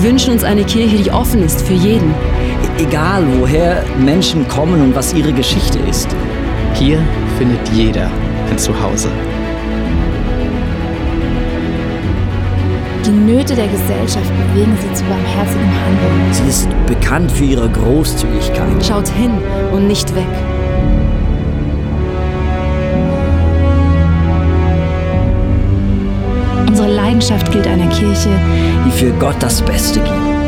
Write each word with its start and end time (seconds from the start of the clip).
Wir 0.00 0.08
wünschen 0.12 0.32
uns 0.32 0.44
eine 0.44 0.64
Kirche, 0.64 0.96
die 0.96 1.10
offen 1.10 1.42
ist 1.42 1.60
für 1.60 1.74
jeden. 1.74 2.14
Egal, 2.78 3.22
woher 3.38 3.84
Menschen 3.98 4.48
kommen 4.48 4.80
und 4.80 4.94
was 4.94 5.12
ihre 5.12 5.30
Geschichte 5.30 5.78
ist. 5.90 6.08
Hier 6.72 7.02
findet 7.36 7.68
jeder 7.74 8.10
ein 8.50 8.56
Zuhause. 8.56 9.10
Die 13.04 13.10
Nöte 13.10 13.54
der 13.54 13.68
Gesellschaft 13.68 14.32
bewegen 14.54 14.74
sie 14.80 14.94
zu 14.94 15.04
barmherzigem 15.04 15.68
Handeln. 15.68 16.32
Sie 16.32 16.48
ist 16.48 16.68
bekannt 16.86 17.30
für 17.30 17.44
ihre 17.44 17.68
Großzügigkeit. 17.68 18.82
Schaut 18.82 19.08
hin 19.08 19.32
und 19.70 19.86
nicht 19.86 20.14
weg. 20.14 20.49
Unsere 27.20 27.34
Leidenschaft 27.34 27.52
gilt 27.52 27.66
einer 27.66 27.88
Kirche, 27.88 28.30
die 28.86 28.90
für 28.90 29.12
Gott 29.18 29.36
das 29.40 29.60
Beste 29.60 30.00
gibt. 30.00 30.39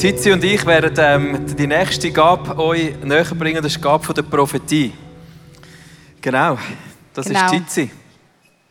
Tizi 0.00 0.32
und 0.32 0.42
ich 0.42 0.64
werden 0.64 0.94
ähm, 0.96 1.56
die 1.56 1.66
nächste 1.66 2.10
Gabe 2.10 2.56
euch 2.58 2.94
näher 3.04 3.22
bringen, 3.34 3.62
das 3.62 3.66
ist 3.72 3.76
die 3.76 3.82
Gabe 3.82 4.02
von 4.02 4.14
der 4.14 4.22
Prophetie. 4.22 4.94
Genau, 6.22 6.56
das 7.12 7.26
Genau. 7.26 7.44
ist 7.44 7.50
Tizi. 7.50 7.90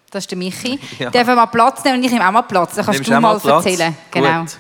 Das 0.10 0.24
ist 0.24 0.32
der 0.32 0.38
Michi. 0.40 0.80
Ja. 0.98 1.12
Darf 1.12 1.28
mal 1.28 1.46
Platz 1.46 1.84
nehmen 1.84 1.98
und 2.00 2.04
ich 2.04 2.12
nehme 2.12 2.28
auch 2.28 2.32
mal 2.32 2.42
Platz. 2.42 2.74
Dann 2.74 2.84
kannst 2.84 3.00
Nimmst 3.02 3.12
du 3.12 3.22
mal 3.22 3.40
Platz? 3.40 3.64
erzählen. 3.64 3.96
Genau. 4.10 4.40
Gut. 4.40 4.58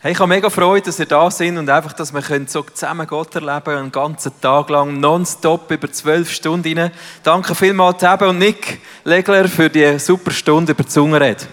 Hey, 0.00 0.12
ich 0.12 0.18
habe 0.18 0.28
mega 0.28 0.48
Freude, 0.48 0.86
dass 0.86 0.98
ihr 0.98 1.04
da 1.04 1.30
seid 1.30 1.54
und 1.58 1.68
einfach, 1.68 1.92
dass 1.92 2.10
wir 2.14 2.22
können 2.22 2.46
so 2.46 2.62
zusammen 2.62 3.06
Gott 3.06 3.34
erleben 3.34 3.76
einen 3.76 3.92
ganzen 3.92 4.32
Tag 4.40 4.70
lang, 4.70 4.98
nonstop, 4.98 5.70
über 5.70 5.92
zwölf 5.92 6.32
Stunden 6.32 6.78
rein. 6.78 6.90
Danke 7.22 7.54
vielmals 7.54 7.98
Tebe 7.98 8.30
und 8.30 8.38
Nick 8.38 8.80
Legler 9.04 9.46
für 9.46 9.68
die 9.68 9.98
super 9.98 10.30
Stunde 10.30 10.72
über 10.72 10.84
die 10.84 10.88
Zungenrede. 10.88 11.44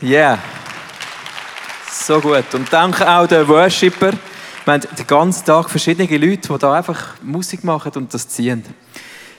Yeah. 0.00 0.38
So 2.04 2.20
gut. 2.20 2.54
Und 2.54 2.72
danke 2.72 3.08
auch 3.08 3.26
den 3.26 3.48
Worshipper. 3.48 4.12
Wir 4.64 4.72
haben 4.74 4.80
den 4.80 5.06
ganzen 5.08 5.44
Tag 5.44 5.68
verschiedene 5.68 6.06
Leute, 6.16 6.52
die 6.52 6.58
da 6.58 6.74
einfach 6.74 7.14
Musik 7.20 7.64
machen 7.64 7.90
und 7.96 8.14
das 8.14 8.28
ziehen. 8.28 8.62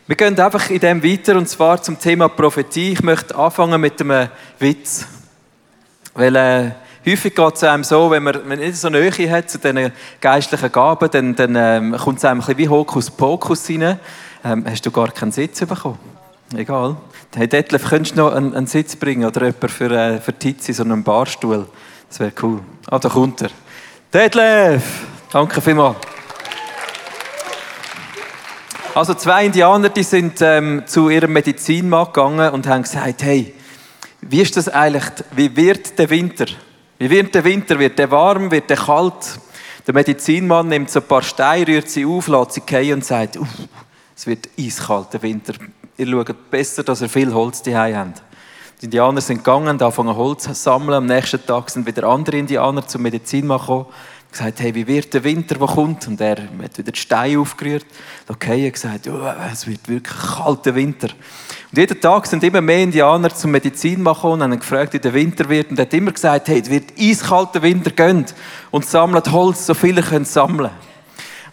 Wir 0.05 0.15
gehen 0.15 0.37
einfach 0.37 0.69
in 0.69 0.79
dem 0.79 1.01
weiter 1.03 1.37
und 1.37 1.47
zwar 1.47 1.81
zum 1.81 1.97
Thema 1.97 2.27
Prophetie. 2.27 2.93
Ich 2.93 3.03
möchte 3.03 3.35
anfangen 3.35 3.79
mit 3.79 4.01
einem 4.01 4.27
Witz. 4.59 5.05
Weil 6.13 6.35
äh, 6.35 6.71
häufig 7.05 7.33
geht 7.33 7.55
es 7.55 7.63
einem 7.63 7.85
so, 7.85 8.11
wenn 8.11 8.23
man, 8.23 8.35
wenn 8.35 8.47
man 8.47 8.59
nicht 8.59 8.75
so 8.75 8.87
eine 8.87 8.99
Nähe 8.99 9.31
hat 9.31 9.49
zu 9.49 9.59
diesen 9.59 9.93
geistlichen 10.19 10.71
Gaben, 10.71 11.09
dann, 11.09 11.35
dann 11.35 11.55
ähm, 11.55 11.95
kommt 11.97 12.17
es 12.17 12.25
einem 12.25 12.41
ein 12.41 12.45
bisschen 12.45 12.57
wie 12.57 12.69
Hokuspokus 12.69 13.69
rein. 13.69 13.99
Ähm, 14.43 14.65
hast 14.69 14.85
du 14.85 14.91
gar 14.91 15.11
keinen 15.11 15.31
Sitz 15.31 15.59
bekommen? 15.59 15.99
Egal. 16.53 16.97
Hey 17.35 17.47
Detlef, 17.47 17.87
könntest 17.87 18.17
du 18.17 18.21
noch 18.21 18.33
einen, 18.33 18.53
einen 18.53 18.67
Sitz 18.67 18.95
bringen 18.95 19.25
oder 19.25 19.45
jemand 19.45 19.71
für, 19.71 19.91
äh, 19.91 20.19
für 20.19 20.33
Tizi, 20.33 20.73
so 20.73 20.83
einen 20.83 21.03
Barstuhl? 21.03 21.65
Das 22.09 22.19
wäre 22.19 22.31
cool. 22.41 22.61
Ah, 22.89 22.99
da 22.99 23.09
kommt 23.09 23.41
er. 23.41 23.49
Detlef! 24.13 24.83
Danke 25.31 25.61
vielmals. 25.61 25.97
Also 28.95 29.13
zwei 29.13 29.45
Indianer, 29.45 29.89
die 29.89 30.03
sind 30.03 30.41
ähm, 30.41 30.83
zu 30.87 31.09
ihrem 31.09 31.33
Medizinmann 31.33 32.07
gegangen 32.07 32.51
und 32.51 32.65
haben 32.65 32.81
gesagt, 32.81 33.21
hey, 33.21 33.53
wie 34.21 34.41
ist 34.41 34.57
das 34.57 34.69
eigentlich, 34.69 35.03
wie 35.31 35.55
wird 35.55 35.99
der 35.99 36.09
Winter? 36.09 36.45
Wie 36.97 37.09
wird 37.09 37.35
der 37.35 37.43
Winter? 37.43 37.77
Wird 37.77 37.99
der 37.99 38.09
warm? 38.09 38.49
Wird 38.49 38.69
der 38.69 38.77
kalt? 38.77 39.39
Der 39.85 39.93
Medizinmann 39.93 40.69
nimmt 40.69 40.89
so 40.89 40.99
ein 40.99 41.07
paar 41.07 41.21
Steine, 41.21 41.67
rührt 41.67 41.89
sie 41.89 42.05
auf, 42.05 42.27
lässt 42.27 42.53
sie 42.53 42.61
fallen 42.65 42.93
und 42.93 43.05
sagt, 43.05 43.37
"Uff, 43.37 43.47
es 44.15 44.25
wird 44.25 44.49
eiskalt, 44.59 45.13
der 45.13 45.21
Winter. 45.21 45.53
Ihr 45.97 46.07
schaut 46.07 46.49
besser, 46.49 46.83
dass 46.83 47.01
ihr 47.01 47.09
viel 47.09 47.31
Holz 47.33 47.61
daheim 47.61 47.95
habt. 47.97 48.23
Die 48.79 48.85
Indianer 48.85 49.21
sind 49.21 49.37
gegangen, 49.37 49.69
und 49.69 49.81
angefangen 49.81 50.15
Holz 50.15 50.43
zu 50.43 50.53
sammeln. 50.53 50.93
Am 50.93 51.05
nächsten 51.07 51.43
Tag 51.43 51.69
sind 51.71 51.87
wieder 51.87 52.03
andere 52.03 52.37
Indianer 52.37 52.85
zum 52.85 53.01
Medizinmann 53.01 53.59
gekommen 53.59 53.87
gesagt, 54.31 54.59
hey, 54.59 54.75
wie 54.75 54.85
wird 54.85 55.13
der 55.13 55.23
Winter, 55.23 55.55
der 55.55 55.67
kommt? 55.67 56.07
Und 56.07 56.21
er 56.21 56.37
hat 56.37 56.77
wieder 56.77 56.91
die 56.91 56.99
Steine 56.99 57.39
aufgerührt. 57.39 57.85
Okay, 58.27 58.65
er 58.65 58.71
gesagt, 58.71 59.07
oh, 59.07 59.19
es 59.51 59.65
wird 59.65 59.87
wirklich 59.87 60.15
kalter 60.15 60.75
Winter. 60.75 61.07
Und 61.71 61.77
jeden 61.77 61.99
Tag 61.99 62.27
sind 62.27 62.43
immer 62.43 62.61
mehr 62.61 62.83
Indianer 62.83 63.33
zum 63.33 63.51
Medizinmann 63.51 64.13
gekommen 64.13 64.41
und 64.41 64.51
haben 64.51 64.59
gefragt, 64.59 64.93
wie 64.93 64.99
der 64.99 65.13
Winter 65.13 65.49
wird. 65.49 65.71
Und 65.71 65.79
er 65.79 65.85
hat 65.85 65.93
immer 65.93 66.11
gesagt, 66.11 66.47
hey, 66.49 66.59
es 66.59 66.69
wird 66.69 66.91
eiskalter 66.99 67.61
Winter, 67.61 67.91
geht 67.91 68.35
und 68.69 68.85
sammelt 68.85 69.31
Holz, 69.31 69.65
so 69.65 69.73
viele 69.73 70.01
können 70.03 70.25
sammeln. 70.25 70.71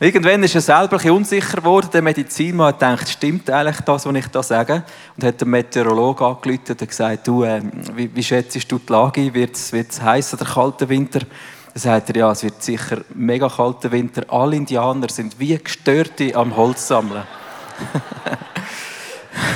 Und 0.01 0.07
Irgendwann 0.07 0.43
ist 0.43 0.55
er 0.55 0.61
selber 0.61 0.99
ein 1.01 1.11
unsicher 1.11 1.59
geworden. 1.59 1.89
Der 1.93 2.03
Medizinmann 2.03 2.69
hat 2.69 2.81
gedacht, 2.81 3.09
stimmt 3.09 3.49
eigentlich 3.49 3.81
das, 3.83 4.07
was 4.07 4.15
ich 4.15 4.27
da 4.27 4.43
sage? 4.43 4.83
Und 5.17 5.25
hat 5.25 5.41
den 5.41 5.51
Meteorolog 5.51 6.21
angerufen 6.21 6.77
und 6.81 6.89
gesagt, 6.89 7.27
du, 7.29 7.45
äh, 7.45 7.63
wie, 7.95 8.15
wie 8.15 8.23
schätzt 8.23 8.71
du 8.71 8.79
die 8.79 8.93
Lage? 8.93 9.33
Wird 9.33 9.55
es 9.55 10.03
heiß 10.03 10.35
oder 10.35 10.45
kalter 10.45 10.89
Winter? 10.89 11.21
Dann 11.21 11.81
sagt 11.81 12.11
er, 12.11 12.17
ja, 12.17 12.33
es 12.33 12.43
wird 12.43 12.63
sicher 12.63 12.99
mega 13.15 13.49
kalter 13.49 13.93
Winter. 13.93 14.25
Alle 14.29 14.57
Indianer 14.57 15.09
sind 15.09 15.39
wie 15.39 15.57
Gestörte 15.59 16.35
am 16.35 16.57
Holz 16.57 16.89
sammeln. 16.89 17.23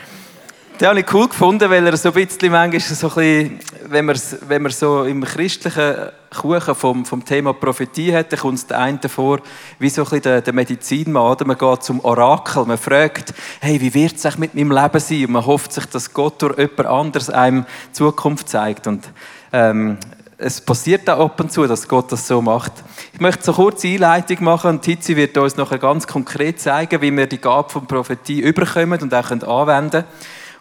Den 0.82 0.88
habe 0.88 0.98
ich 0.98 1.14
cool 1.14 1.28
gefunden, 1.28 1.70
weil 1.70 1.86
er 1.86 1.96
so 1.96 2.08
ein 2.08 2.14
bisschen 2.26 2.50
manchmal 2.50 2.80
so 2.80 3.06
ein 3.10 3.14
bisschen, 3.14 3.60
wenn 3.86 4.04
man, 4.04 4.16
wenn 4.48 4.62
man 4.62 4.72
so 4.72 5.04
im 5.04 5.22
christlichen 5.22 5.94
Kuchen 6.36 6.74
vom, 6.74 7.04
vom 7.04 7.24
Thema 7.24 7.52
Prophetie 7.52 8.12
hat, 8.12 8.32
dann 8.32 8.40
kommt 8.40 8.58
es 8.58 8.66
der 8.66 8.80
einen 8.80 9.00
vor, 9.02 9.38
wie 9.78 9.88
so 9.88 10.02
ein 10.02 10.06
bisschen 10.06 10.22
der, 10.22 10.40
der 10.40 10.52
Medizinmann? 10.52 11.36
Man 11.44 11.56
geht 11.56 11.84
zum 11.84 12.00
Orakel, 12.00 12.64
man 12.64 12.78
fragt, 12.78 13.32
hey, 13.60 13.80
wie 13.80 13.94
wird 13.94 14.16
es 14.16 14.38
mit 14.38 14.56
meinem 14.56 14.72
Leben 14.72 14.98
sein? 14.98 15.26
Und 15.26 15.30
man 15.30 15.46
hofft 15.46 15.72
sich, 15.72 15.86
dass 15.86 16.12
Gott 16.12 16.42
durch 16.42 16.58
jemand 16.58 16.86
anderes 16.86 17.30
einem 17.30 17.64
Zukunft 17.92 18.48
zeigt. 18.48 18.88
Und 18.88 19.08
ähm, 19.52 19.98
es 20.36 20.60
passiert 20.60 21.08
auch 21.08 21.26
ab 21.26 21.38
und 21.38 21.52
zu, 21.52 21.64
dass 21.68 21.86
Gott 21.86 22.10
das 22.10 22.26
so 22.26 22.42
macht. 22.42 22.72
Ich 23.12 23.20
möchte 23.20 23.44
so 23.44 23.52
kurz 23.52 23.84
eine 23.84 23.94
Einleitung 23.94 24.42
machen 24.42 24.70
und 24.70 24.82
Tizi 24.82 25.14
wird 25.14 25.38
uns 25.38 25.56
nachher 25.56 25.78
ganz 25.78 26.08
konkret 26.08 26.58
zeigen, 26.58 27.00
wie 27.00 27.16
wir 27.16 27.28
die 27.28 27.38
Gabe 27.38 27.70
von 27.70 27.86
Prophetie 27.86 28.40
überkommen 28.40 29.00
und 29.00 29.14
auch 29.14 29.30
anwenden 29.30 29.90
können. 29.90 30.04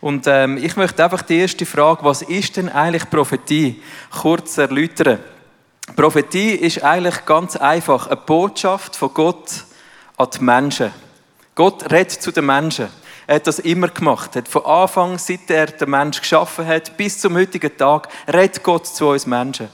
Und 0.02 0.26
ähm, 0.26 0.58
ich 0.58 0.76
möchte 0.76 1.04
einfach 1.04 1.22
die 1.22 1.38
erste 1.38 1.66
Frage, 1.66 2.04
was 2.04 2.24
ist 2.24 2.58
denn 2.58 2.70
eigentlich 2.70 3.10
Prophetie, 3.10 3.82
kurz 4.10 4.58
erläutern. 4.58 5.20
Prophetie 5.96 6.56
ist 6.56 6.84
eigentlich 6.84 7.24
ganz 7.26 7.56
einfach 7.56 8.08
eine 8.08 8.16
Botschaft 8.16 8.96
von 8.96 9.14
Gott 9.14 9.66
an 10.18 10.28
die 10.34 10.44
Menschen. 10.44 10.92
Gott 11.54 11.92
redet 11.92 12.14
zu 12.14 12.32
den 12.32 12.48
Menschen. 12.48 12.88
Er 13.28 13.36
hat 13.36 13.48
das 13.48 13.60
immer 13.60 13.90
gemacht. 13.90 14.36
Er 14.36 14.42
hat 14.42 14.48
von 14.48 14.66
Anfang, 14.66 15.18
seit 15.20 15.50
er 15.50 15.68
den 15.68 15.90
Menschen 15.90 16.22
geschaffen 16.22 16.66
hat, 16.66 16.98
bis 16.98 17.20
zum 17.20 17.36
heutigen 17.36 17.78
Tag, 17.78 18.08
redet 18.28 18.64
Gott 18.64 18.88
zu 18.88 19.10
uns 19.10 19.28
Menschen. 19.28 19.70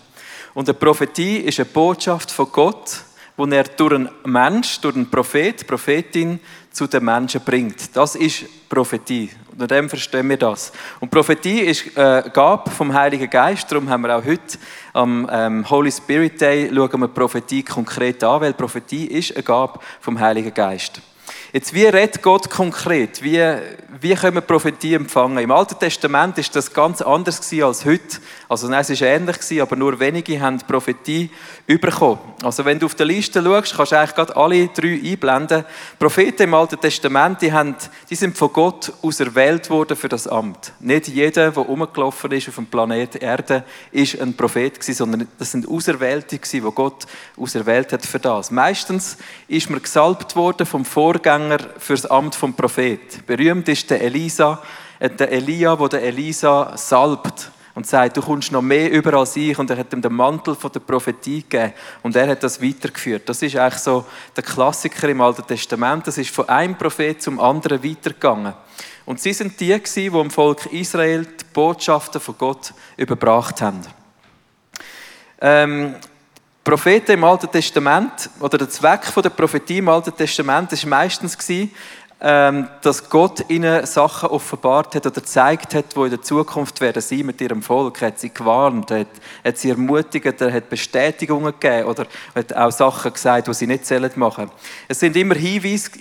Und 0.54 0.68
eine 0.68 0.78
Prophetie 0.78 1.38
ist 1.38 1.60
eine 1.60 1.66
Botschaft 1.66 2.32
von 2.32 2.52
Gott, 2.52 3.02
die 3.38 3.56
er 3.56 3.64
durch 3.64 3.94
einen 3.94 4.10
Mensch, 4.26 4.82
durch 4.82 4.96
einen 4.96 5.10
Prophet, 5.10 5.66
Prophetin 5.66 6.40
zu 6.78 6.86
den 6.86 7.04
Menschen 7.04 7.42
bringt. 7.42 7.96
Das 7.96 8.14
ist 8.14 8.70
Prophetie. 8.70 9.32
Unter 9.52 9.66
dem 9.66 9.90
verstehen 9.90 10.30
wir 10.30 10.38
das. 10.38 10.72
Und 11.00 11.10
Prophetie 11.10 11.62
ist 11.62 11.98
äh, 11.98 12.30
Gabe 12.32 12.70
vom 12.70 12.94
Heiligen 12.94 13.28
Geist. 13.28 13.72
Darum 13.72 13.90
haben 13.90 14.02
wir 14.02 14.16
auch 14.16 14.24
heute 14.24 14.60
am 14.94 15.28
ähm, 15.32 15.68
Holy 15.68 15.92
Spirit 15.92 16.40
Day 16.40 16.70
schauen 16.72 17.02
wir 17.02 17.08
Prophetie 17.08 17.64
konkret 17.64 18.24
an, 18.24 18.42
weil 18.42 18.54
Prophetie 18.54 19.08
ist 19.08 19.34
eine 19.34 19.42
Gabe 19.42 19.80
vom 20.00 20.20
Heiligen 20.20 20.54
Geist. 20.54 21.02
Jetzt, 21.54 21.74
wie 21.74 21.86
redet 21.86 22.22
Gott 22.22 22.50
konkret? 22.50 23.24
Wie, 23.24 23.42
wie 24.02 24.14
können 24.16 24.36
wir 24.36 24.42
Prophetie 24.42 24.96
empfangen? 24.96 25.38
Im 25.38 25.52
Alten 25.52 25.80
Testament 25.80 26.38
ist 26.38 26.54
das 26.58 26.74
ganz 26.74 27.02
anders 27.02 27.40
als 27.64 27.86
heute. 27.86 28.18
Also 28.50 28.68
nein, 28.68 28.82
es 28.82 28.90
ist 28.90 29.02
ähnlich 29.02 29.62
aber 29.62 29.78
nur 29.78 29.98
wenige 29.98 30.42
haben 30.42 30.58
Prophetie 30.60 31.30
bekommen. 31.66 32.20
Also 32.44 32.66
wenn 32.66 32.80
du 32.80 32.86
auf 32.86 32.96
der 32.96 33.06
Liste 33.06 33.42
schaust, 33.42 33.78
kannst 33.78 33.92
du 33.94 33.98
eigentlich 33.98 34.16
gerade 34.16 34.36
alle 34.36 34.68
drei 34.68 35.00
einblenden. 35.02 35.64
Propheten 35.98 36.44
im 36.44 36.54
Alten 36.54 36.82
Testament, 36.82 37.42
die, 37.42 37.54
haben, 37.54 37.76
die 38.10 38.16
sind 38.16 38.38
von 38.38 38.52
Gott 38.52 38.92
auserwählt 39.02 39.70
worden 39.70 39.96
für 39.96 40.10
das 40.10 40.28
Amt. 40.28 40.74
Nicht 40.82 41.08
jeder, 41.08 41.52
der 41.52 41.64
rumgelaufen 41.64 42.32
ist 42.34 42.50
auf 42.50 42.56
dem 42.56 42.66
Planeten 42.66 43.20
Erde, 43.20 43.64
ist 43.94 44.20
ein 44.20 44.36
Prophet 44.36 44.84
sondern 44.84 45.30
das 45.40 45.52
sind 45.52 45.68
Auserwählte 45.68 46.38
die 46.38 46.60
Gott 46.60 47.06
auserwählt 47.38 47.94
hat 47.94 48.06
für 48.06 48.20
das. 48.20 48.52
Meistens 48.52 49.18
ist 49.48 49.70
man 49.70 49.82
gesalbt 49.82 50.36
worden 50.36 50.66
vom 50.66 50.84
Vorgänger 50.84 51.37
für 51.78 51.94
das 51.94 52.06
Amt 52.06 52.36
vom 52.36 52.54
Prophet. 52.54 53.26
Berühmt 53.26 53.68
ist 53.70 53.90
der 53.90 54.02
Elisa, 54.02 54.62
äh, 55.00 55.10
der 55.10 55.32
Elia, 55.32 55.76
der 55.76 56.04
Elisa 56.04 56.76
salbt. 56.78 57.52
und 57.78 57.86
sagt, 57.86 58.18
du 58.18 58.24
kommst 58.24 58.52
noch 58.52 58.64
mehr 58.64 58.92
über 58.92 59.14
als 59.14 59.36
ich 59.36 59.56
und 59.60 59.70
er 59.70 59.78
hat 59.78 59.94
ihm 59.94 60.02
den 60.02 60.14
Mantel 60.14 60.56
der 60.56 60.80
Prophetie 60.80 61.44
gegeben 61.44 61.74
und 62.02 62.16
er 62.16 62.28
hat 62.28 62.42
das 62.42 62.60
weitergeführt. 62.60 63.30
Das 63.30 63.44
ist 63.44 63.56
eigentlich 63.56 63.84
so 63.84 64.04
der 64.36 64.44
Klassiker 64.44 65.08
im 65.08 65.22
Alten 65.22 65.46
Testament. 65.46 66.08
Das 66.08 66.18
ist 66.18 66.34
von 66.34 66.50
einem 66.50 66.76
Prophet 66.76 67.22
zum 67.22 67.40
anderen 67.40 67.84
weitergegangen. 67.84 68.56
Und 69.06 69.22
sie 69.22 69.32
sind 69.32 69.60
die, 69.60 69.80
die 69.80 70.10
dem 70.10 70.32
Volk 70.32 70.66
Israel 70.74 71.24
die 71.26 71.46
Botschaften 71.54 72.20
von 72.20 72.36
Gott 72.40 72.74
überbracht 72.98 73.62
haben. 73.62 73.82
Ähm, 75.40 75.96
Propheten 76.68 77.14
im 77.14 77.24
Alten 77.24 77.50
Testament 77.50 78.30
oder 78.42 78.58
der 78.58 78.70
Zweck 78.70 79.04
der 79.16 79.30
Prophetie 79.30 79.78
im 79.78 79.88
Alten 79.88 80.14
Testament 80.14 80.70
ist 80.74 80.86
meistens 80.86 81.38
ähm, 82.20 82.68
dass 82.82 83.10
Gott 83.10 83.50
ihnen 83.50 83.86
Sachen 83.86 84.28
offenbart 84.28 84.94
hat 84.96 85.06
oder 85.06 85.22
gezeigt 85.22 85.74
hat, 85.74 85.96
wo 85.96 86.04
in 86.04 86.10
der 86.10 86.22
Zukunft 86.22 86.82
werden 86.82 87.02
sie 87.02 87.24
mit 87.24 87.40
ihrem 87.40 87.62
Volk. 87.62 88.02
Er 88.02 88.08
hat 88.08 88.20
sie 88.20 88.34
gewarnt, 88.34 88.92
hat, 88.92 89.08
hat 89.46 89.58
sie 89.58 89.70
ermutigt, 89.70 90.42
er 90.42 90.52
hat 90.52 90.70
Bestätigungen 90.70 91.54
gegeben 91.58 91.88
oder 91.88 92.06
hat 92.36 92.54
auch 92.54 92.72
Sachen 92.72 93.14
gesagt, 93.14 93.48
die 93.48 93.54
sie 93.54 93.68
nicht 93.68 93.90
machen 94.18 94.48
sollen. 94.48 94.52
Es 94.90 95.00
sind 95.00 95.16
immer 95.16 95.36
Hinweise 95.36 95.92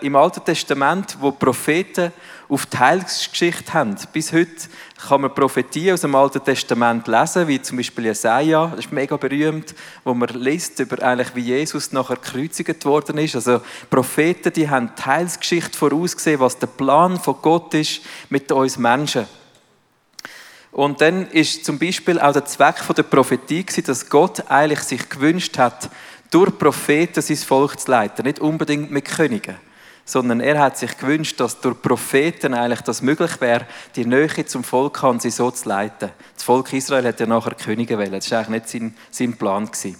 im 0.00 0.16
Alten 0.16 0.44
Testament, 0.44 1.16
wo 1.20 1.30
Propheten 1.30 2.10
auf 2.48 2.66
die 2.66 2.78
Heilsgeschichte 2.78 3.74
haben. 3.74 3.96
Bis 4.12 4.32
heute 4.32 4.50
kann 5.08 5.22
man 5.22 5.34
Prophetien 5.34 5.94
aus 5.94 6.02
dem 6.02 6.14
Alten 6.14 6.44
Testament 6.44 7.06
lesen, 7.08 7.48
wie 7.48 7.60
zum 7.60 7.76
Beispiel 7.76 8.06
Jesaja, 8.06 8.68
das 8.68 8.86
ist 8.86 8.92
mega 8.92 9.16
berühmt, 9.16 9.74
wo 10.04 10.14
man 10.14 10.28
liest 10.28 10.78
über 10.78 11.02
eigentlich, 11.02 11.34
wie 11.34 11.40
Jesus 11.40 11.92
nachher 11.92 12.16
gekreuzigt 12.16 12.84
worden 12.84 13.18
ist. 13.18 13.34
Also 13.34 13.60
Propheten, 13.90 14.52
die 14.52 14.70
haben 14.70 14.92
die 14.96 15.04
Heilsgeschichte 15.04 15.76
vorausgesehen, 15.76 16.40
was 16.40 16.58
der 16.58 16.68
Plan 16.68 17.18
von 17.18 17.36
Gott 17.42 17.74
ist 17.74 18.02
mit 18.30 18.50
uns 18.52 18.78
Menschen. 18.78 19.26
Und 20.70 21.00
dann 21.00 21.26
ist 21.28 21.64
zum 21.64 21.78
Beispiel 21.78 22.20
auch 22.20 22.32
der 22.32 22.44
Zweck 22.44 22.76
der 22.94 23.02
Prophetie 23.02 23.64
dass 23.82 24.08
Gott 24.08 24.50
eigentlich 24.50 24.80
sich 24.80 25.08
gewünscht 25.08 25.58
hat, 25.58 25.90
durch 26.30 26.56
Propheten 26.58 27.22
sein 27.22 27.36
Volk 27.36 27.80
zu 27.80 27.90
leiten, 27.90 28.26
nicht 28.26 28.40
unbedingt 28.40 28.90
mit 28.90 29.06
Königen 29.06 29.56
sondern 30.06 30.40
er 30.40 30.60
hat 30.60 30.78
sich 30.78 30.96
gewünscht, 30.96 31.38
dass 31.40 31.60
durch 31.60 31.82
Propheten 31.82 32.54
eigentlich 32.54 32.80
das 32.80 33.02
möglich 33.02 33.40
wäre, 33.40 33.66
die 33.96 34.06
Nähe 34.06 34.46
zum 34.46 34.64
Volk 34.64 35.02
an 35.02 35.20
sie 35.20 35.30
so 35.30 35.50
zu 35.50 35.68
leiten. 35.68 36.10
Das 36.34 36.44
Volk 36.44 36.72
Israel 36.72 37.06
hat 37.06 37.20
ja 37.20 37.26
nachher 37.26 37.54
Könige 37.54 37.98
wählen. 37.98 38.12
Das 38.12 38.30
war 38.30 38.38
eigentlich 38.38 38.62
nicht 38.62 38.68
sein, 38.70 38.96
sein 39.10 39.36
Plan. 39.36 39.66
Gewesen. 39.66 39.96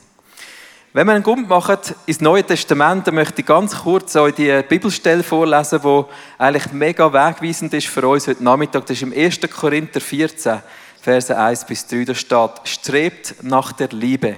Wenn 0.93 1.09
wir 1.09 1.13
einen 1.13 1.25
Gump 1.25 1.49
machen 1.49 1.77
ins 2.07 2.21
Neue 2.21 2.45
Testament, 2.45 3.07
dann 3.07 3.17
möchte 3.17 3.41
ich 3.41 3.47
ganz 3.47 3.77
kurz 3.83 4.15
euch 4.17 4.35
die 4.35 4.63
Bibelstelle 4.67 5.25
vorlesen, 5.25 5.81
die 5.83 6.05
eigentlich 6.39 6.73
mega 6.73 7.13
wegweisend 7.13 7.75
ist 7.75 7.89
für 7.89 8.07
uns 8.07 8.29
heute 8.29 8.43
Nachmittag. 8.43 8.87
Das 8.87 8.97
ist 8.97 9.03
im 9.03 9.13
1. 9.13 9.41
Korinther 9.55 10.01
14, 10.01 10.63
Verse 11.03 11.37
1 11.37 11.67
bis 11.67 11.87
3. 11.87 12.05
Da 12.05 12.15
steht, 12.15 12.51
strebt 12.65 13.35
nach 13.43 13.73
der 13.73 13.89
Liebe. 13.89 14.37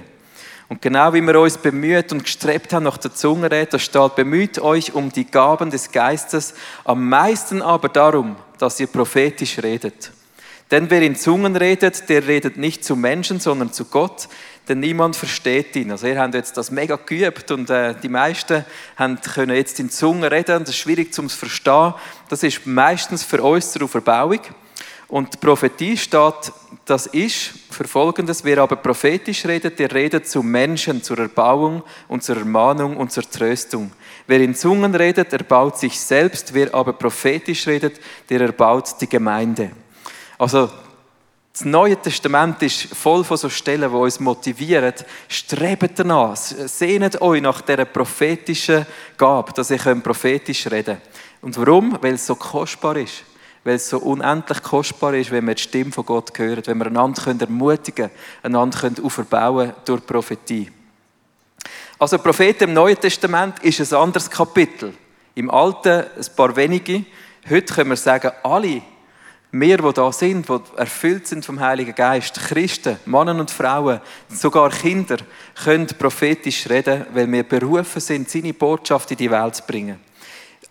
Und 0.69 0.83
genau 0.83 1.13
wie 1.13 1.21
wir 1.21 1.39
uns 1.39 1.57
bemüht 1.57 2.11
und 2.11 2.23
gestrebt 2.23 2.73
haben 2.73 2.83
nach 2.83 2.99
der 2.99 3.13
Zungenrede, 3.13 3.71
da 3.71 3.79
steht, 3.79 4.15
bemüht 4.15 4.59
euch 4.59 4.93
um 4.93 5.11
die 5.11 5.25
Gaben 5.25 5.71
des 5.71 5.91
Geistes, 5.91 6.53
am 6.85 7.09
meisten 7.09 7.63
aber 7.63 7.89
darum, 7.89 8.35
dass 8.59 8.79
ihr 8.79 8.85
prophetisch 8.85 9.57
redet. 9.63 10.11
Denn 10.69 10.91
wer 10.91 11.01
in 11.01 11.15
Zungen 11.15 11.55
redet, 11.55 12.07
der 12.07 12.27
redet 12.27 12.57
nicht 12.57 12.85
zu 12.85 12.95
Menschen, 12.95 13.39
sondern 13.39 13.73
zu 13.73 13.85
Gott, 13.85 14.29
denn 14.67 14.79
niemand 14.79 15.15
versteht 15.15 15.75
ihn. 15.75 15.89
Also 15.89 16.05
ihr 16.05 16.19
habt 16.19 16.35
jetzt 16.35 16.55
das 16.55 16.69
mega 16.69 16.99
geübt 17.03 17.49
und 17.49 17.71
äh, 17.71 17.95
die 18.03 18.09
meisten 18.09 18.63
haben, 18.95 19.19
können 19.19 19.55
jetzt 19.55 19.79
in 19.79 19.89
Zungen 19.89 20.23
reden, 20.23 20.59
das 20.59 20.69
ist 20.69 20.77
schwierig 20.77 21.11
zu 21.11 21.27
verstehen. 21.27 21.95
Das 22.29 22.43
ist 22.43 22.67
meistens 22.67 23.23
für 23.23 23.41
uns 23.41 23.71
zur 23.71 23.89
Verbauung. 23.89 24.41
Und 25.09 25.39
Prophetie 25.41 25.97
steht, 25.97 26.53
das 26.85 27.07
ist 27.07 27.51
für 27.71 27.87
Folgendes, 27.87 28.43
wer 28.43 28.59
aber 28.59 28.75
prophetisch 28.75 29.43
redet, 29.45 29.79
der 29.79 29.91
redet 29.91 30.27
zu 30.27 30.43
Menschen, 30.43 31.01
zur 31.01 31.17
Erbauung 31.17 31.83
und 32.07 32.23
zur 32.23 32.37
Ermahnung 32.37 32.95
und 32.95 33.11
zur 33.11 33.23
Tröstung. 33.29 33.91
Wer 34.27 34.41
in 34.41 34.53
Zungen 34.53 34.93
redet, 34.93 35.33
erbaut 35.33 35.79
sich 35.79 35.99
selbst, 35.99 36.53
wer 36.53 36.73
aber 36.75 36.93
prophetisch 36.93 37.65
redet, 37.65 37.99
der 38.29 38.41
erbaut 38.41 39.01
die 39.01 39.09
Gemeinde. 39.09 39.71
Also 40.37 40.69
das 41.51 41.65
Neue 41.65 41.97
Testament 41.97 42.61
ist 42.61 42.95
voll 42.95 43.23
von 43.23 43.35
so 43.35 43.49
Stellen, 43.49 43.89
die 43.89 43.97
uns 43.97 44.19
motivieren. 44.19 44.93
Strebt 45.27 45.97
danach, 45.97 46.37
sehnet 46.37 47.19
euch 47.19 47.41
nach 47.41 47.61
dieser 47.61 47.85
prophetischen 47.85 48.85
Gabe, 49.17 49.53
dass 49.53 49.71
ihr 49.71 49.79
prophetisch 49.79 50.67
reden 50.67 50.97
könnt. 50.97 51.01
Und 51.41 51.57
warum? 51.57 51.97
Weil 51.99 52.13
es 52.13 52.27
so 52.27 52.35
kostbar 52.35 52.97
ist 52.97 53.23
weil 53.69 53.75
es 53.75 53.87
so 53.87 53.99
unendlich 53.99 54.63
kostbar 54.63 55.13
ist, 55.13 55.29
wenn 55.29 55.45
wir 55.45 55.53
die 55.53 55.61
Stimme 55.61 55.91
von 55.91 56.03
Gott 56.03 56.35
hören, 56.35 56.63
wenn 56.65 56.79
wir 56.79 56.87
einander 56.87 57.35
ermutigen 57.39 58.09
können, 58.41 58.55
einander 58.55 58.89
auferbauen 59.03 59.73
durch 59.85 60.03
Prophetie. 60.07 60.71
Also 61.99 62.17
Propheten 62.17 62.63
im 62.63 62.73
Neuen 62.73 62.99
Testament 62.99 63.59
ist 63.59 63.79
ein 63.79 63.99
anderes 63.99 64.27
Kapitel. 64.27 64.91
Im 65.35 65.51
Alten 65.51 65.99
ein 65.99 66.35
paar 66.35 66.55
wenige. 66.55 67.05
Heute 67.47 67.71
können 67.71 67.91
wir 67.91 67.97
sagen, 67.97 68.31
alle, 68.41 68.81
wir, 69.51 69.77
die 69.77 69.93
da 69.93 70.11
sind, 70.11 70.49
die 70.49 70.59
erfüllt 70.75 71.27
sind 71.27 71.45
vom 71.45 71.59
Heiligen 71.59 71.93
Geist, 71.93 72.39
Christen, 72.47 72.97
Männer 73.05 73.39
und 73.39 73.51
Frauen, 73.51 74.01
sogar 74.29 74.71
Kinder, 74.71 75.17
können 75.63 75.85
prophetisch 75.85 76.67
reden, 76.67 77.05
weil 77.13 77.31
wir 77.31 77.43
berufen 77.43 78.01
sind, 78.01 78.31
seine 78.31 78.51
Botschaft 78.51 79.11
in 79.11 79.17
die 79.17 79.29
Welt 79.29 79.57
zu 79.57 79.63
bringen. 79.67 79.99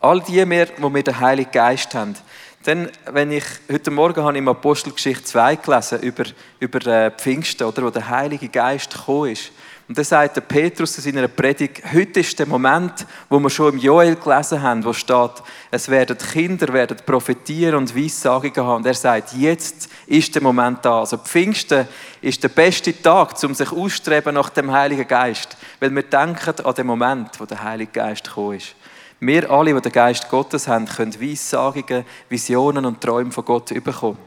All 0.01 0.21
die, 0.21 0.45
die 0.45 0.51
wir 0.51 0.67
den 1.03 1.21
Heiligen 1.21 1.53
Geist 1.53 1.95
haben, 1.95 2.17
dann, 2.65 2.91
wenn 3.13 3.31
ich, 3.31 3.45
heute 3.71 3.91
Morgen 3.91 4.23
habe 4.23 4.33
ich 4.33 4.39
im 4.39 4.49
Apostelgeschichte 4.49 5.25
2 5.25 5.57
gelesen, 5.57 6.01
über, 6.01 6.25
über 6.59 6.87
äh, 6.87 7.11
Pfingsten, 7.11 7.65
oder, 7.65 7.83
wo 7.85 7.91
der 7.91 8.09
Heilige 8.09 8.49
Geist 8.49 8.93
gekommen 8.93 9.31
ist. 9.33 9.53
Und 9.89 9.97
dann 9.97 10.05
sagt 10.05 10.37
der 10.37 10.43
Petrus 10.43 10.99
in 10.99 11.15
seiner 11.15 11.29
Predigt, 11.29 11.83
heute 11.95 12.21
ist 12.21 12.39
der 12.39 12.47
Moment, 12.47 13.07
wo 13.31 13.39
wir 13.39 13.49
schon 13.49 13.73
im 13.73 13.79
Joel 13.79 14.17
gelesen 14.17 14.61
haben, 14.61 14.85
wo 14.85 14.93
steht, 14.93 15.31
es 15.71 15.89
werden 15.89 16.19
Kinder 16.19 16.71
werden 16.75 16.99
prophettieren 17.07 17.77
und 17.77 17.97
Weissagungen 17.97 18.57
haben. 18.57 18.77
Und 18.77 18.87
er 18.87 18.93
sagt, 18.93 19.33
jetzt 19.33 19.89
ist 20.07 20.35
der 20.35 20.43
Moment 20.43 20.85
da. 20.85 21.01
Also 21.01 21.17
Pfingsten 21.17 21.89
ist 22.21 22.43
der 22.43 22.51
beste 22.51 23.01
Tag, 23.01 23.43
um 23.43 23.55
sich 23.55 23.73
auszustreben 23.73 24.35
nach 24.35 24.51
dem 24.51 24.71
Heiligen 24.71 25.09
Geist. 25.09 25.57
Weil 25.81 25.95
wir 25.95 26.03
denken 26.03 26.61
an 26.63 26.75
den 26.75 26.87
Moment, 26.87 27.31
wo 27.41 27.47
der 27.47 27.63
Heilige 27.63 27.93
Geist 27.93 28.25
gekommen 28.25 28.59
ist. 28.59 28.75
Wir 29.21 29.51
alle, 29.51 29.75
die 29.75 29.81
den 29.81 29.93
Geist 29.93 30.29
Gottes 30.29 30.69
haben, 30.69 30.87
können 30.87 31.21
Weissagungen, 31.21 32.05
Visionen 32.29 32.85
und 32.85 33.01
Träume 33.01 33.33
von 33.33 33.45
Gott 33.45 33.73
bekommen. 33.83 34.19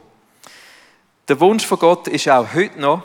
Der 1.28 1.40
Wunsch 1.40 1.64
von 1.64 1.78
Gott 1.78 2.08
ist 2.08 2.28
auch 2.28 2.52
heute 2.52 2.80
noch, 2.80 3.02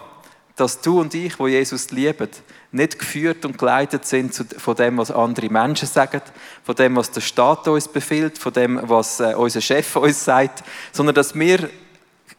dass 0.57 0.81
du 0.81 0.99
und 0.99 1.13
ich, 1.13 1.39
wo 1.39 1.47
Jesus 1.47 1.91
lieben, 1.91 2.29
nicht 2.71 2.99
geführt 2.99 3.45
und 3.45 3.57
geleitet 3.57 4.05
sind 4.05 4.33
von 4.57 4.75
dem, 4.75 4.97
was 4.97 5.11
andere 5.11 5.49
Menschen 5.49 5.87
sagen, 5.87 6.21
von 6.63 6.75
dem, 6.75 6.95
was 6.95 7.11
der 7.11 7.21
Staat 7.21 7.67
uns 7.67 7.87
befiehlt, 7.87 8.37
von 8.37 8.51
dem, 8.51 8.79
was 8.83 9.19
äh, 9.19 9.35
unser 9.35 9.61
Chef 9.61 9.95
uns 9.95 10.25
sagt, 10.25 10.63
sondern 10.91 11.15
dass 11.15 11.35
wir 11.35 11.69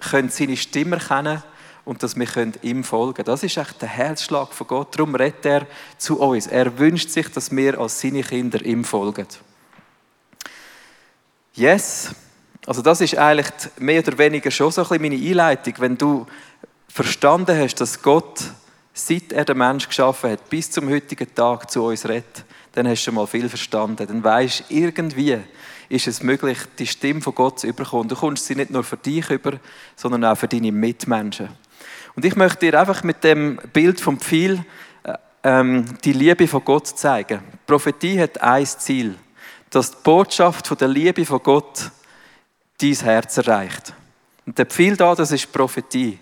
können 0.01 0.29
seine 0.29 0.57
Stimme 0.57 0.97
erkennen 0.97 1.43
und 1.85 2.03
dass 2.03 2.17
wir 2.17 2.29
ihm 2.63 2.85
folgen 2.85 3.15
können. 3.15 3.27
Das 3.27 3.43
ist 3.43 3.57
echt 3.57 3.81
der 3.81 3.89
Herzschlag 3.89 4.53
von 4.53 4.67
Gott. 4.67 4.95
Darum 4.95 5.15
redet 5.15 5.47
er 5.47 5.67
zu 5.97 6.21
uns. 6.21 6.47
Er 6.47 6.79
wünscht 6.79 7.09
sich, 7.09 7.31
dass 7.31 7.51
wir 7.51 7.79
als 7.79 8.01
seine 8.01 8.23
Kinder 8.23 8.63
ihm 8.63 8.85
folgen. 8.85 9.27
Yes. 11.59 12.15
Also 12.67 12.83
das 12.83 13.01
ist 13.01 13.19
eigentlich 13.19 13.51
mehr 13.81 14.01
oder 14.07 14.17
weniger 14.17 14.49
schon 14.49 14.71
so 14.71 14.83
ein 14.83 14.89
bisschen 14.89 15.03
meine 15.03 15.17
Einleitung. 15.17 15.75
Wenn 15.79 15.99
du 15.99 16.25
verstanden 16.87 17.59
hast, 17.59 17.81
dass 17.81 18.01
Gott, 18.01 18.45
seit 18.95 19.33
er 19.33 19.45
den 19.45 19.59
Menschen 19.59 19.89
geschaffen 19.89 20.31
hat, 20.31 20.49
bis 20.49 20.71
zum 20.71 20.89
heutigen 20.89 21.35
Tag 21.35 21.69
zu 21.69 21.85
uns 21.85 22.09
redet, 22.09 22.45
dann 22.75 22.87
hast 22.87 23.01
du 23.01 23.07
schon 23.07 23.17
mal 23.17 23.27
viel 23.27 23.49
verstanden. 23.49 24.07
Dann 24.07 24.23
weißt 24.23 24.67
irgendwie, 24.69 25.39
ist 25.89 26.07
es 26.07 26.23
möglich, 26.23 26.59
die 26.79 26.87
Stimme 26.87 27.23
von 27.23 27.35
Gott 27.35 27.59
zu 27.59 27.67
überkommen. 27.67 28.09
Du 28.09 28.15
kommst 28.15 28.47
sie 28.47 28.55
nicht 28.55 28.71
nur 28.71 28.85
für 28.85 28.97
dich 28.97 29.29
über, 29.29 29.55
sondern 29.97 30.27
auch 30.27 30.39
für 30.39 30.47
deine 30.47 30.71
Mitmenschen. 30.71 31.49
Und 32.15 32.25
ich 32.25 32.37
möchte 32.37 32.71
dir 32.71 32.79
einfach 32.79 33.03
mit 33.03 33.25
dem 33.25 33.59
Bild 33.73 34.01
vom 34.01 34.21
Pfeil 34.21 34.65
äh, 35.03 35.15
ähm, 35.43 35.87
die 36.05 36.13
Liebe 36.13 36.47
von 36.47 36.65
Gott 36.65 36.87
zeigen. 36.87 37.41
Die 37.53 37.59
Prophetie 37.67 38.21
hat 38.21 38.41
ein 38.41 38.65
Ziel, 38.65 39.17
dass 39.71 39.91
die 39.91 39.97
Botschaft 40.03 40.67
von 40.67 40.77
der 40.79 40.89
Liebe 40.89 41.25
von 41.25 41.43
Gott 41.43 41.91
dein 42.81 42.95
Herz 42.95 43.37
erreicht. 43.37 43.93
Und 44.47 44.57
der 44.57 44.67
Pfeil 44.67 44.97
da, 44.97 45.15
das 45.15 45.33
ist 45.33 45.53
Prophetie. 45.53 46.19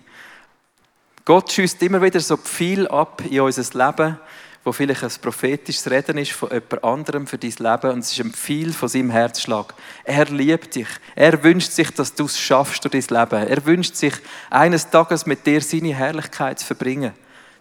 Gott 1.23 1.51
schießt 1.51 1.81
immer 1.83 2.01
wieder 2.01 2.19
so 2.19 2.37
viel 2.37 2.87
ab 2.87 3.21
in 3.29 3.41
unser 3.41 3.85
Leben, 3.85 4.17
wo 4.63 4.71
vielleicht 4.71 5.03
ein 5.03 5.11
prophetisches 5.21 5.89
Reden 5.89 6.17
ist 6.17 6.31
von 6.31 6.49
jemand 6.49 6.83
anderem 6.83 7.27
für 7.27 7.37
dein 7.37 7.51
Leben 7.51 7.91
und 7.91 7.99
es 7.99 8.11
ist 8.11 8.19
ein 8.19 8.33
viel 8.33 8.73
von 8.73 8.89
seinem 8.89 9.11
Herzschlag. 9.11 9.73
Er 10.03 10.25
liebt 10.25 10.75
dich. 10.75 10.87
Er 11.15 11.41
wünscht 11.43 11.71
sich, 11.71 11.91
dass 11.91 12.13
du 12.13 12.25
es 12.25 12.39
schaffst 12.39 12.83
durch 12.83 13.05
dein 13.05 13.19
Leben. 13.19 13.47
Er 13.47 13.65
wünscht 13.65 13.95
sich, 13.95 14.13
eines 14.49 14.89
Tages 14.89 15.25
mit 15.25 15.45
dir 15.45 15.61
seine 15.61 15.95
Herrlichkeit 15.95 16.59
zu 16.59 16.65
verbringen 16.65 17.13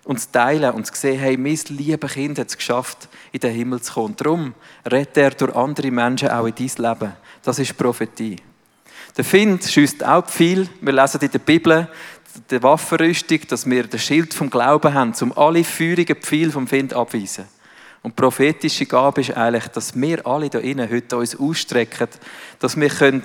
und 0.07 0.21
zu 0.21 0.31
teilen 0.31 0.73
und 0.73 0.87
zu 0.87 0.95
sehen, 0.95 1.19
hey, 1.19 1.37
mein 1.37 1.59
liebes 1.69 2.13
Kind 2.13 2.39
hat 2.39 2.49
es 2.49 2.57
geschafft, 2.57 3.09
in 3.33 3.41
den 3.41 3.53
Himmel 3.53 3.83
zu 3.83 3.93
kommen. 3.93 4.15
Darum 4.17 4.55
rettet 4.87 5.17
er 5.17 5.31
durch 5.31 5.55
andere 5.55 5.91
Menschen 5.91 6.31
auch 6.31 6.47
in 6.47 6.55
dein 6.55 6.91
Leben. 6.91 7.13
Das 7.43 7.59
ist 7.59 7.77
Prophetie. 7.77 8.37
Der 9.17 9.25
Find 9.25 9.65
schießt 9.65 10.05
auch 10.05 10.29
viel. 10.29 10.69
Wir 10.81 10.93
lesen 10.93 11.21
in 11.21 11.31
der 11.31 11.39
Bibel 11.41 11.89
die 12.51 12.63
Waffenrüstung, 12.63 13.41
dass 13.49 13.69
wir 13.69 13.85
den 13.85 13.99
Schild 13.99 14.33
vom 14.33 14.49
Glauben 14.49 14.95
haben, 14.95 15.13
um 15.21 15.37
alle 15.37 15.65
feurigen 15.65 16.17
Pfeile 16.17 16.53
vom 16.53 16.69
Find 16.69 16.95
abweisen. 16.95 17.47
Und 18.03 18.13
die 18.13 18.23
prophetische 18.23 18.87
Gabe 18.87 19.23
ist 19.23 19.37
eigentlich, 19.37 19.67
dass 19.69 20.01
wir 20.01 20.25
alle 20.25 20.47
hier 20.47 20.61
innen 20.61 20.89
heute 20.89 21.17
uns 21.17 21.35
ausstrecken, 21.35 22.09
dass 22.61 22.79
wir 22.79 22.89
können 22.89 23.25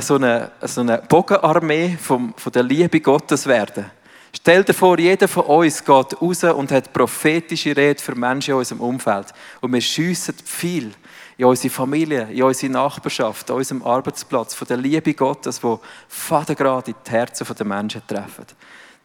so 0.00 0.16
eine, 0.16 0.50
so 0.62 0.80
eine 0.80 0.98
Bogenarmee 0.98 1.96
vom, 2.00 2.34
von 2.36 2.52
der 2.52 2.64
Liebe 2.64 3.00
Gottes 3.00 3.46
werden. 3.46 3.84
Stell 4.34 4.64
dir 4.64 4.72
vor, 4.72 4.98
jeder 4.98 5.28
von 5.28 5.44
uns 5.44 5.84
geht 5.84 6.20
raus 6.20 6.44
und 6.44 6.72
hat 6.72 6.92
prophetische 6.92 7.76
Rede 7.76 8.02
für 8.02 8.14
Menschen 8.14 8.52
in 8.52 8.58
unserem 8.58 8.80
Umfeld. 8.80 9.26
Und 9.60 9.72
wir 9.72 9.80
schiessen 9.80 10.34
viel 10.44 10.92
in 11.36 11.44
unsere 11.44 11.72
Familie, 11.72 12.28
in 12.30 12.42
unsere 12.42 12.72
Nachbarschaft, 12.72 13.50
an 13.50 13.58
unserem 13.58 13.82
Arbeitsplatz, 13.82 14.54
von 14.54 14.66
der 14.66 14.78
Liebe 14.78 15.12
Gottes, 15.12 15.62
wo 15.62 15.80
Vatergrad 16.08 16.88
in 16.88 16.94
die 17.06 17.10
Herzen 17.10 17.46
der 17.54 17.66
Menschen 17.66 18.02
treffen. 18.06 18.46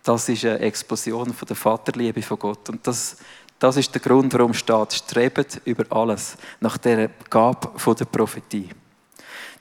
Das 0.02 0.30
ist 0.30 0.46
eine 0.46 0.60
Explosion 0.60 1.34
von 1.34 1.48
der 1.48 1.58
Vaterliebe 1.58 2.22
von 2.22 2.40
Gott. 2.40 2.70
Und 2.70 2.88
das, 2.88 3.18
das 3.60 3.76
ist 3.76 3.94
der 3.94 4.02
Grund, 4.02 4.34
warum 4.34 4.54
steht, 4.54 4.94
strebet 4.94 5.62
über 5.66 5.84
alles 5.90 6.38
nach 6.62 6.78
der 6.78 7.10
Gabe 7.30 7.70
der 7.94 8.06
Prophetie. 8.06 8.70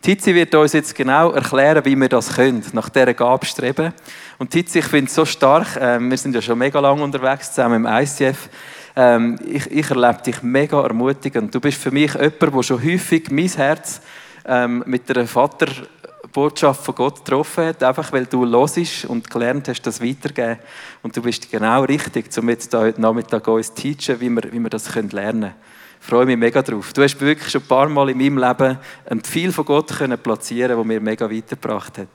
Tizi 0.06 0.36
wird 0.36 0.54
uns 0.54 0.72
jetzt 0.72 0.94
genau 0.94 1.32
erklären, 1.32 1.84
wie 1.84 1.96
wir 1.96 2.08
das 2.08 2.36
können, 2.36 2.62
nach 2.74 2.88
dieser 2.88 3.12
Gabe 3.12 3.44
streben. 3.44 3.92
Und 4.38 4.50
Tizi, 4.52 4.78
ich 4.78 4.84
finde 4.84 5.06
es 5.06 5.16
so 5.16 5.24
stark, 5.24 5.74
äh, 5.74 5.98
wir 5.98 6.16
sind 6.16 6.32
ja 6.32 6.40
schon 6.40 6.58
mega 6.58 6.78
lange 6.78 7.02
unterwegs 7.02 7.52
zusammen 7.52 7.84
im 7.84 7.92
ICF. 7.92 8.48
Ähm, 8.94 9.36
ich, 9.44 9.68
ich 9.68 9.90
erlebe 9.90 10.22
dich 10.24 10.44
mega 10.44 10.80
ermutigend. 10.80 11.52
Du 11.52 11.58
bist 11.58 11.78
für 11.78 11.90
mich 11.90 12.14
jemand, 12.14 12.40
der 12.40 12.62
schon 12.62 12.84
häufig 12.84 13.32
mein 13.32 13.48
Herz 13.48 14.00
ähm, 14.44 14.84
mit 14.86 15.08
der 15.08 15.26
Vaterbotschaft 15.26 16.84
von 16.84 16.94
Gott 16.94 17.24
getroffen 17.24 17.64
hat, 17.64 17.82
einfach 17.82 18.12
weil 18.12 18.26
du 18.26 18.44
losisch 18.44 19.06
und 19.06 19.28
gelernt 19.28 19.66
hast, 19.66 19.82
das 19.82 20.00
weitergeben. 20.00 20.60
Und 21.02 21.16
du 21.16 21.22
bist 21.22 21.50
genau 21.50 21.82
richtig, 21.82 22.26
um 22.38 22.48
jetzt 22.48 22.72
heute 22.72 23.00
Nachmittag 23.00 23.48
uns 23.48 23.74
zu 23.74 23.82
teachen, 23.82 24.20
wie 24.20 24.30
wir, 24.30 24.52
wie 24.52 24.60
wir 24.60 24.70
das 24.70 24.94
lernen 24.94 25.10
können. 25.10 25.54
Ich 26.00 26.06
freue 26.06 26.26
mich 26.26 26.36
mega 26.36 26.62
drauf. 26.62 26.92
Du 26.92 27.02
hast 27.02 27.20
wirklich 27.20 27.50
schon 27.50 27.62
ein 27.62 27.66
paar 27.66 27.88
Mal 27.88 28.10
in 28.10 28.18
meinem 28.18 28.38
Leben 28.38 28.78
ein 29.10 29.20
Pfeil 29.20 29.52
von 29.52 29.64
Gott 29.64 29.88
können 29.96 30.18
platzieren, 30.18 30.76
der 30.76 30.84
mir 30.84 31.00
mega 31.00 31.30
weitergebracht 31.30 31.98
hat. 31.98 32.08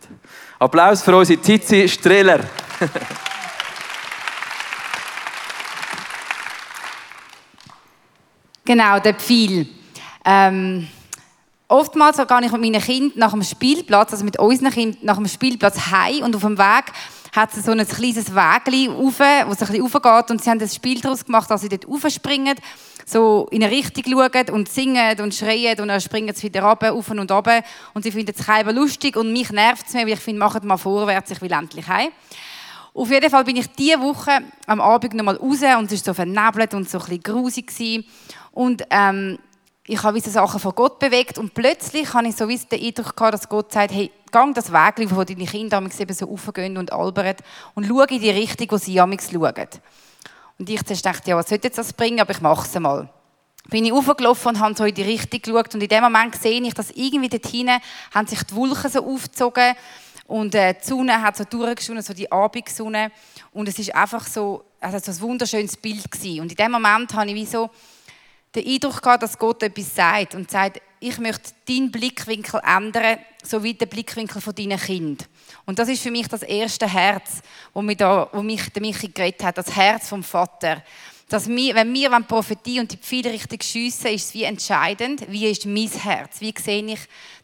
Applaus 0.60 1.02
für 1.02 1.16
unsere 1.16 1.42
Tizi 1.42 1.88
Streller. 1.88 2.40
Genau, 8.64 9.00
der 9.00 9.16
Pfeil. 9.16 9.68
Ähm, 10.24 10.88
oftmals 11.68 12.18
gehe 12.18 12.46
ich 12.46 12.52
mit 12.52 12.62
meinen 12.62 12.82
Kindern 12.82 13.20
nach 13.20 13.32
dem 13.32 13.44
Spielplatz, 13.44 14.14
also 14.14 14.24
mit 14.24 14.40
unseren 14.40 14.72
Kindern 14.72 15.00
nach 15.02 15.18
dem 15.18 15.28
Spielplatz 15.28 15.92
heim 15.92 16.24
und 16.24 16.36
auf 16.36 16.42
dem 16.42 16.58
Weg 16.58 16.86
hat 17.32 17.56
es 17.56 17.66
so 17.66 17.72
ein 17.72 17.88
kleines 17.88 18.36
Wägli 18.36 18.88
rauf, 18.88 19.20
wo 19.20 19.52
es 19.52 19.62
ein 19.62 19.68
bisschen 19.68 19.82
raufgeht 19.82 20.32
und 20.32 20.44
sie 20.44 20.50
haben 20.50 20.60
ein 20.60 20.70
Spiel 20.70 21.00
daraus 21.00 21.26
gemacht, 21.26 21.50
dass 21.50 21.62
sie 21.62 21.70
dort 21.70 21.88
raufspringen, 21.88 22.58
so 23.06 23.48
in 23.52 23.64
eine 23.64 23.72
Richtung 23.72 24.04
schauen 24.06 24.50
und 24.52 24.70
singen 24.70 25.20
und 25.20 25.34
schreien 25.34 25.80
und 25.80 25.88
dann 25.88 26.02
springen 26.02 26.36
sie 26.36 26.44
wieder 26.44 26.64
runter, 26.64 26.94
auf 26.94 27.10
und 27.10 27.20
runter 27.20 27.64
und 27.94 28.04
sie 28.04 28.12
finden 28.12 28.34
es 28.38 28.46
keiner 28.46 28.74
lustig 28.74 29.16
und 29.16 29.32
mich 29.32 29.52
nervt 29.52 29.88
es 29.88 29.94
mehr, 29.94 30.06
weil 30.06 30.14
ich 30.14 30.20
finde, 30.20 30.40
macht 30.40 30.64
mal 30.64 30.78
vorwärts, 30.78 31.32
ich 31.32 31.42
will 31.42 31.52
endlich 31.52 31.88
heim. 31.88 32.10
Auf 32.94 33.10
jeden 33.10 33.30
Fall 33.30 33.46
bin 33.46 33.56
ich 33.56 33.68
diese 33.68 34.02
Woche 34.02 34.40
am 34.68 34.82
Abend 34.82 35.14
nochmal 35.14 35.38
raus 35.38 35.62
und 35.80 35.92
es 35.92 36.06
war 36.06 36.14
so 36.14 36.14
vernebelt 36.14 36.74
und 36.74 36.90
so 36.90 36.98
ein 37.00 37.06
bisschen 37.06 37.24
grusig. 37.24 38.06
Und 38.52 38.84
ähm, 38.90 39.40
ich 39.92 40.04
habe 40.04 40.18
diese 40.18 40.30
Sachen 40.30 40.58
von 40.58 40.74
Gott 40.74 41.00
bewegt 41.00 41.38
und 41.38 41.54
plötzlich 41.54 42.14
habe 42.14 42.26
ich 42.26 42.38
so 42.38 42.48
den 42.48 42.58
Eindruck 42.82 43.14
gehabt, 43.14 43.34
dass 43.34 43.50
Gott 43.50 43.74
sagt, 43.74 43.92
hey, 43.92 44.10
gang 44.32 44.56
das 44.56 44.72
Weg, 44.72 45.14
wo 45.14 45.22
deine 45.26 45.46
Kinder 45.46 45.84
eben 46.00 46.14
so 46.14 46.32
aufgehen 46.32 46.78
und 46.78 46.94
albern 46.94 47.36
und 47.76 47.86
schau 47.86 48.00
in 48.04 48.22
die 48.22 48.30
Richtung, 48.30 48.68
wo 48.72 48.78
sie 48.78 49.02
amigs 49.02 49.30
schauen. 49.30 49.68
Und 50.58 50.70
ich 50.70 50.82
dachte, 50.82 51.30
ja, 51.30 51.36
was 51.36 51.50
sollte 51.50 51.68
jetzt 51.68 51.78
das 51.78 51.92
bringen, 51.92 52.22
aber 52.22 52.32
ich 52.32 52.40
mache 52.40 52.66
es 52.66 52.80
mal. 52.80 53.10
Bin 53.70 53.84
ich 53.84 53.92
aufgelaufen 53.92 54.56
und 54.56 54.60
habe 54.62 54.76
so 54.76 54.86
in 54.86 54.96
die 54.96 55.02
Richtung 55.02 55.42
geschaut 55.42 55.76
und 55.76 55.84
in 55.84 55.90
dem 55.90 56.04
Moment 56.04 56.36
sehe 56.36 56.62
ich, 56.62 56.74
dass 56.74 56.92
irgendwie 56.92 57.28
dort 57.28 57.48
hinten 57.48 57.82
haben 58.16 58.28
sich 58.28 58.44
die 58.44 58.56
Wolken 58.56 58.90
so 58.90 59.06
aufgezogen 59.06 59.74
und 60.26 60.56
äh, 60.56 60.74
die 60.74 60.88
Sonne 60.88 61.22
hat 61.22 61.36
so 61.36 61.44
durchgeschonen, 61.44 62.02
so 62.02 62.14
die 62.14 62.32
Abendsonne 62.32 63.12
und 63.52 63.68
es 63.68 63.78
ist 63.78 63.94
einfach 63.94 64.26
so, 64.26 64.64
also 64.80 65.00
so 65.00 65.12
ein 65.12 65.30
wunderschönes 65.30 65.76
Bild 65.76 66.10
gewesen. 66.10 66.40
Und 66.40 66.52
in 66.52 66.56
dem 66.56 66.72
Moment 66.72 67.14
habe 67.14 67.28
ich 67.30 67.36
wie 67.36 67.46
so 67.46 67.70
den 68.54 68.68
Eindruck 68.68 69.02
gehabt, 69.02 69.24
dass 69.24 69.38
Gott 69.38 69.64
etwas 69.64 69.96
sagt 69.96 70.36
und 70.36 70.52
sagt, 70.52 70.82
ich 71.00 71.18
möchte 71.18 71.52
deinen 71.68 71.92
Blickwinkel 71.92 72.62
ändern, 72.64 73.18
so 73.44 73.64
wie 73.64 73.74
der 73.74 73.88
Blickwinkel 73.88 74.42
von 74.42 74.54
deinen 74.54 74.80
Kind. 74.80 75.28
Und 75.66 75.80
das 75.80 75.90
ist 75.90 76.04
für 76.04 76.12
mich 76.12 76.28
das 76.28 76.44
erste 76.44 76.88
Herz, 76.88 77.42
wo, 77.74 77.82
mich 77.82 77.98
da, 77.98 78.30
wo 78.32 78.44
mich 78.44 78.70
der 78.70 78.82
Michi 78.82 79.08
geredet 79.08 79.44
hat, 79.44 79.58
das 79.58 79.76
Herz 79.76 80.10
vom 80.10 80.24
Vater. 80.24 80.84
Dass 81.28 81.48
wir, 81.48 81.74
wenn 81.76 81.94
wir 81.94 82.10
Prophetie 82.22 82.82
und 82.82 82.92
die 82.92 82.98
Pfeile 82.98 83.32
richtig 83.32 83.64
schiessen, 83.64 84.08
ist 84.08 84.26
es 84.26 84.34
wie 84.34 84.44
entscheidend, 84.44 85.24
wie 85.30 85.48
ist 85.48 85.66
mein 85.66 85.88
Herz? 85.88 86.42
Wie 86.42 86.54
sehe 86.62 86.84
ich 86.84 87.00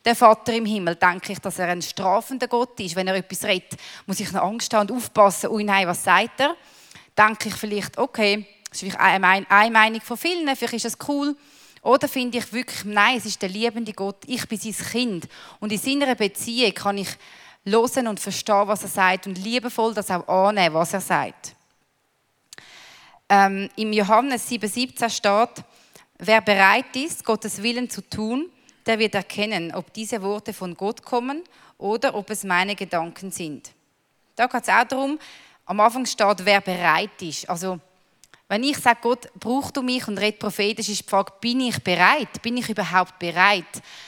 den 0.06 0.14
Vater 0.14 0.54
im 0.54 0.66
Himmel? 0.66 0.96
Denke 0.96 1.32
ich, 1.32 1.40
dass 1.40 1.58
er 1.58 1.70
ein 1.70 1.82
strafender 1.82 2.50
Gott 2.50 2.78
ist? 2.82 2.98
Wenn 2.98 3.08
er 3.08 3.16
etwas 3.16 3.46
redet, 3.46 3.78
muss 4.06 4.20
ich 4.20 4.32
noch 4.34 4.44
Angst 4.44 4.74
haben 4.74 4.90
und 4.90 4.98
aufpassen, 4.98 5.50
ui 5.50 5.64
nein, 5.64 5.88
was 5.88 6.04
sagt 6.04 6.42
er? 6.42 6.56
Denke 7.18 7.48
ich 7.48 7.56
vielleicht, 7.56 7.98
okay, 7.98 8.46
das 8.70 8.84
ist 8.84 8.92
vielleicht 8.96 9.00
eine 9.00 9.72
Meinung 9.72 10.02
von 10.02 10.18
vielen, 10.18 10.56
vielleicht 10.56 10.74
ist 10.74 10.86
es 10.86 10.98
cool. 11.08 11.36
Oder 11.82 12.08
finde 12.08 12.40
ich 12.40 12.52
wirklich, 12.52 12.84
nein, 12.86 13.18
es 13.18 13.26
ist 13.26 13.42
der 13.42 13.50
liebende 13.50 13.94
Gott, 13.94 14.18
ich 14.26 14.48
bin 14.48 14.58
sein 14.58 14.74
Kind. 14.74 15.28
Und 15.60 15.72
in 15.72 15.78
seiner 15.78 16.16
Beziehung 16.16 16.74
kann 16.74 16.98
ich 16.98 17.10
hören 17.66 18.08
und 18.08 18.20
verstehen, 18.20 18.68
was 18.68 18.84
er 18.84 18.90
sagt 18.90 19.28
und 19.28 19.38
liebevoll 19.38 19.94
das 19.94 20.12
auch 20.12 20.28
annehmen, 20.28 20.76
was 20.76 20.94
er 20.94 21.02
sagt. 21.02 21.56
Ähm, 23.30 23.70
Im 23.76 23.92
Johannes 23.92 24.50
7,17 24.50 25.10
steht, 25.10 25.66
wer 26.18 26.42
bereit 26.42 26.96
ist, 26.96 27.26
Gottes 27.26 27.62
Willen 27.62 27.90
zu 27.90 28.02
tun, 28.02 28.50
der 28.86 28.98
wird 29.00 29.16
erkennen, 29.16 29.74
ob 29.74 29.92
diese 29.94 30.22
Worte 30.22 30.54
von 30.54 30.76
Gott 30.76 31.04
kommen 31.04 31.44
oder 31.78 32.16
ob 32.16 32.30
es 32.30 32.44
meine 32.46 32.76
Gedanken 32.76 33.32
sind. 33.32 33.72
Da 34.36 34.48
geht 34.48 34.64
es 34.64 34.70
auch 34.70 34.86
darum, 34.86 35.20
am 35.66 35.80
Anfang 35.82 36.06
steht, 36.06 36.46
wer 36.46 36.62
bereit 36.62 37.22
ist. 37.22 37.50
Also 37.50 37.80
wenn 38.50 38.64
ich 38.64 38.78
sage, 38.78 39.00
Gott, 39.02 39.28
braucht 39.40 39.76
du 39.76 39.82
mich 39.82 40.08
und 40.08 40.18
redet 40.18 40.40
prophetisch, 40.40 40.90
ist 40.90 41.02
die 41.02 41.10
Frage, 41.10 41.34
bin 41.42 41.60
ich 41.62 41.84
bereit? 41.84 42.42
Bin 42.42 42.58
ich 42.58 42.70
überhaupt 42.70 43.20
bereit, 43.20 43.66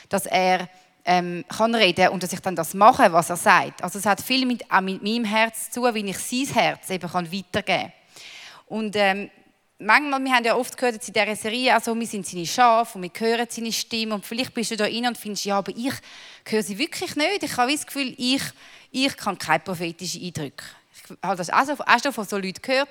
dass 0.08 0.26
er 0.26 0.70
ähm, 1.04 1.44
kann 1.50 1.76
reden 1.76 2.10
und 2.10 2.24
dass 2.24 2.32
ich 2.32 2.40
dann 2.40 2.56
das 2.56 2.74
mache, 2.74 3.12
was 3.12 3.30
er 3.30 3.36
sagt? 3.36 3.84
Also 3.84 4.00
es 4.00 4.06
hat 4.06 4.22
viel 4.22 4.46
mit, 4.46 4.70
auch 4.72 4.82
mit 4.82 5.04
meinem 5.04 5.26
Herz 5.26 5.70
zu, 5.72 5.84
wie 5.94 6.10
ich 6.10 6.18
sein 6.18 6.56
Herz 6.56 6.90
eben 6.90 7.10
kann 7.10 7.32
weitergeben 7.32 7.64
kann. 7.66 7.94
Und 8.68 8.96
ähm, 8.96 9.30
manchmal, 9.80 10.24
wir 10.24 10.32
haben 10.32 10.46
ja 10.46 10.56
oft 10.56 10.78
gehört 10.78 11.06
in 11.08 11.14
dieser 11.14 11.36
Serie, 11.36 11.74
also 11.74 12.00
wir 12.00 12.08
sind 12.08 12.26
seine 12.28 12.46
Schafe 12.46 12.98
und 12.98 13.04
wir 13.04 13.12
hören 13.18 13.48
seine 13.50 13.72
Stimme 13.72 14.16
und 14.16 14.26
vielleicht 14.26 14.54
bist 14.54 14.72
du 14.72 14.78
da 14.78 14.86
rein 14.86 15.08
und 15.08 15.18
findest, 15.18 15.46
ja, 15.46 15.58
aber 15.58 15.72
ich 15.76 15.94
höre 16.46 16.64
sie 16.64 16.78
wirklich 16.78 17.16
nicht. 17.16 17.44
Ich 17.44 17.58
habe 17.58 17.72
das 17.72 17.86
Gefühl, 17.86 18.14
ich, 18.18 18.44
ich 18.92 19.18
kann 19.18 19.38
keine 19.38 19.60
prophetischen 19.60 20.24
Eindrücke. 20.24 20.64
Ich 20.94 21.18
habe 21.24 21.38
das 21.38 21.50
auch 21.50 22.04
schon 22.04 22.14
von 22.14 22.26
so 22.26 22.38
Leuten 22.38 22.62
gehört, 22.62 22.90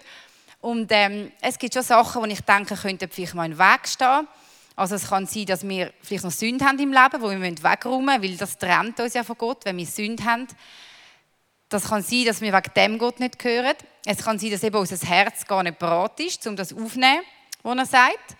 und 0.60 0.90
ähm, 0.90 1.32
es 1.40 1.58
gibt 1.58 1.74
schon 1.74 1.82
Sachen, 1.82 2.22
wo 2.22 2.26
ich 2.26 2.40
denke, 2.40 2.74
könnten 2.74 3.08
vielleicht 3.08 3.34
mal 3.34 3.50
im 3.50 3.58
Weg 3.58 3.86
stehen. 3.86 4.26
Also 4.74 4.94
es 4.94 5.08
kann 5.08 5.26
sein, 5.26 5.46
dass 5.46 5.66
wir 5.66 5.92
vielleicht 6.02 6.24
noch 6.24 6.30
Sünde 6.30 6.64
haben 6.64 6.78
im 6.78 6.92
Leben, 6.92 7.20
wo 7.20 7.30
wir 7.30 7.40
wegräumen 7.40 8.06
müssen, 8.06 8.22
weil 8.22 8.36
das 8.36 8.58
trennt 8.58 8.98
uns 9.00 9.14
ja 9.14 9.24
von 9.24 9.36
Gott, 9.36 9.64
wenn 9.64 9.76
wir 9.76 9.86
Sünde 9.86 10.24
haben. 10.24 10.46
Das 11.68 11.88
kann 11.88 12.02
sein, 12.02 12.24
dass 12.24 12.40
wir 12.40 12.52
wegen 12.52 12.74
dem 12.74 12.98
Gott 12.98 13.20
nicht 13.20 13.42
hören. 13.42 13.74
Es 14.04 14.18
kann 14.18 14.38
sein, 14.38 14.50
dass 14.50 14.62
eben 14.62 14.76
unser 14.76 14.96
Herz 15.06 15.46
gar 15.46 15.62
nicht 15.62 15.78
bereit 15.78 16.18
ist, 16.20 16.46
um 16.46 16.56
das 16.56 16.72
aufzunehmen, 16.72 17.22
was 17.62 17.76
er 17.76 17.86
sagt. 17.86 18.36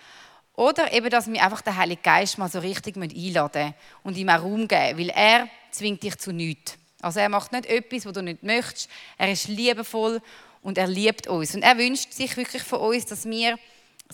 Oder 0.55 0.93
eben, 0.93 1.11
dass 1.11 1.31
wir 1.31 1.43
einfach 1.43 1.61
den 1.61 1.77
Heiligen 1.77 2.03
Geist 2.03 2.39
mal 2.39 2.49
so 2.49 2.59
richtig 2.59 2.97
einladen 2.97 3.75
und 4.03 4.17
ihm 4.17 4.29
auch 4.29 4.43
Raum 4.43 4.67
geben, 4.67 4.99
weil 4.99 5.11
er 5.11 5.49
zwingt 5.71 6.03
dich 6.03 6.17
zu 6.19 6.33
nichts. 6.33 6.79
Also 7.01 7.21
er 7.21 7.29
macht 7.29 7.53
nicht 7.53 7.67
etwas, 7.67 8.07
was 8.07 8.13
du 8.13 8.23
nicht 8.23 8.43
möchtest. 8.43 8.89
Er 9.19 9.31
ist 9.31 9.47
liebevoll 9.47 10.21
und 10.63 10.79
er 10.79 10.87
liebt 10.87 11.27
uns. 11.27 11.55
Und 11.55 11.63
er 11.63 11.79
wünscht 11.79 12.13
sich 12.13 12.37
wirklich 12.37 12.63
von 12.63 12.81
uns, 12.81 13.07
dass 13.07 13.25
wir 13.25 13.59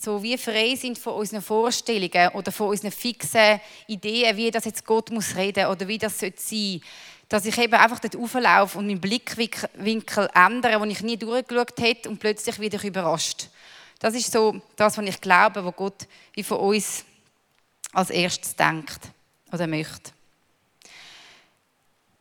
so 0.00 0.22
wie 0.22 0.36
frei 0.36 0.74
sind 0.74 0.98
von 0.98 1.14
unseren 1.14 1.42
Vorstellungen 1.42 2.28
oder 2.34 2.50
von 2.50 2.68
unseren 2.68 2.90
fixen 2.90 3.60
Ideen, 3.86 4.36
wie 4.36 4.50
das 4.50 4.64
jetzt 4.64 4.84
Gott 4.84 5.10
muss 5.10 5.36
reden 5.36 5.66
oder 5.66 5.86
wie 5.86 5.98
das 5.98 6.18
sein 6.18 6.32
sollte. 6.36 6.80
Dass 7.28 7.46
ich 7.46 7.56
eben 7.58 7.74
einfach 7.74 8.00
dort 8.00 8.16
auflaufe 8.16 8.78
und 8.78 8.86
meinen 8.86 9.00
Blickwinkel 9.00 10.28
ändere, 10.34 10.80
wo 10.80 10.84
ich 10.84 11.00
nie 11.00 11.16
durchgeschaut 11.16 11.80
hätte 11.80 12.08
und 12.08 12.18
plötzlich 12.18 12.58
wieder 12.60 12.82
überrascht. 12.82 13.48
Das 13.98 14.14
ist 14.14 14.30
so 14.30 14.60
das, 14.76 14.98
was 14.98 15.04
ich 15.06 15.20
glaube, 15.20 15.64
was 15.64 15.76
Gott 15.76 16.06
wie 16.34 16.42
von 16.42 16.58
uns 16.58 17.04
als 17.92 18.10
erstes 18.10 18.54
denkt 18.56 19.00
oder 19.52 19.66
möchte. 19.66 20.10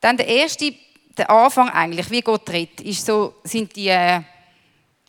Dann 0.00 0.16
der 0.16 0.28
erste 0.28 0.74
der 1.16 1.30
Anfang 1.30 1.68
eigentlich, 1.70 2.10
wie 2.10 2.20
Gott 2.20 2.48
redet, 2.50 2.80
ist 2.80 3.06
so, 3.06 3.36
sind 3.44 3.74
die, 3.76 3.88
äh, 3.88 4.20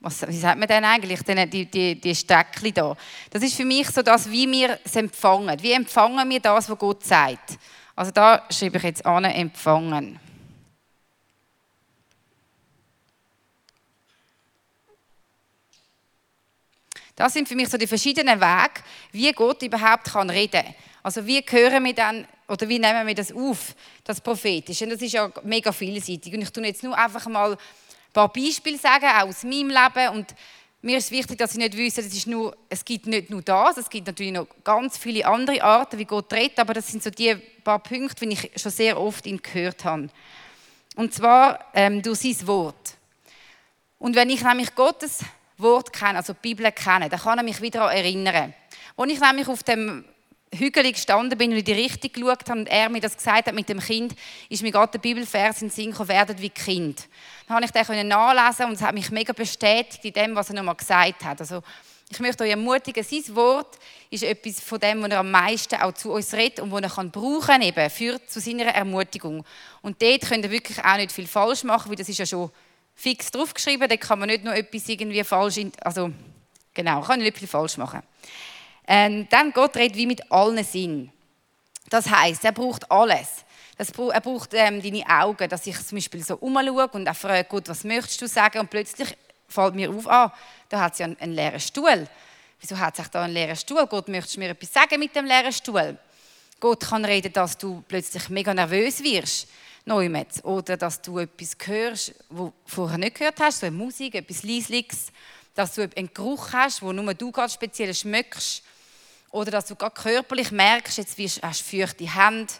was, 0.01 0.27
wie 0.27 0.37
sagt 0.37 0.59
man 0.59 0.67
denn 0.67 0.85
eigentlich, 0.85 1.21
die, 1.23 1.65
die, 1.65 1.99
die 1.99 2.15
Steckchen 2.15 2.73
da. 2.73 2.95
Das 3.31 3.41
ist 3.41 3.55
für 3.55 3.65
mich 3.65 3.89
so 3.89 4.01
das, 4.01 4.29
wie 4.29 4.49
wir 4.51 4.79
es 4.83 4.95
empfangen. 4.95 5.61
Wie 5.61 5.71
empfangen 5.71 6.29
wir 6.29 6.39
das, 6.39 6.69
was 6.69 6.77
Gott 6.77 7.03
sagt? 7.03 7.57
Also 7.95 8.11
da 8.11 8.43
schreibe 8.51 8.77
ich 8.77 8.83
jetzt 8.83 9.05
an, 9.05 9.25
empfangen. 9.25 10.19
Das 17.15 17.31
sind 17.31 17.47
für 17.47 17.55
mich 17.55 17.69
so 17.69 17.77
die 17.77 17.87
verschiedenen 17.87 18.41
Wege, 18.41 18.81
wie 19.13 19.31
Gott 19.31 19.61
überhaupt 19.63 20.11
kann 20.11 20.29
reden. 20.29 20.65
Also 21.01 21.25
wie 21.25 21.41
hören 21.47 21.85
wir 21.85 21.93
dann, 21.93 22.27
oder 22.47 22.69
wie 22.69 22.79
nehmen 22.79 23.07
wir 23.07 23.15
das 23.15 23.31
auf, 23.31 23.75
das 24.03 24.21
Prophetische? 24.21 24.83
Und 24.85 24.91
das 24.91 25.01
ist 25.01 25.13
ja 25.13 25.31
mega 25.43 25.71
vielseitig. 25.71 26.33
Und 26.33 26.41
ich 26.41 26.51
tue 26.51 26.65
jetzt 26.65 26.83
nur 26.83 26.97
einfach 26.97 27.25
mal 27.27 27.53
ein 27.53 27.57
paar 28.13 28.31
Beispiele 28.31 28.77
sagen, 28.77 29.05
auch 29.05 29.27
aus 29.27 29.43
meinem 29.43 29.69
Leben. 29.69 30.09
Und 30.13 30.35
mir 30.81 30.97
ist 30.99 31.09
wichtig, 31.09 31.39
dass 31.39 31.53
Sie 31.53 31.57
nicht 31.57 31.75
wissen, 31.75 32.01
es, 32.01 32.13
ist 32.13 32.27
nur, 32.27 32.55
es 32.69 32.85
gibt 32.85 33.07
nicht 33.07 33.31
nur 33.31 33.41
das, 33.41 33.77
es 33.77 33.89
gibt 33.89 34.05
natürlich 34.05 34.33
noch 34.33 34.47
ganz 34.63 34.97
viele 34.97 35.25
andere 35.25 35.63
Arten, 35.63 35.97
wie 35.97 36.05
Gott 36.05 36.31
redet, 36.31 36.59
aber 36.59 36.75
das 36.75 36.87
sind 36.87 37.01
so 37.01 37.09
die 37.09 37.35
paar 37.63 37.79
Punkte, 37.79 38.27
die 38.27 38.33
ich 38.33 38.51
schon 38.55 38.71
sehr 38.71 38.99
oft 38.99 39.25
ihn 39.25 39.41
gehört 39.41 39.83
habe. 39.83 40.09
Und 40.95 41.13
zwar 41.13 41.59
ähm, 41.73 42.03
durch 42.03 42.19
sein 42.19 42.47
Wort. 42.47 42.93
Und 43.97 44.15
wenn 44.15 44.29
ich 44.29 44.43
nämlich 44.43 44.75
Gottes 44.75 45.21
Wort 45.57 45.91
kenne, 45.91 46.19
also 46.19 46.33
die 46.33 46.39
Bibel 46.41 46.71
kenne, 46.71 47.09
dann 47.09 47.19
kann 47.19 47.39
er 47.39 47.43
mich 47.43 47.61
wieder 47.61 47.91
erinnern. 47.91 48.53
Als 48.95 49.11
ich 49.11 49.19
nämlich 49.19 49.47
auf 49.47 49.63
dem 49.63 50.05
Hügel 50.57 50.91
gestanden 50.91 51.37
bin 51.37 51.51
und 51.51 51.57
in 51.57 51.63
die 51.65 51.73
Richtung 51.73 52.11
geschaut 52.11 52.49
habe 52.49 52.59
und 52.59 52.67
er 52.67 52.89
mir 52.89 53.01
das 53.01 53.17
gesagt 53.17 53.47
hat 53.47 53.55
mit 53.55 53.69
dem 53.69 53.79
Kind, 53.79 54.15
ist 54.49 54.63
mir 54.63 54.71
gerade 54.71 54.93
der 54.93 54.99
Bibelvers 54.99 55.61
in 55.61 55.67
den 55.67 55.73
Sinn 55.73 55.91
gekommen, 55.91 56.09
werdet 56.09 56.41
wie 56.41 56.49
Kind. 56.49 57.07
Dann 57.47 57.57
habe 57.57 57.65
ich 57.65 57.71
den 57.71 58.07
nachlesen 58.07 58.65
und 58.67 58.73
es 58.73 58.81
hat 58.81 58.93
mich 58.93 59.11
mega 59.11 59.33
bestätigt 59.33 60.03
in 60.03 60.13
dem, 60.13 60.35
was 60.35 60.49
er 60.49 60.55
nochmal 60.55 60.75
gesagt 60.75 61.23
hat. 61.23 61.39
Also, 61.39 61.61
ich 62.09 62.19
möchte 62.19 62.43
euch 62.43 62.51
ermutigen, 62.51 63.03
sein 63.03 63.35
Wort 63.35 63.79
ist 64.09 64.23
etwas 64.23 64.59
von 64.59 64.79
dem, 64.79 65.01
was 65.01 65.09
er 65.09 65.19
am 65.19 65.31
meisten 65.31 65.75
auch 65.75 65.93
zu 65.93 66.11
uns 66.11 66.33
redet 66.33 66.59
und 66.59 66.71
was 66.71 66.81
er 66.83 66.89
kann 66.89 67.11
brauchen 67.11 67.61
eben 67.61 67.89
für 67.89 68.23
zu 68.27 68.39
seiner 68.39 68.65
Ermutigung. 68.65 69.43
Und 69.81 70.01
dort 70.01 70.21
könnt 70.21 70.45
ihr 70.45 70.51
wirklich 70.51 70.83
auch 70.83 70.97
nicht 70.97 71.11
viel 71.11 71.27
falsch 71.27 71.63
machen, 71.63 71.89
weil 71.89 71.95
das 71.95 72.09
ist 72.09 72.19
ja 72.19 72.25
schon 72.25 72.51
fix 72.95 73.31
draufgeschrieben, 73.31 73.89
da 73.89 73.97
kann 73.97 74.19
man 74.19 74.29
nicht 74.29 74.43
nur 74.43 74.55
etwas 74.55 74.87
irgendwie 74.87 75.23
falsch, 75.23 75.59
also 75.81 76.11
genau, 76.73 77.01
kann 77.01 77.19
nicht 77.19 77.37
viel 77.37 77.47
falsch 77.47 77.77
machen. 77.77 78.01
Ähm, 78.87 79.27
dann 79.29 79.51
Gott 79.51 79.75
redet 79.75 79.97
wie 79.97 80.07
mit 80.07 80.31
allen 80.31 80.63
Sinn. 80.63 81.11
Das 81.89 82.09
heißt, 82.09 82.43
er 82.45 82.51
braucht 82.51 82.89
alles. 82.91 83.45
Das, 83.77 83.89
er 83.89 84.21
braucht 84.21 84.53
ähm, 84.53 84.81
deine 84.81 85.05
Augen, 85.07 85.49
dass 85.49 85.67
ich 85.67 85.77
zum 85.85 85.97
Beispiel 85.97 86.23
so 86.23 86.37
umschaue 86.37 86.87
und 86.89 87.07
auch 87.07 87.15
frage, 87.15 87.47
Gott, 87.49 87.67
was 87.67 87.83
möchtest 87.83 88.21
du 88.21 88.27
sagen? 88.27 88.59
Und 88.59 88.69
plötzlich 88.69 89.15
fällt 89.47 89.75
mir 89.75 89.89
auf, 89.89 90.07
ah, 90.07 90.33
da 90.69 90.81
hat 90.81 90.93
es 90.93 90.99
ja 90.99 91.05
einen, 91.05 91.19
einen 91.19 91.33
leeren 91.33 91.59
Stuhl. 91.59 92.07
Wieso 92.59 92.77
hat 92.77 92.97
es 92.97 93.09
da 93.11 93.23
einen 93.23 93.33
leeren 93.33 93.55
Stuhl? 93.55 93.85
Gott, 93.87 94.07
möchtest 94.07 94.35
du 94.35 94.39
mir 94.39 94.49
etwas 94.49 94.71
sagen 94.71 94.99
mit 94.99 95.15
dem 95.15 95.25
leeren 95.25 95.51
Stuhl? 95.51 95.97
Gott 96.59 96.81
kann 96.81 97.03
reden, 97.03 97.33
dass 97.33 97.57
du 97.57 97.83
plötzlich 97.87 98.29
mega 98.29 98.53
nervös 98.53 99.03
wirst 99.03 99.47
Neumetz. 99.85 100.43
Oder 100.43 100.77
dass 100.77 101.01
du 101.01 101.19
etwas 101.19 101.55
hörst, 101.65 102.15
wo 102.29 102.45
du 102.45 102.53
vorher 102.65 102.97
nicht 102.97 103.17
gehört 103.17 103.39
hast, 103.39 103.59
so 103.59 103.67
eine 103.67 103.75
Musik, 103.75 104.15
etwas 104.15 104.43
Leisliches. 104.43 105.07
Dass 105.53 105.75
du 105.75 105.89
einen 105.95 106.13
Geruch 106.13 106.51
hast, 106.51 106.81
wo 106.81 106.91
nur 106.91 107.13
du 107.13 107.31
ganz 107.31 107.53
speziell 107.53 107.93
schmeckst. 107.93 108.63
Oder 109.35 109.51
dass 109.51 109.65
du 109.65 109.75
gerade 109.75 109.93
körperlich 109.93 110.51
merkst, 110.51 110.97
jetzt 110.97 111.17
hast 111.43 111.59
du 111.59 111.77
feuchte 111.77 112.15
Hände. 112.15 112.53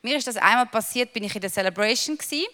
Mir 0.00 0.16
ist 0.16 0.26
das 0.26 0.38
einmal 0.38 0.64
passiert, 0.64 1.12
bin 1.12 1.24
ich 1.24 1.34
in 1.34 1.42
der 1.42 1.50
Celebration 1.50 2.16
gewesen, 2.16 2.46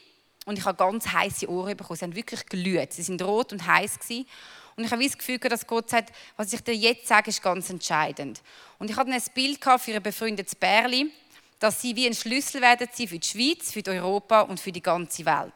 und 0.46 0.58
ich 0.58 0.64
habe 0.64 0.76
ganz 0.76 1.06
heiße 1.06 1.48
Ohren 1.48 1.76
bekommen. 1.76 1.96
Sie 1.96 2.04
haben 2.04 2.16
wirklich 2.16 2.44
glüht. 2.46 2.92
Sie 2.92 3.02
sind 3.02 3.22
rot 3.22 3.52
und 3.52 3.66
heiß 3.66 4.00
gewesen. 4.00 4.26
Und 4.74 4.84
ich 4.84 4.90
habe 4.90 5.04
das 5.04 5.16
Gefühl, 5.16 5.38
dass 5.38 5.66
Gott 5.66 5.90
sagt, 5.90 6.12
was 6.36 6.52
ich 6.52 6.60
dir 6.62 6.74
jetzt 6.74 7.06
sage, 7.06 7.28
ist 7.30 7.42
ganz 7.42 7.70
entscheidend. 7.70 8.40
Und 8.78 8.90
ich 8.90 8.96
hatte 8.96 9.12
ein 9.12 9.22
Bild 9.34 9.62
für 9.62 9.94
ein 9.94 10.02
befreundetes 10.02 10.54
Bärli 10.54 11.12
dass 11.60 11.82
sie 11.82 11.96
wie 11.96 12.06
ein 12.06 12.14
Schlüssel 12.14 12.60
werden 12.60 12.88
sein 12.92 13.08
für 13.08 13.18
die 13.18 13.26
Schweiz, 13.26 13.72
für 13.72 13.82
Europa 13.90 14.42
und 14.42 14.60
für 14.60 14.72
die 14.72 14.82
ganze 14.82 15.26
Welt. 15.26 15.52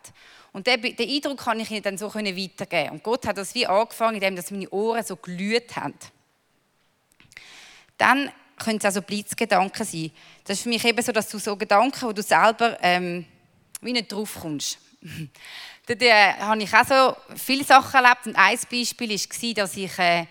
Und 0.53 0.67
den, 0.67 0.85
Eindruck 0.85 1.39
kann 1.39 1.61
ich 1.61 1.71
ihnen 1.71 1.83
dann 1.83 1.97
so 1.97 2.13
weitergeben. 2.13 2.91
Und 2.91 3.03
Gott 3.03 3.27
hat 3.27 3.39
das 3.39 3.55
wie 3.55 3.67
angefangen, 3.67 4.21
indem 4.21 4.35
meine 4.51 4.69
Ohren 4.71 5.05
so 5.05 5.17
glüht 5.17 5.77
haben. 5.77 5.95
Dann 8.03 8.33
können 8.57 8.79
es 8.79 8.85
also 8.85 9.01
Blitzgedanken 9.01 9.87
sein. 9.87 10.11
Das 10.43 10.57
ist 10.57 10.65
für 10.65 10.69
mich 10.71 10.85
eben 10.85 11.01
so, 11.01 11.13
dass 11.13 11.29
du 11.29 11.39
so 11.39 11.55
Gedanken, 11.57 12.03
wo 12.03 12.13
du 12.13 12.21
selber 12.21 12.77
ähm, 12.83 13.25
wie 13.81 13.93
nicht 13.93 14.11
drauf 14.11 14.39
kommst. 14.43 14.77
Dort 15.87 16.03
äh, 16.03 16.33
habe 16.35 16.61
ich 16.61 16.75
auch 16.75 16.85
so 16.85 17.17
viele 17.37 17.63
Sachen 17.63 18.05
erlebt. 18.05 18.27
Und 18.27 18.35
ein 18.35 18.59
Beispiel 18.69 19.11
war, 19.11 19.55
dass 19.55 19.77
ich 19.77 19.97
äh, 20.01 20.27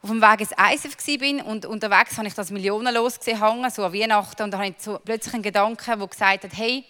auf 0.00 0.08
dem 0.08 0.22
Weg 0.22 0.40
ins 0.40 0.52
ISF 0.52 0.96
war 0.96 1.46
und 1.46 1.66
unterwegs 1.66 2.16
habe 2.16 2.26
ich 2.26 2.32
das 2.32 2.50
Millionenlos 2.50 3.18
gesehen, 3.18 3.38
so 3.70 3.84
an 3.84 3.92
Weihnachten. 3.92 4.42
Und 4.44 4.50
da 4.50 4.56
habe 4.56 4.68
ich 4.68 4.76
so 4.78 4.98
plötzlich 5.04 5.34
einen 5.34 5.42
Gedanken, 5.42 5.98
der 5.98 6.06
gesagt 6.06 6.44
hat, 6.44 6.56
hey, 6.56 6.86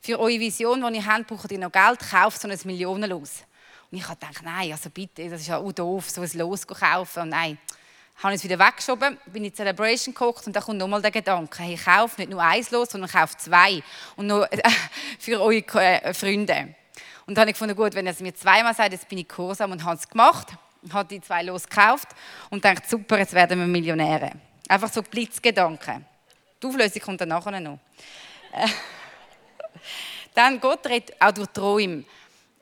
für 0.00 0.18
eure 0.18 0.40
Vision, 0.40 0.82
die 0.88 0.96
ihr 0.96 1.04
habt, 1.04 1.26
braucht 1.26 1.52
ihr 1.52 1.58
noch 1.58 1.72
Geld, 1.72 2.00
kauft 2.10 2.40
so 2.40 2.48
ein 2.48 2.58
Millionenlos. 2.64 3.42
Und 3.90 3.98
ich 3.98 4.08
habe 4.08 4.18
gedacht, 4.18 4.42
nein, 4.42 4.72
also 4.72 4.88
bitte, 4.88 5.28
das 5.28 5.42
ist 5.42 5.48
ja 5.48 5.58
auch 5.58 5.72
doof, 5.72 6.08
so 6.08 6.22
ein 6.22 6.30
Los 6.32 6.62
zu 6.62 6.68
kaufen. 6.68 7.24
Und 7.24 7.28
nein, 7.28 7.58
habe 8.16 8.34
es 8.34 8.44
wieder 8.44 8.58
weggeschoben, 8.58 9.18
bin 9.26 9.44
in 9.44 9.50
die 9.50 9.52
Celebration 9.52 10.14
geguckt 10.14 10.46
und 10.46 10.54
da 10.54 10.60
kommt 10.60 10.78
nochmal 10.78 11.02
der 11.02 11.10
Gedanke, 11.10 11.62
hey, 11.62 11.76
kauft 11.76 12.18
nicht 12.18 12.30
nur 12.30 12.42
eins 12.42 12.70
Los, 12.70 12.90
sondern 12.90 13.10
kauft 13.10 13.40
zwei. 13.40 13.82
Und 14.16 14.28
nur 14.28 14.48
für 15.18 15.40
eure 15.40 15.64
äh, 15.80 16.14
Freunde. 16.14 16.74
Und 17.26 17.36
dann 17.36 17.42
habe 17.42 17.50
ich 17.50 17.54
gefunden, 17.54 17.76
gut, 17.76 17.94
wenn 17.94 18.06
er 18.06 18.12
es 18.12 18.20
mir 18.20 18.34
zweimal 18.34 18.74
sagt, 18.74 18.92
jetzt 18.92 19.08
bin 19.08 19.18
ich 19.18 19.28
gehorsam 19.28 19.72
und 19.72 19.84
habe 19.84 19.96
es 19.96 20.08
gemacht 20.08 20.56
hat 20.90 21.10
die 21.10 21.20
zwei 21.20 21.42
losgekauft 21.42 22.08
und 22.50 22.64
denkt, 22.64 22.88
super, 22.88 23.18
jetzt 23.18 23.34
werden 23.34 23.58
wir 23.60 23.66
Millionäre. 23.66 24.32
Einfach 24.68 24.92
so 24.92 25.02
Blitzgedanken. 25.02 26.04
Die 26.62 26.66
Auflösung 26.66 27.02
kommt 27.02 27.20
dann 27.20 27.28
nachher 27.28 27.60
noch. 27.60 27.78
Äh, 28.52 28.66
dann 30.34 30.60
Gott 30.60 30.86
redet 30.86 31.14
auch 31.20 31.32
durch 31.32 31.48
Träume. 31.48 32.04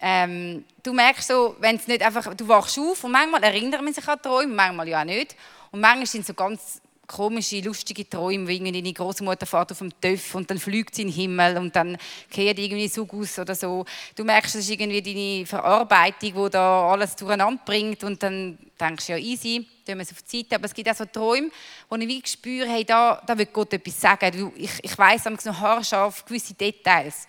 Ähm, 0.00 0.64
du 0.82 0.92
merkst 0.92 1.28
so, 1.28 1.56
wenn 1.60 1.76
es 1.76 1.86
nicht 1.86 2.02
einfach, 2.02 2.34
du 2.34 2.48
wachst 2.48 2.78
auf 2.78 3.04
und 3.04 3.12
manchmal 3.12 3.42
erinnert 3.42 3.82
man 3.82 3.92
sich 3.92 4.06
an 4.08 4.20
Träume, 4.20 4.54
manchmal 4.54 4.88
ja 4.88 5.00
auch 5.00 5.04
nicht. 5.04 5.36
Und 5.70 5.80
manchmal 5.80 6.06
sind 6.06 6.26
so 6.26 6.34
ganz 6.34 6.80
komische, 7.10 7.60
lustige 7.60 8.08
Träume, 8.08 8.46
wie 8.46 8.56
irgendwie 8.56 8.72
deine 8.72 8.92
Großmutter 8.92 9.44
fährt 9.44 9.72
auf 9.72 9.78
dem 9.78 9.90
Töff 10.00 10.34
und 10.36 10.48
dann 10.48 10.58
fliegt 10.58 10.94
sie 10.94 11.02
in 11.02 11.08
den 11.08 11.14
Himmel 11.14 11.56
und 11.58 11.74
dann 11.74 11.98
kehrt 12.30 12.58
irgendwie 12.58 12.88
Zug 12.88 13.12
aus 13.12 13.38
oder 13.38 13.54
so. 13.54 13.84
Du 14.14 14.24
merkst, 14.24 14.54
das 14.54 14.62
ist 14.62 14.70
irgendwie 14.70 15.02
deine 15.02 15.44
Verarbeitung, 15.44 16.44
die 16.44 16.50
da 16.50 16.92
alles 16.92 17.16
durcheinander 17.16 17.60
bringt 17.64 18.04
und 18.04 18.22
dann 18.22 18.58
denkst 18.80 19.06
du, 19.06 19.12
ja 19.12 19.18
easy, 19.18 19.66
tun 19.84 19.96
wir 19.96 20.02
es 20.02 20.12
auf 20.12 20.22
die 20.22 20.38
Seite. 20.38 20.54
Aber 20.54 20.66
es 20.66 20.74
gibt 20.74 20.88
auch 20.88 20.94
so 20.94 21.04
Träume, 21.04 21.50
wo 21.88 21.96
ich 21.96 22.08
wie 22.08 22.22
spüre, 22.24 22.68
hey, 22.68 22.84
da, 22.84 23.20
da 23.26 23.36
will 23.36 23.46
Gott 23.46 23.72
etwas 23.72 24.00
sagen. 24.00 24.52
Ich, 24.56 24.70
ich 24.80 24.96
weiss 24.96 25.24
noch 25.24 25.60
haarscharf 25.60 26.24
gewisse 26.24 26.54
Details. 26.54 27.26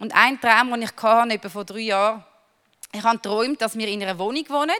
Und 0.00 0.14
ein 0.14 0.40
Traum, 0.40 0.70
den 0.70 0.82
ich 0.82 0.96
hatte, 0.96 1.34
etwa 1.34 1.48
vor 1.50 1.64
drei 1.64 1.80
Jahren, 1.80 2.24
ich 2.90 3.02
habe 3.02 3.18
geträumt, 3.18 3.60
dass 3.60 3.76
wir 3.76 3.86
in 3.86 4.02
einer 4.02 4.18
Wohnung 4.18 4.44
wohnen 4.48 4.70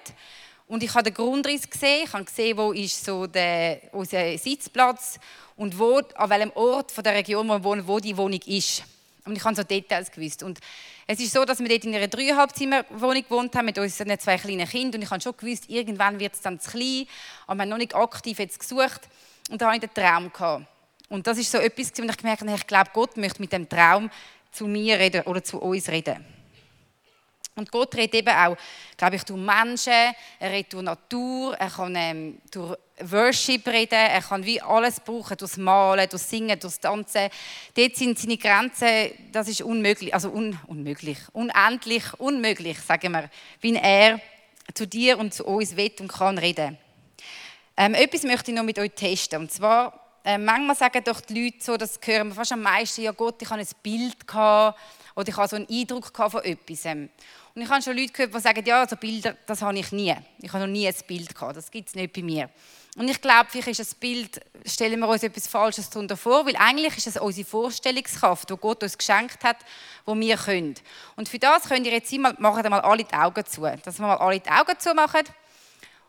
und 0.66 0.82
ich 0.82 0.94
habe 0.94 1.04
den 1.04 1.14
Grundriss 1.14 1.68
gesehen, 1.68 2.04
ich 2.06 2.12
habe 2.12 2.24
gesehen, 2.24 2.56
wo 2.56 2.72
ist 2.72 3.04
so 3.04 3.26
der, 3.26 3.82
unser 3.92 4.38
Sitzplatz 4.38 5.20
und 5.56 5.78
wo, 5.78 6.00
an 6.14 6.30
welchem 6.30 6.50
Ort 6.54 6.90
von 6.90 7.04
der 7.04 7.14
Region, 7.14 7.46
wo 7.48 7.52
wir 7.52 7.62
wohnen, 7.64 7.86
wo 7.86 8.00
die 8.00 8.16
Wohnung 8.16 8.40
ist. 8.46 8.82
Und 9.26 9.36
ich 9.36 9.44
habe 9.44 9.54
so 9.54 9.62
Details 9.62 10.10
gewusst. 10.10 10.42
Und 10.42 10.58
es 11.06 11.20
ist 11.20 11.32
so, 11.32 11.44
dass 11.44 11.58
wir 11.58 11.68
dort 11.68 11.84
in 11.84 11.94
einer 11.94 12.08
Dreieinhalbzimmerwohnung 12.08 13.22
gewohnt 13.22 13.54
haben 13.54 13.66
mit 13.66 13.78
unseren 13.78 14.18
zwei 14.18 14.38
kleinen 14.38 14.66
Kindern. 14.66 15.00
Und 15.00 15.04
ich 15.04 15.10
habe 15.10 15.20
schon 15.20 15.36
gewusst, 15.36 15.68
irgendwann 15.68 16.18
wird 16.18 16.34
es 16.34 16.40
dann 16.40 16.58
zu 16.58 16.70
klein. 16.70 17.06
Aber 17.46 17.58
wir 17.58 17.62
haben 17.62 17.68
noch 17.68 17.76
nicht 17.76 17.94
aktiv 17.94 18.38
jetzt 18.38 18.58
gesucht. 18.58 19.02
Und 19.50 19.60
da 19.60 19.66
hatte 19.66 19.84
ich 19.84 19.90
den 19.90 20.02
Traum. 20.02 20.32
Gehabt. 20.32 20.66
Und 21.10 21.26
das 21.26 21.36
ist 21.36 21.50
so 21.50 21.58
etwas, 21.58 21.92
wo 21.96 22.02
ich 22.04 22.16
gemerkt 22.16 22.40
habe, 22.40 22.54
ich 22.54 22.66
glaube, 22.66 22.90
Gott 22.94 23.16
möchte 23.16 23.42
mit 23.42 23.52
dem 23.52 23.68
Traum 23.68 24.08
zu 24.50 24.66
mir 24.66 24.98
reden 24.98 25.22
oder 25.22 25.42
zu 25.42 25.58
uns 25.58 25.88
reden. 25.88 26.24
Und 27.56 27.70
Gott 27.70 27.94
redet 27.94 28.14
eben 28.14 28.34
auch, 28.34 28.56
glaube 28.96 29.16
ich, 29.16 29.24
durch 29.24 29.38
Menschen, 29.38 29.92
er 30.38 30.50
redet 30.50 30.72
durch 30.72 30.82
Natur, 30.82 31.54
er 31.56 31.68
kann 31.68 31.94
ähm, 31.96 32.38
durch 32.50 32.78
Worship 33.00 33.66
reden, 33.66 33.94
er 33.94 34.22
kann 34.22 34.44
wie 34.44 34.62
alles 34.62 35.00
brauchen, 35.00 35.36
durchs 35.36 35.56
Malen, 35.56 36.08
durchs 36.08 36.30
Singen, 36.30 36.58
durchs 36.58 36.80
Tanzen. 36.80 37.28
Dort 37.74 37.96
sind 37.96 38.18
seine 38.18 38.38
Grenzen, 38.38 39.10
das 39.32 39.48
ist 39.48 39.62
unmöglich, 39.62 40.14
also 40.14 40.30
un, 40.30 40.58
unmöglich, 40.68 41.18
unendlich 41.32 42.04
unmöglich, 42.18 42.78
sagen 42.80 43.12
wir, 43.12 43.28
wie 43.60 43.74
er 43.74 44.20
zu 44.72 44.86
dir 44.86 45.18
und 45.18 45.34
zu 45.34 45.44
uns 45.44 45.76
will 45.76 45.92
und 45.98 46.08
kann 46.08 46.38
reden. 46.38 46.78
Ähm, 47.76 47.94
etwas 47.94 48.22
möchte 48.22 48.52
ich 48.52 48.56
noch 48.56 48.64
mit 48.64 48.78
euch 48.78 48.92
testen, 48.92 49.40
und 49.40 49.52
zwar, 49.52 49.99
äh, 50.24 50.38
manchmal 50.38 50.76
sagen 50.76 51.02
doch 51.04 51.20
die 51.20 51.44
Leute 51.44 51.58
so, 51.60 51.76
das 51.76 51.98
hören 52.02 52.28
wir 52.28 52.34
fast 52.34 52.52
am 52.52 52.62
meisten, 52.62 53.02
ja 53.02 53.12
Gott, 53.12 53.40
ich 53.40 53.50
habe 53.50 53.60
ein 53.60 53.68
Bild 53.82 54.26
gehabt, 54.26 54.78
oder 55.16 55.28
ich 55.28 55.36
habe 55.36 55.48
so 55.48 55.56
einen 55.56 55.68
Eindruck 55.68 56.12
von 56.14 56.44
etwas. 56.44 56.84
Und 57.54 57.62
ich 57.62 57.68
habe 57.68 57.82
schon 57.82 57.96
Leute 57.96 58.12
gehört, 58.12 58.34
die 58.34 58.40
sagen, 58.40 58.64
ja, 58.64 58.86
so 58.88 58.96
Bilder, 58.96 59.36
das 59.46 59.62
habe 59.62 59.78
ich 59.78 59.90
nie. 59.92 60.14
Ich 60.40 60.52
habe 60.52 60.64
noch 60.64 60.72
nie 60.72 60.86
ein 60.86 60.94
Bild 61.06 61.34
gehabt, 61.34 61.56
das 61.56 61.70
gibt 61.70 61.88
es 61.88 61.94
nicht 61.94 62.12
bei 62.12 62.22
mir. 62.22 62.48
Und 62.96 63.08
ich 63.08 63.20
glaube, 63.20 63.46
vielleicht 63.48 63.68
ist 63.68 63.80
ein 63.80 63.98
Bild, 64.00 64.40
stellen 64.66 64.98
wir 64.98 65.08
uns 65.08 65.22
etwas 65.22 65.46
Falsches 65.46 65.90
darunter 65.90 66.16
vor, 66.16 66.44
weil 66.46 66.56
eigentlich 66.56 66.96
ist 66.96 67.06
es 67.06 67.16
unsere 67.16 67.46
Vorstellungskraft, 67.46 68.50
die 68.50 68.56
Gott 68.56 68.82
uns 68.82 68.98
geschenkt 68.98 69.44
hat, 69.44 69.58
wo 70.04 70.14
wir 70.14 70.36
können. 70.36 70.74
Und 71.16 71.28
für 71.28 71.38
das 71.38 71.68
könnt 71.68 71.86
ihr 71.86 71.92
jetzt 71.92 72.12
mal, 72.12 72.34
machen 72.38 72.68
mal 72.68 72.80
alle 72.80 73.04
die 73.04 73.14
Augen 73.14 73.44
zu, 73.46 73.62
dass 73.62 73.98
wir 73.98 74.06
mal 74.06 74.16
alle 74.16 74.40
die 74.40 74.50
Augen 74.50 74.78
zu 74.78 74.92
machen. 74.94 75.22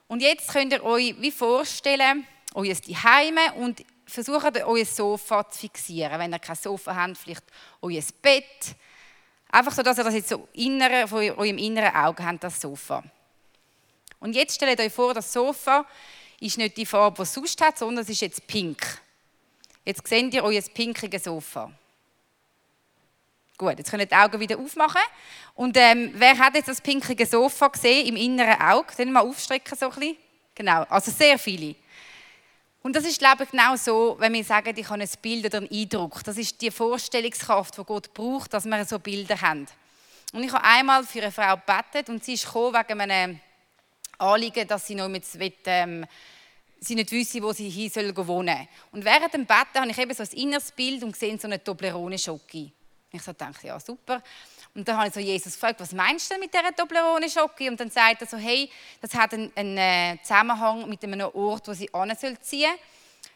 Und 0.08 0.22
jetzt 0.22 0.52
könnt 0.52 0.74
ihr 0.74 0.84
euch 0.84 1.16
wie 1.20 1.32
vorstellen, 1.32 2.26
euer 2.54 2.76
Heime 3.04 3.54
und 3.56 3.86
versucht 4.12 4.58
euer 4.64 4.86
Sofa 4.86 5.50
zu 5.50 5.60
fixieren. 5.60 6.20
Wenn 6.20 6.34
ihr 6.34 6.40
kein 6.40 6.56
Sofa 6.56 6.96
habt, 6.96 7.18
vielleicht 7.18 7.44
euer 7.82 8.04
Bett. 8.22 8.76
Einfach 9.50 9.74
so, 9.74 9.84
dass 9.84 9.98
ihr 9.98 10.04
das 10.04 10.14
jetzt 10.14 10.30
so 10.30 10.48
innere, 10.54 11.08
von 11.08 11.20
eurem 11.20 11.58
inneren 11.58 11.94
Auge 11.96 12.26
habt, 12.26 12.44
das 12.44 12.60
Sofa. 12.60 13.04
Und 14.20 14.36
jetzt 14.36 14.56
stellt 14.56 14.80
euch 14.80 14.94
vor, 14.94 15.14
das 15.14 15.32
Sofa 15.32 15.86
ist 16.40 16.58
nicht 16.58 16.78
die 16.78 16.86
Farbe, 16.86 17.18
die 17.18 17.22
es 17.24 17.34
sonst 17.34 17.62
hat, 17.62 17.78
sondern 17.78 18.04
es 18.04 18.10
ist 18.10 18.22
jetzt 18.22 18.46
pink. 18.48 19.02
Jetzt 19.84 20.08
seht 20.08 20.34
ihr 20.34 20.44
euer 20.44 20.62
pinkiges 20.62 21.24
Sofa. 21.24 21.72
Gut, 23.58 23.78
jetzt 23.78 23.92
könnt 23.92 24.04
ihr 24.04 24.08
die 24.08 24.16
Augen 24.16 24.40
wieder 24.40 24.58
aufmachen. 24.58 25.02
Und 25.56 25.78
ähm, 25.78 26.14
wer 26.16 26.38
hat 26.38 26.56
jetzt 26.56 26.68
das 26.68 26.82
pinkige 26.82 27.26
Sofa 27.26 27.68
gesehen 27.68 28.08
im 28.08 28.16
inneren 28.16 28.60
Auge? 28.60 28.98
Wir 28.98 29.06
mal 29.08 29.22
aufstrecken 29.22 29.78
so 29.78 29.90
ein 29.90 29.96
bisschen? 29.96 30.18
Genau, 30.56 30.84
also 30.84 31.12
sehr 31.12 31.38
viele. 31.38 31.76
Und 32.84 32.96
das 32.96 33.06
ist, 33.06 33.20
glaube 33.20 33.44
ich, 33.44 33.52
genau 33.52 33.76
so, 33.76 34.16
wenn 34.20 34.34
wir 34.34 34.44
sagen, 34.44 34.74
ich 34.76 34.90
habe 34.90 35.02
ein 35.02 35.10
Bild 35.22 35.46
oder 35.46 35.60
einen 35.60 35.72
Eindruck. 35.72 36.24
Das 36.24 36.38
ist 36.38 36.60
die 36.62 36.72
Vorstellungskraft, 36.72 37.78
die 37.78 37.84
Gott 37.84 38.14
braucht, 38.14 38.54
dass 38.54 38.66
wir 38.66 38.86
so 38.86 38.98
Bilder 38.98 39.40
haben. 39.40 39.68
Und 40.34 40.44
ich 40.44 40.52
habe 40.52 40.64
einmal 40.64 41.04
für 41.04 41.22
eine 41.22 41.32
Frau 41.32 41.56
gebetet 41.58 42.10
und 42.10 42.24
sie 42.24 42.34
ist 42.34 42.46
gekommen 42.46 42.74
wegen 42.74 43.02
einem 43.02 43.40
Anliegen, 44.18 44.68
dass 44.68 44.88
sie 44.88 44.96
noch 44.96 45.10
mit 45.10 45.26
ähm, 45.66 46.06
sie 46.80 46.96
nicht 46.96 47.12
wissen, 47.12 47.44
wo 47.44 47.54
sie 47.54 47.70
hin 47.70 47.90
soll 47.90 48.16
wohnen. 48.28 48.68
Und 48.92 49.06
während 49.06 49.34
dem 49.34 49.46
Betten 49.46 49.82
habe 49.82 49.92
ich 49.92 49.98
eben 49.98 50.14
so 50.14 50.24
ein 50.24 50.30
inneres 50.30 50.72
Bild 50.72 51.04
und 51.04 51.12
gesehen 51.12 51.38
so 51.38 51.48
eine 51.48 51.64
Toblerone-Schoki. 51.64 52.72
Ich 53.12 53.22
so 53.22 53.34
dachte, 53.34 53.68
ja 53.68 53.80
super. 53.80 54.24
Und 54.74 54.88
dann 54.88 54.98
habe 54.98 55.10
ich 55.10 55.14
so 55.14 55.20
Jesus 55.20 55.54
gefragt, 55.54 55.80
was 55.82 55.92
meinst 55.92 56.30
du 56.30 56.36
denn 56.36 56.42
mit 56.42 56.54
dieser 56.54 56.74
Toblerone-Schoki? 56.74 57.68
Und 57.68 57.80
dann 57.80 57.90
sagt 57.90 58.22
er 58.22 58.28
so, 58.28 58.38
hey, 58.38 58.70
das 59.02 59.14
hat 59.14 59.34
einen, 59.34 59.52
einen 59.56 59.78
äh, 59.78 60.18
Zusammenhang 60.22 60.88
mit 60.88 61.04
einem 61.04 61.22
Ort, 61.34 61.68
wo 61.68 61.74
sie 61.74 61.94
an 61.94 62.16
soll 62.16 62.40
ziehen. 62.40 62.74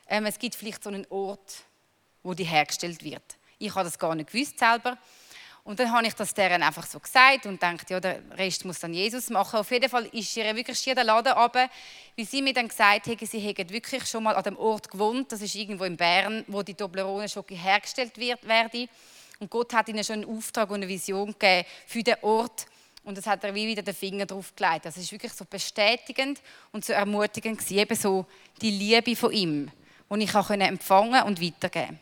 Ähm, 0.08 0.26
es 0.28 0.40
gibt 0.40 0.56
vielleicht 0.56 0.82
so 0.82 0.90
einen 0.90 1.06
Ort, 1.10 1.64
wo 2.24 2.34
die 2.34 2.46
hergestellt 2.46 3.04
wird. 3.04 3.24
Ich 3.60 3.74
habe 3.76 3.84
das 3.84 4.00
gar 4.00 4.16
nicht 4.16 4.32
gewusst 4.32 4.58
selber. 4.58 4.98
Und 5.66 5.80
dann 5.80 5.92
habe 5.92 6.06
ich 6.06 6.14
das 6.14 6.32
deren 6.32 6.62
einfach 6.62 6.86
so 6.86 7.00
gesagt 7.00 7.48
und 7.48 7.62
dachte, 7.62 7.96
ja, 7.96 8.00
der 8.00 8.22
Rest 8.38 8.66
muss 8.66 8.80
dann 8.80 8.94
Jesus 8.94 9.32
machen. 9.32 9.60
Auf 9.60 9.72
jeden 9.72 9.90
Fall 9.90 10.06
ist 10.12 10.38
ihr 10.38 10.56
wirklich 10.56 10.78
schier 10.78 10.94
der 10.94 11.04
Laden 11.04 11.34
runter, 11.34 11.68
weil 12.16 12.26
sie 12.26 12.44
mir 12.44 12.54
dann 12.54 12.68
gesagt 12.68 13.08
haben, 13.08 13.26
sie 13.26 13.40
hätten 13.40 13.72
wirklich 13.72 14.06
schon 14.06 14.24
mal 14.24 14.36
an 14.36 14.44
dem 14.44 14.58
Ort 14.58 14.92
gewohnt, 14.92 15.32
das 15.32 15.42
ist 15.42 15.56
irgendwo 15.56 15.86
in 15.86 15.98
Bern, 15.98 16.46
wo 16.48 16.62
die 16.62 16.76
Toblerone-Schoki 16.76 17.58
hergestellt 17.58 18.16
wird, 18.16 18.48
werde. 18.48 18.88
Und 19.40 19.50
Gott 19.50 19.74
hat 19.74 19.90
ihnen 19.90 20.04
schon 20.04 20.24
einen 20.24 20.38
Auftrag 20.38 20.70
und 20.70 20.76
eine 20.78 20.88
Vision 20.88 21.34
gegeben 21.34 21.68
für 21.88 22.04
den 22.04 22.16
Ort. 22.22 22.66
Und 23.04 23.18
das 23.18 23.28
hat 23.28 23.44
er 23.44 23.54
wie 23.54 23.68
wieder 23.68 23.84
den 23.84 23.94
Finger 23.94 24.26
drauf 24.26 24.56
gelegt. 24.56 24.86
Das 24.86 24.98
ist 24.98 25.12
wirklich 25.12 25.34
so 25.34 25.46
bestätigend 25.46 26.42
und 26.72 26.84
so 26.84 26.94
ermutigend 26.94 27.60
gewesen. 27.60 27.78
Eben 27.78 27.96
so 27.96 28.26
die 28.62 28.72
Liebe 28.72 29.16
von 29.16 29.32
ihm, 29.32 29.72
die 30.10 30.24
ich 30.24 30.36
auch 30.36 30.50
empfangen 30.50 31.24
und 31.24 31.42
weitergeben 31.42 31.88
konnte. 31.88 32.00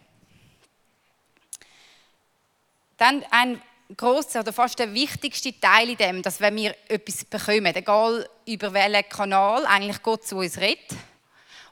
Dann 2.98 3.26
ein 3.32 3.62
großer 3.98 4.40
oder 4.40 4.54
fast 4.54 4.80
der 4.80 4.94
wichtigste 4.94 5.60
Teil 5.60 5.90
in 5.90 5.98
dem, 5.98 6.22
dass 6.22 6.40
wenn 6.40 6.56
wir 6.56 6.76
etwas 6.88 7.26
bekommen, 7.26 7.76
egal 7.76 8.30
über 8.46 8.74
welchen 8.74 9.10
Kanal 9.10 9.66
eigentlich 9.66 10.02
Gott 10.02 10.26
zu 10.26 10.38
uns 10.38 10.58
redet, 10.58 10.96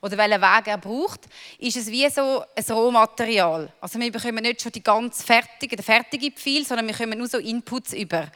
oder 0.01 0.17
welchen 0.17 0.41
Weg 0.41 0.67
er 0.67 0.77
braucht, 0.77 1.21
ist 1.59 1.77
es 1.77 1.87
wie 1.87 2.09
so 2.09 2.43
ein 2.55 2.63
Rohmaterial. 2.69 3.71
Also 3.79 3.99
wir 3.99 4.11
bekommen 4.11 4.43
nicht 4.43 4.61
schon 4.61 4.71
die 4.71 4.83
ganz 4.83 5.23
fertige, 5.23 5.75
den 5.75 5.85
fertigen 5.85 6.31
Pfeil, 6.31 6.65
sondern 6.65 6.87
wir 6.87 6.95
kommen 6.95 7.17
nur 7.17 7.27
so 7.27 7.37
Inputs 7.37 7.93
über. 7.93 8.27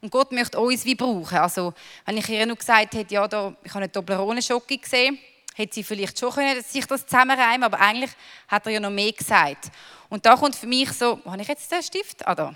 Und 0.00 0.10
Gott 0.10 0.32
möchte 0.32 0.58
uns 0.58 0.84
wie 0.86 0.94
brauchen. 0.94 1.38
Also 1.38 1.74
wenn 2.06 2.16
ich 2.16 2.28
ihr 2.28 2.46
nur 2.46 2.56
gesagt 2.56 2.94
hätte, 2.94 3.12
ja, 3.12 3.28
da, 3.28 3.54
ich 3.62 3.70
habe 3.70 3.84
eine 3.84 3.92
Toblerone-Schocke 3.92 4.78
gesehen, 4.78 5.18
hätte 5.54 5.74
sie 5.74 5.84
vielleicht 5.84 6.18
schon 6.18 6.32
können, 6.32 6.62
sich 6.62 6.86
das 6.86 7.04
zusammenreimen 7.04 7.64
aber 7.64 7.78
eigentlich 7.78 8.10
hat 8.48 8.64
er 8.66 8.72
ja 8.72 8.80
noch 8.80 8.90
mehr 8.90 9.12
gesagt. 9.12 9.70
Und 10.08 10.24
da 10.24 10.36
kommt 10.36 10.56
für 10.56 10.66
mich 10.66 10.90
so, 10.92 11.20
habe 11.26 11.42
ich 11.42 11.48
jetzt 11.48 11.70
den 11.70 11.82
Stift? 11.82 12.26
Ah, 12.26 12.34
da. 12.34 12.54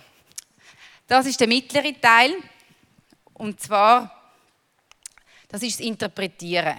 Das 1.07 1.27
ist 1.27 1.39
der 1.39 1.49
mittlere 1.49 1.93
Teil. 2.01 2.33
Und 3.35 3.61
zwar, 3.61 4.33
das 5.49 5.63
ist 5.63 5.81
das 5.81 5.87
Interpretieren. 5.87 6.79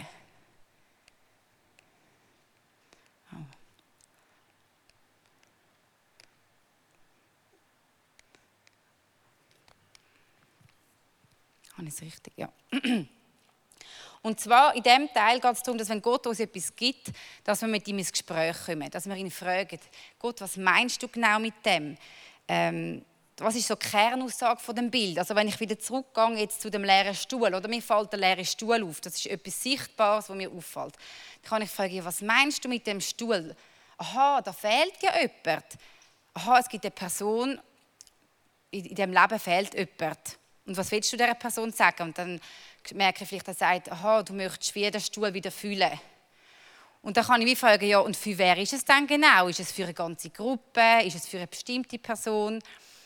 Habe 11.78 11.88
ich 11.88 11.94
es 11.94 12.02
richtig? 12.02 12.34
Ja. 12.38 12.50
Und 14.22 14.40
zwar 14.40 14.76
in 14.76 14.82
dem 14.82 15.08
Teil 15.14 15.40
geht 15.40 15.54
es 15.54 15.62
darum, 15.62 15.78
dass 15.78 15.90
wenn 15.90 16.02
Gott 16.02 16.26
uns 16.26 16.40
etwas 16.40 16.76
gibt, 16.76 17.12
dass 17.44 17.62
wir 17.62 17.68
mit 17.68 17.88
ihm 17.88 18.00
ins 18.00 18.12
Gespräch 18.12 18.58
kommen, 18.66 18.90
dass 18.90 19.06
wir 19.06 19.16
ihn 19.16 19.30
fragen, 19.30 19.80
Gott, 20.18 20.42
was 20.42 20.58
meinst 20.58 21.04
du 21.04 21.08
genau 21.08 21.38
mit 21.38 21.54
dem? 21.64 21.96
Ähm, 22.48 23.06
was 23.38 23.56
ist 23.56 23.68
so 23.68 23.76
die 23.76 23.88
Kernaussage 23.88 24.62
von 24.62 24.76
dem 24.76 24.90
Bild? 24.90 25.20
Also 25.20 25.36
wenn 25.36 25.48
ich 25.48 25.60
wieder 25.60 25.78
zurückgehe 25.78 26.38
jetzt 26.38 26.62
zu 26.62 26.72
dem 26.72 26.84
leeren 26.84 27.14
Stuhl 27.14 27.54
oder 27.54 27.68
mir 27.68 27.82
fällt 27.82 28.12
der 28.14 28.20
leere 28.20 28.46
Stuhl 28.46 28.82
auf, 28.84 29.02
das 29.02 29.18
ist 29.18 29.28
etwas 29.28 29.62
Sichtbares, 29.62 30.30
was 30.30 30.36
mir 30.36 30.50
auffällt. 30.50 30.96
Dann 31.42 31.50
kann 31.50 31.62
ich 31.62 31.70
fragen, 31.70 32.06
was 32.06 32.22
meinst 32.22 32.64
du 32.64 32.70
mit 32.70 32.88
dem 32.88 33.02
Stuhl? 33.02 33.56
Aha, 33.98 34.42
da 34.42 34.54
fehlt 34.54 34.94
ja 35.02 35.12
jemand. 35.20 35.66
Aha, 36.34 36.60
es 36.60 36.70
gibt 36.70 36.86
eine 36.86 36.92
Person, 36.92 37.60
in 38.72 38.96
dem 38.96 39.14
Leben 39.14 39.40
fehlt 39.40 39.74
jemand. 39.74 40.40
Und 40.66 40.78
was 40.78 40.92
willst 40.92 41.14
du 41.14 41.18
dieser 41.18 41.36
Person 41.36 41.72
sagen? 41.72 42.04
Und 42.04 42.18
dann 42.18 42.40
merke 42.94 43.24
ich 43.24 43.30
vielleicht, 43.30 43.48
er 43.48 43.54
sagt, 43.54 43.92
aha, 43.92 44.24
du 44.24 44.34
möchtest 44.34 44.74
wie 44.76 44.90
den 44.90 45.02
Stuhl 45.02 45.34
wieder 45.34 45.52
fühlen. 45.52 46.00
Und 47.02 47.18
dann 47.18 47.26
kann 47.26 47.40
ich 47.40 47.48
mich 47.48 47.60
fragen, 47.60 47.86
ja, 47.88 48.00
und 48.00 48.18
für 48.18 48.36
wer 48.36 48.58
ist 48.58 48.74
es 48.74 48.84
denn 48.84 49.06
genau? 49.06 49.48
Ist 49.48 49.60
es 49.60 49.72
für 49.72 49.84
eine 49.84 49.94
ganze 49.94 50.32
Gruppe? 50.32 51.04
Ist 51.04 51.16
es 51.16 51.28
für 51.28 51.38
eine 51.38 51.46
bestimmte 51.46 52.00
Person? 52.00 52.60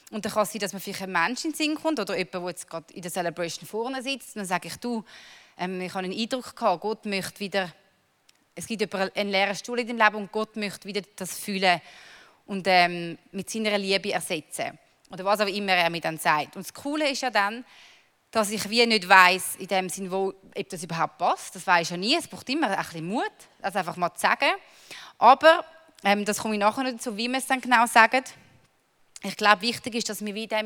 Und 0.10 0.24
dann 0.24 0.32
kann 0.32 0.44
es 0.44 0.54
sein, 0.54 0.60
dass 0.60 0.72
man 0.72 0.82
vielleicht 0.82 1.02
ein 1.02 1.12
Mensch 1.12 1.44
in 1.44 1.52
den 1.52 1.58
Sinn 1.58 1.76
kommt 1.76 2.00
oder 2.00 2.18
jemand, 2.18 2.34
der 2.34 2.48
jetzt 2.48 2.70
gerade 2.70 2.94
in 2.94 3.02
der 3.02 3.12
Celebration 3.12 3.68
vorne 3.68 4.02
sitzt. 4.02 4.36
Und 4.36 4.40
dann 4.40 4.46
sage 4.46 4.70
ich, 4.70 4.78
du, 4.78 5.04
ähm, 5.58 5.82
ich 5.82 5.94
habe 5.94 6.06
einen 6.06 6.18
Eindruck 6.18 6.56
gehabt, 6.56 6.82
Gott 6.82 7.06
möchte 7.06 7.42
wieder, 7.42 7.72
es 8.56 8.66
gibt 8.66 8.96
einen 8.96 9.30
leeren 9.30 9.56
Stuhl 9.56 9.80
in 9.82 9.88
deinem 9.88 10.00
Leben 10.00 10.16
und 10.16 10.32
Gott 10.32 10.56
möchte 10.56 10.88
wieder 10.88 11.02
das 11.18 11.38
fühlen 11.38 11.82
und 12.46 12.66
ähm, 12.68 13.18
mit 13.32 13.50
seiner 13.50 13.78
Liebe 13.78 14.14
ersetzen. 14.14 14.80
Oder 15.12 15.26
was 15.26 15.42
auch 15.42 15.48
immer 15.48 15.74
er 15.74 15.90
mir 15.90 16.02
dann 16.02 16.18
sagt. 16.18 16.56
Und 16.56 16.66
das 16.66 16.74
Coole 16.74 17.10
ist 17.10 17.22
ja 17.22 17.30
dann, 17.30 17.66
dass 18.32 18.52
ich 18.52 18.70
wie 18.70 18.86
nicht 18.86 19.10
weiß 19.10 19.56
in 19.58 19.68
dem 19.68 19.90
Sinn, 19.90 20.12
wo, 20.12 20.34
ob 20.56 20.70
das 20.70 20.84
überhaupt 20.84 21.18
passt. 21.18 21.56
Das 21.56 21.66
weiß 21.66 21.88
ich 21.88 21.92
ja 21.92 21.98
nie. 21.98 22.16
Es 22.16 22.28
braucht 22.28 22.48
immer 22.50 22.70
ein 22.70 22.78
bisschen 22.78 23.08
Mut, 23.08 23.32
das 23.62 23.76
einfach 23.76 23.96
mal 23.96 24.14
zu 24.14 24.22
sagen. 24.22 24.52
Aber 25.18 25.66
ähm, 26.04 26.26
das 26.26 26.38
komme 26.38 26.54
ich 26.54 26.60
nachher 26.60 26.84
nicht 26.84 27.00
dazu, 27.00 27.18
wie 27.18 27.28
wir 27.28 27.40
es 27.40 27.48
dann 27.48 27.60
genau 27.60 27.86
sagen. 27.88 28.24
Ich 29.24 29.36
glaube, 29.36 29.64
wichtig 29.64 29.96
ist, 29.96 30.10
dass 30.10 30.24
wir 30.24 30.34
wieder 30.34 30.62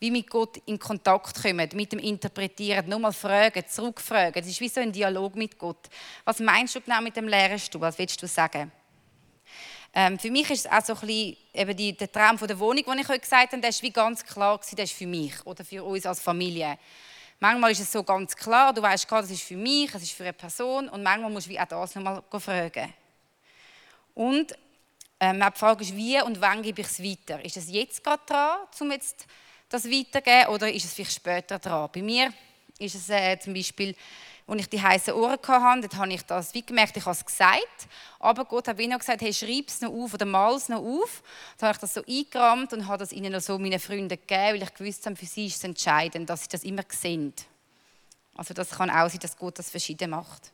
wie 0.00 0.10
mit 0.10 0.30
Gott 0.30 0.58
in 0.66 0.78
Kontakt 0.78 1.42
kommen, 1.42 1.68
mit 1.74 1.92
dem 1.92 1.98
Interpretieren, 1.98 2.88
nochmal 2.88 3.12
fragen, 3.12 3.64
zurückfragen. 3.66 4.40
Das 4.40 4.46
ist 4.46 4.60
wie 4.60 4.68
so 4.68 4.80
ein 4.80 4.92
Dialog 4.92 5.34
mit 5.34 5.58
Gott. 5.58 5.88
Was 6.24 6.40
meinst 6.40 6.74
du 6.74 6.80
genau 6.80 7.00
mit 7.00 7.16
dem 7.16 7.28
leeren 7.28 7.58
Stuhl? 7.58 7.80
Was 7.80 7.98
willst 7.98 8.22
du 8.22 8.26
sagen? 8.26 8.72
Ähm, 10.00 10.16
für 10.16 10.30
mich 10.30 10.48
ist 10.48 10.64
es 10.64 10.70
auch 10.70 10.84
so 10.84 10.92
ein 10.92 11.00
bisschen 11.00 11.36
eben 11.52 11.76
die, 11.76 11.92
der 11.92 12.12
Traum 12.12 12.38
von 12.38 12.46
der 12.46 12.56
Wohnung, 12.60 12.84
den 12.84 13.00
ich 13.00 13.08
euch 13.10 13.20
gesagt 13.20 13.50
habe, 13.50 13.60
der 13.60 13.70
ist 13.70 13.82
wie 13.82 13.90
ganz 13.90 14.24
klar 14.24 14.56
gewesen, 14.56 14.76
der 14.76 14.84
ist 14.84 14.94
für 14.94 15.08
mich 15.08 15.44
oder 15.44 15.64
für 15.64 15.82
uns 15.82 16.06
als 16.06 16.20
Familie. 16.20 16.78
Manchmal 17.40 17.72
ist 17.72 17.80
es 17.80 17.90
so 17.90 18.04
ganz 18.04 18.36
klar, 18.36 18.72
du 18.72 18.80
weißt 18.80 19.10
das 19.10 19.28
ist 19.32 19.42
für 19.42 19.56
mich, 19.56 19.92
es 19.92 20.04
ist 20.04 20.12
für 20.12 20.22
eine 20.22 20.34
Person 20.34 20.88
und 20.88 21.02
manchmal 21.02 21.32
musst 21.32 21.50
du 21.50 21.58
auch 21.58 21.66
das 21.66 21.96
nochmal 21.96 22.22
fragen. 22.38 22.94
Und 24.14 24.54
ähm, 25.18 25.40
die 25.40 25.58
Frage 25.58 25.82
ist, 25.82 25.96
wie 25.96 26.22
und 26.22 26.40
wann 26.40 26.62
gebe 26.62 26.80
ich 26.80 26.86
es 26.86 27.02
weiter? 27.02 27.44
Ist 27.44 27.56
es 27.56 27.68
jetzt 27.68 28.04
gerade 28.04 28.22
dran, 28.24 28.58
um 28.78 28.92
jetzt 28.92 29.26
das 29.68 29.84
weiterzugeben 29.84 30.54
oder 30.54 30.72
ist 30.72 30.84
es 30.84 30.94
vielleicht 30.94 31.16
später 31.16 31.58
dran? 31.58 31.90
Bei 31.92 32.02
mir 32.02 32.32
ist 32.78 32.94
es 32.94 33.10
äh, 33.10 33.36
zum 33.40 33.52
Beispiel 33.52 33.96
als 34.48 34.60
ich 34.62 34.68
die 34.68 34.82
heißen 34.82 35.12
Ohren 35.12 35.38
hatte, 35.46 35.80
dort 35.82 35.96
habe 35.96 36.12
ich 36.12 36.22
das 36.22 36.54
wie 36.54 36.62
gemerkt, 36.62 36.96
ich 36.96 37.04
habe 37.04 37.12
es 37.12 37.24
gesagt, 37.24 37.86
aber 38.18 38.46
Gott 38.46 38.66
hat 38.66 38.78
mir 38.78 38.88
noch 38.88 38.98
gesagt, 38.98 39.20
hey, 39.20 39.32
schreib 39.32 39.68
es 39.68 39.82
noch 39.82 39.92
auf 39.92 40.14
oder 40.14 40.24
mal 40.24 40.54
es 40.54 40.70
noch 40.70 40.80
auf. 40.80 41.22
Dann 41.58 41.68
habe 41.68 41.76
ich 41.76 41.80
das 41.80 41.94
so 41.94 42.02
eingerammt 42.08 42.72
und 42.72 42.86
habe 42.86 42.98
das 42.98 43.12
ihnen 43.12 43.32
noch 43.32 43.40
so 43.40 43.58
meinen 43.58 43.78
Freunden 43.78 44.08
gegeben, 44.08 44.54
weil 44.54 44.62
ich 44.62 44.74
gewusst 44.74 45.04
habe, 45.04 45.16
für 45.16 45.26
sie 45.26 45.46
ist 45.46 45.56
es 45.56 45.64
entscheidend, 45.64 46.30
dass 46.30 46.42
sie 46.42 46.48
das 46.48 46.64
immer 46.64 46.82
sehen. 46.88 47.34
Also 48.36 48.54
das 48.54 48.70
kann 48.70 48.88
auch 48.88 49.10
sein, 49.10 49.20
dass 49.20 49.36
Gott 49.36 49.58
das 49.58 49.68
verschieden 49.68 50.10
macht. 50.10 50.50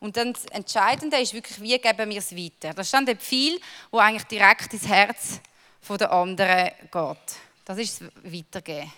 Und 0.00 0.16
dann 0.16 0.32
das 0.32 0.44
Entscheidende 0.46 1.18
ist 1.18 1.34
wirklich, 1.34 1.60
wie 1.60 1.78
geben 1.78 2.10
wir 2.10 2.18
es 2.18 2.34
weiter. 2.34 2.74
Da 2.74 2.82
stand 2.82 3.08
ein 3.08 3.18
Pfeil, 3.18 3.58
wo 3.90 3.98
eigentlich 3.98 4.24
direkt 4.24 4.72
ins 4.72 4.88
Herz 4.88 5.40
der 5.88 6.10
anderen 6.10 6.72
geht. 6.90 7.36
Das 7.64 7.78
ist 7.78 8.00
das 8.00 8.08
Weitergeben. 8.24 8.92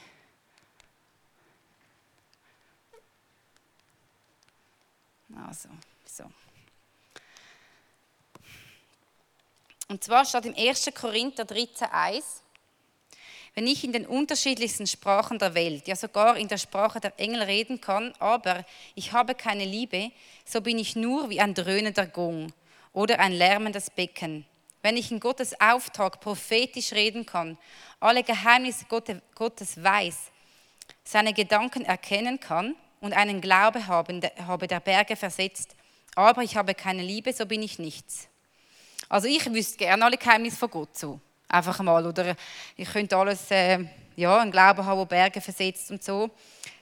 Also, 5.35 5.69
so. 6.05 6.25
Und 9.89 10.05
zwar 10.05 10.25
steht 10.25 10.45
im 10.45 10.55
1. 10.55 10.91
Korinther 10.95 11.45
13,1, 11.45 12.23
wenn 13.55 13.67
ich 13.67 13.83
in 13.85 13.93
den 13.93 14.07
unterschiedlichsten 14.07 14.87
Sprachen 14.87 15.39
der 15.39 15.55
Welt, 15.55 15.89
ja 15.89 15.97
sogar 15.97 16.37
in 16.37 16.49
der 16.49 16.59
Sprache 16.59 17.01
der 17.01 17.19
Engel 17.19 17.43
reden 17.43 17.81
kann, 17.81 18.13
aber 18.19 18.65
ich 18.95 19.13
habe 19.13 19.35
keine 19.35 19.65
Liebe, 19.65 20.13
so 20.45 20.61
bin 20.61 20.79
ich 20.79 20.95
nur 20.95 21.31
wie 21.31 21.41
ein 21.41 21.55
dröhnender 21.55 22.07
Gong 22.07 22.53
oder 22.93 23.19
ein 23.19 23.33
lärmendes 23.33 23.91
Becken. 23.91 24.45
Wenn 24.83 24.97
ich 24.97 25.11
in 25.11 25.21
Gottes 25.21 25.61
Auftrag 25.61 26.21
prophetisch 26.21 26.93
reden 26.93 27.27
kann, 27.27 27.59
alle 27.99 28.23
Geheimnisse 28.23 28.85
Gottes 29.35 29.83
weiß, 29.83 30.31
seine 31.03 31.33
Gedanken 31.33 31.85
erkennen 31.85 32.39
kann 32.39 32.77
und 33.01 33.13
einen 33.13 33.41
Glaube 33.41 33.87
haben, 33.87 34.23
habe, 34.47 34.67
der 34.67 34.81
Berge 34.81 35.17
versetzt, 35.17 35.75
aber 36.15 36.43
ich 36.43 36.57
habe 36.57 36.75
keine 36.75 37.03
Liebe, 37.03 37.33
so 37.33 37.47
bin 37.47 37.63
ich 37.63 37.79
nichts. 37.79 38.29
Also 39.09 39.29
ich 39.29 39.45
wüsste 39.53 39.79
gerne 39.79 40.05
alle 40.05 40.17
Geheimnisse 40.17 40.57
von 40.57 40.71
Gott 40.71 40.97
so. 40.97 41.21
Einfach 41.49 41.79
mal. 41.81 42.05
Oder 42.05 42.37
ich 42.77 42.91
könnte 42.91 43.17
alles, 43.17 43.51
äh, 43.51 43.79
ja, 44.17 44.39
einen 44.39 44.51
Glauben 44.51 44.85
haben, 44.85 44.99
der 44.99 45.07
Berge 45.07 45.41
versetzt 45.41 45.91
und 45.91 46.03
so. 46.03 46.31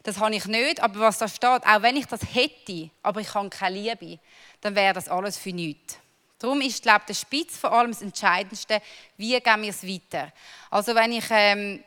Das 0.02 0.18
habe 0.18 0.35
ich 0.35 0.46
nicht, 0.46 0.81
aber 0.81 1.00
was 1.00 1.18
da 1.18 1.29
steht, 1.29 1.66
auch 1.66 1.83
wenn 1.83 1.96
ich 1.96 2.07
das 2.07 2.20
hätte, 2.33 2.90
aber 3.02 3.20
ich 3.20 3.35
habe 3.35 3.48
keine 3.50 3.76
Liebe, 3.76 4.18
dann 4.61 4.74
wäre 4.74 4.94
das 4.94 5.09
alles 5.09 5.37
für 5.37 5.52
nichts. 5.52 5.98
Darum 6.38 6.61
ist, 6.61 6.83
glaube 6.83 7.00
ich, 7.00 7.07
der 7.07 7.14
Spitz 7.14 7.57
vor 7.57 7.72
allem 7.72 7.90
das 7.90 8.02
Entscheidendste, 8.02 8.81
wie 9.16 9.38
gehen 9.40 9.62
wir 9.62 9.70
es 9.70 9.87
weiter. 9.87 10.33
Also 10.70 10.94
wenn 10.94 11.12
ich, 11.12 11.24
ähm, 11.31 11.83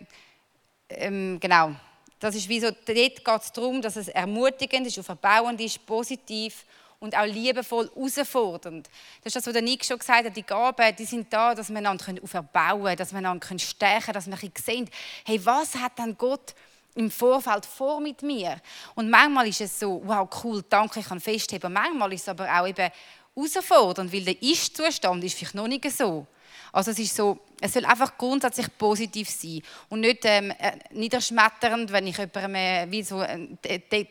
ähm, 0.90 1.40
genau, 1.40 1.76
das 2.20 2.36
ist 2.36 2.50
wie 2.50 2.60
so, 2.60 2.68
dort 2.68 2.86
geht 2.86 3.28
es 3.28 3.52
darum, 3.52 3.82
dass 3.82 3.96
es 3.96 4.10
ermutigend 4.10 4.88
ist, 4.88 5.00
verbauend 5.04 5.60
ist, 5.62 5.86
positiv 5.86 6.66
und 7.00 7.16
auch 7.16 7.26
liebevoll 7.26 7.90
herausfordernd. 7.96 8.90
Das 9.24 9.28
ist 9.28 9.36
das, 9.38 9.48
was 9.48 9.54
der 9.54 9.62
Nick 9.62 9.86
schon 9.86 9.98
gesagt 9.98 10.26
hat, 10.26 10.36
die 10.36 10.44
Gaben, 10.44 10.96
die 10.98 11.06
sind 11.06 11.32
da, 11.32 11.56
dass 11.56 11.70
wir 11.70 11.78
einander 11.78 12.06
aufbauen 12.22 12.84
können, 12.84 12.98
dass 12.98 13.12
wir 13.12 13.20
einander 13.20 13.58
stärken 13.58 14.06
können, 14.06 14.14
dass 14.14 14.28
wir 14.28 14.52
sehen, 14.62 14.90
hey, 15.26 15.44
was 15.46 15.76
hat 15.76 15.98
denn 15.98 16.18
Gott 16.18 16.54
im 16.96 17.10
Vorfeld 17.10 17.66
vor 17.66 18.02
mit 18.02 18.22
mir? 18.22 18.60
Und 18.96 19.10
manchmal 19.10 19.48
ist 19.48 19.62
es 19.62 19.80
so, 19.80 20.02
wow, 20.04 20.28
cool, 20.44 20.64
danke, 20.70 21.00
ich 21.00 21.08
kann 21.08 21.22
festheben. 21.22 21.72
Manchmal 21.72 22.12
ist 22.14 22.24
es 22.24 22.30
aber 22.30 22.48
auch 22.60 22.68
eben 22.68 22.92
herausfordernd, 23.34 24.12
weil 24.12 24.26
der 24.26 24.42
Ist-Zustand 24.42 25.24
ist 25.24 25.38
vielleicht 25.38 25.56
noch 25.56 25.68
nicht 25.68 25.90
so. 25.92 26.28
Also 26.72 26.92
es 26.92 27.00
ist 27.00 27.16
so, 27.16 27.40
es 27.62 27.74
soll 27.74 27.86
einfach 27.86 28.18
grundsätzlich 28.18 28.68
positiv 28.78 29.30
sein 29.30 29.62
und 29.90 30.02
nicht 30.02 30.24
ähm, 30.24 30.52
äh, 30.52 30.78
niederschmetternd, 30.92 31.92
wenn 31.92 32.08
ich 32.08 32.18
jemandem 32.18 32.56
äh, 32.56 32.88
wie 32.90 33.04
so 33.04 33.20
einen 33.20 33.58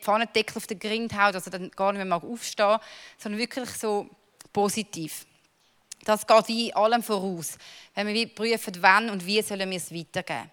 Pfannendeckel 0.01 0.57
auf 0.57 0.67
den 0.67 0.79
Grind 0.79 1.17
haue, 1.17 1.31
dass 1.31 1.47
er 1.47 1.51
dann 1.51 1.71
gar 1.71 1.93
nicht 1.93 2.05
mehr 2.05 2.23
aufstehen 2.23 2.67
mag, 2.67 2.81
sondern 3.17 3.39
wirklich 3.39 3.69
so 3.69 4.09
positiv. 4.51 5.25
Das 6.05 6.25
geht 6.25 6.47
wie 6.47 6.73
allem 6.73 7.03
voraus, 7.03 7.57
wenn 7.95 8.07
wir 8.07 8.27
prüfen, 8.27 8.77
wann 8.81 9.09
und 9.09 9.25
wie 9.25 9.41
sollen 9.41 9.69
wir 9.69 9.77
es 9.77 9.93
weitergeben. 9.93 10.49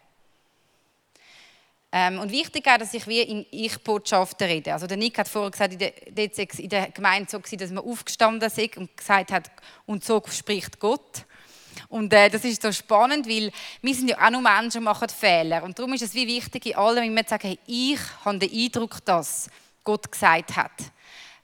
Ähm, 1.92 2.18
und 2.18 2.30
wichtig 2.32 2.66
ist, 2.66 2.80
dass 2.80 2.94
ich 2.94 3.06
wie 3.06 3.22
in 3.22 3.46
Ich-Botschaften 3.50 4.46
rede. 4.46 4.72
Also 4.72 4.86
der 4.86 4.96
Nick 4.96 5.18
hat 5.18 5.28
vorher 5.28 5.50
gesagt, 5.50 5.72
in 5.72 5.78
der, 5.78 6.38
in 6.58 6.68
der 6.68 6.90
Gemeinde 6.90 7.30
so 7.30 7.38
dass 7.38 7.70
man 7.70 7.84
aufgestanden 7.84 8.50
ist 8.50 8.76
und 8.76 8.94
gesagt 8.96 9.32
hat, 9.32 9.50
und 9.86 10.04
so 10.04 10.22
spricht 10.28 10.78
Gott. 10.78 11.24
Und 11.88 12.12
äh, 12.12 12.28
das 12.28 12.44
ist 12.44 12.62
so 12.62 12.72
spannend, 12.72 13.28
weil 13.28 13.50
wir 13.82 13.94
sind 13.94 14.08
ja 14.08 14.24
auch 14.24 14.30
nur 14.30 14.40
Menschen 14.40 14.78
und 14.78 14.84
machen 14.84 15.08
Fehler. 15.08 15.62
Und 15.62 15.78
darum 15.78 15.92
ist 15.92 16.02
es 16.02 16.14
wie 16.14 16.26
wichtig, 16.26 16.66
in 16.66 16.76
allem 16.76 17.04
immer 17.04 17.24
zu 17.24 17.30
sagen, 17.30 17.48
hey, 17.48 17.58
ich 17.66 18.00
habe 18.24 18.38
den 18.38 18.50
Eindruck, 18.52 19.04
dass 19.04 19.48
Gott 19.84 20.10
gesagt 20.10 20.56
hat. 20.56 20.72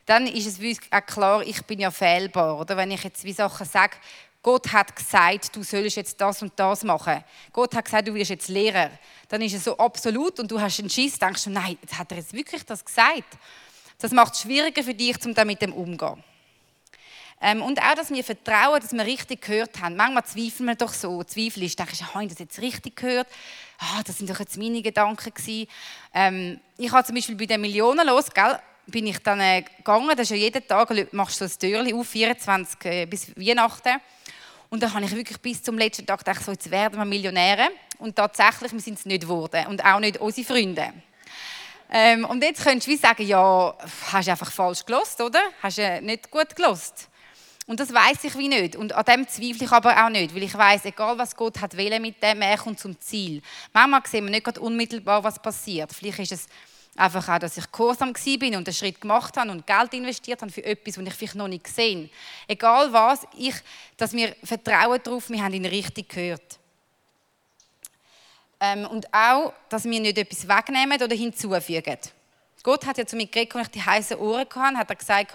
Dann 0.07 0.27
ist 0.27 0.47
es 0.59 0.79
auch 0.90 1.07
klar, 1.07 1.42
ich 1.42 1.62
bin 1.62 1.81
ja 1.81 1.90
fehlbar. 1.90 2.59
Oder 2.59 2.77
wenn 2.77 2.90
ich 2.90 3.05
jetzt 3.05 3.25
wie 3.25 3.33
Sachen 3.33 3.66
sage, 3.66 3.97
Gott 4.42 4.73
hat 4.73 4.97
gesagt, 4.97 5.55
du 5.55 5.62
sollst 5.62 5.97
jetzt 5.97 6.21
das 6.21 6.42
und 6.42 6.53
das 6.57 6.83
machen. 6.83 7.23
Gott 7.53 7.77
hat 7.77 7.85
gesagt, 7.85 8.09
du 8.09 8.14
wirst 8.14 8.31
jetzt 8.31 8.49
Lehrer. 8.49 8.90
Dann 9.29 9.40
ist 9.40 9.55
es 9.55 9.64
so 9.64 9.77
absolut 9.77 10.40
und 10.40 10.51
du 10.51 10.61
hast 10.61 10.81
einen 10.81 10.90
Schiss, 10.90 11.18
denkst 11.18 11.45
du, 11.45 11.51
nein, 11.51 11.79
hat 11.97 12.11
er 12.11 12.18
jetzt 12.18 12.33
wirklich 12.33 12.64
das 12.64 12.85
gesagt? 12.85 13.38
Das 13.99 14.11
macht 14.11 14.35
es 14.35 14.40
schwieriger 14.40 14.83
für 14.83 14.95
dich, 14.95 15.25
um 15.25 15.33
damit 15.33 15.62
umzugehen. 15.62 16.25
Ähm, 17.44 17.61
und 17.61 17.81
auch, 17.83 17.94
dass 17.96 18.11
wir 18.11 18.22
vertrauen, 18.22 18.81
dass 18.81 18.92
wir 18.92 19.05
richtig 19.05 19.42
gehört 19.42 19.81
haben. 19.81 19.96
Manchmal 19.96 20.24
zweifeln 20.24 20.68
wir 20.68 20.74
doch 20.76 20.92
so. 20.92 21.24
Zweifel 21.24 21.64
ist, 21.64 21.76
denke 21.76 21.92
ich, 21.92 22.14
habe 22.14 22.22
ich 22.22 22.31
das 22.31 22.38
jetzt 22.38 22.61
richtig 22.61 22.94
gehört? 22.94 23.26
Ah, 23.78 24.00
das 24.05 24.18
sind 24.18 24.31
doch 24.31 24.38
jetzt 24.38 24.57
meine 24.57 24.81
Gedanken 24.81 25.35
gewesen. 25.35 25.66
Ähm, 26.14 26.61
ich 26.78 26.92
habe 26.92 27.05
zum 27.05 27.16
Beispiel 27.16 27.35
bei 27.35 27.46
den 27.46 27.61
Millionen 27.61 28.07
los, 28.07 28.31
gell, 28.33 28.61
bin 28.87 29.09
ich 29.09 29.18
dann 29.18 29.40
äh, 29.40 29.62
gegangen. 29.62 30.11
Das 30.11 30.20
ist 30.20 30.31
ja 30.31 30.37
jeden 30.37 30.64
Tag, 30.64 31.12
machst 31.12 31.40
du 31.40 31.44
ein 31.44 31.50
Türchen 31.59 31.94
auf, 31.98 32.07
24 32.07 32.85
äh, 32.85 33.07
bis 33.07 33.37
Weihnachten. 33.37 34.00
Und 34.70 34.81
dann 34.81 34.94
habe 34.94 35.05
ich 35.05 35.14
wirklich 35.14 35.40
bis 35.40 35.62
zum 35.64 35.76
letzten 35.76 36.07
Tag 36.07 36.20
gedacht, 36.20 36.44
so, 36.44 36.52
jetzt 36.52 36.70
werden 36.70 36.96
wir 36.96 37.05
Millionäre. 37.05 37.70
Und 37.98 38.14
tatsächlich, 38.14 38.72
wir 38.72 38.81
sind 38.81 38.98
es 39.00 39.05
nicht 39.05 39.22
geworden. 39.22 39.66
Und 39.66 39.85
auch 39.85 39.98
nicht 39.98 40.18
unsere 40.18 40.46
Freunde. 40.46 40.92
Ähm, 41.90 42.24
und 42.24 42.42
jetzt 42.42 42.62
könntest 42.62 42.87
du 42.87 42.92
wie 42.92 42.96
sagen, 42.96 43.26
ja, 43.26 43.74
hast 44.12 44.28
du 44.28 44.31
einfach 44.31 44.52
falsch 44.52 44.87
gelost, 44.87 45.20
oder? 45.20 45.40
Hast 45.61 45.78
du 45.78 46.00
nicht 46.02 46.31
gut 46.31 46.55
gelost? 46.55 47.09
Und 47.66 47.79
das 47.79 47.92
weiß 47.92 48.25
ich 48.25 48.37
wie 48.37 48.48
nicht. 48.48 48.77
Und 48.77 48.92
an 48.92 49.05
dem 49.05 49.29
zweifle 49.29 49.64
ich 49.64 49.72
aber 49.72 50.05
auch 50.05 50.09
nicht, 50.09 50.35
weil 50.35 50.42
ich 50.42 50.55
weiß, 50.55 50.85
egal 50.87 51.16
was 51.16 51.37
Gott 51.37 51.61
hat 51.61 51.77
wählen 51.77 52.03
mit 52.03 52.22
dem, 52.22 52.42
er 52.42 52.59
kommt 52.59 52.81
zum 52.81 52.98
Ziel. 53.01 53.40
Manchmal 53.72 54.03
sehen 54.07 54.25
wir 54.25 54.31
nicht 54.31 54.44
gerade 54.44 54.61
unmittelbar, 54.61 55.22
was 55.22 55.40
passiert. 55.40 55.92
Vielleicht 55.92 56.18
ist 56.18 56.33
es 56.33 56.46
einfach 56.96 57.27
auch, 57.29 57.38
dass 57.38 57.57
ich 57.57 57.70
gehorsam 57.70 58.12
bin 58.12 58.57
und 58.57 58.66
einen 58.66 58.75
Schritt 58.75 59.01
gemacht 59.01 59.37
habe 59.37 59.51
und 59.51 59.66
Geld 59.66 59.94
investiert 59.94 60.42
habe 60.42 60.51
für 60.51 60.64
etwas, 60.64 60.98
was 60.98 61.07
ich 61.07 61.14
vielleicht 61.14 61.35
noch 61.37 61.48
nicht 61.48 61.64
gesehen 61.64 62.11
Egal 62.46 62.92
was, 62.92 63.27
ich, 63.37 63.55
dass 63.96 64.12
wir 64.12 64.35
vertrauen 64.42 65.01
darauf, 65.03 65.31
wir 65.31 65.42
haben 65.42 65.55
ihn 65.55 65.64
richtig 65.64 66.09
gehört. 66.09 66.59
Ähm, 68.61 68.87
und 68.87 69.12
auch, 69.12 69.53
dass 69.68 69.85
wir 69.85 70.01
nicht 70.01 70.18
etwas 70.18 70.46
wegnehmen 70.46 71.01
oder 71.01 71.16
hinzufügen. 71.16 71.98
Gott 72.62 72.87
hat 72.87 72.98
ja 72.98 73.07
zu 73.07 73.16
mir 73.16 73.27
geredet, 73.27 73.57
als 73.57 73.66
ich 73.68 73.72
die 73.72 73.83
heißen 73.83 74.18
Ohren 74.18 74.46
hatte, 74.46 74.79
hat 74.79 74.90
er 74.90 74.96
gesagt, 74.96 75.35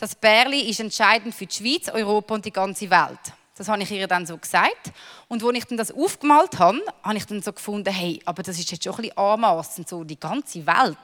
das 0.00 0.14
Bärli 0.14 0.70
ist 0.70 0.80
entscheidend 0.80 1.34
für 1.34 1.46
die 1.46 1.54
Schweiz, 1.54 1.88
Europa 1.88 2.34
und 2.34 2.44
die 2.44 2.52
ganze 2.52 2.88
Welt. 2.88 3.20
Das 3.54 3.68
habe 3.68 3.82
ich 3.82 3.90
ihr 3.90 4.08
dann 4.08 4.24
so 4.24 4.38
gesagt. 4.38 4.90
Und 5.28 5.44
als 5.44 5.58
ich 5.58 5.64
dann 5.66 5.76
das 5.76 5.92
aufgemalt 5.92 6.58
habe, 6.58 6.80
habe 7.02 7.18
ich 7.18 7.26
dann 7.26 7.42
so 7.42 7.52
gefunden, 7.52 7.92
hey, 7.92 8.18
aber 8.24 8.42
das 8.42 8.58
ist 8.58 8.70
jetzt 8.70 8.84
schon 8.84 8.94
ein 8.94 9.02
bisschen 9.02 9.18
anmassend, 9.18 9.86
so 9.86 10.02
die 10.02 10.18
ganze 10.18 10.66
Welt. 10.66 10.96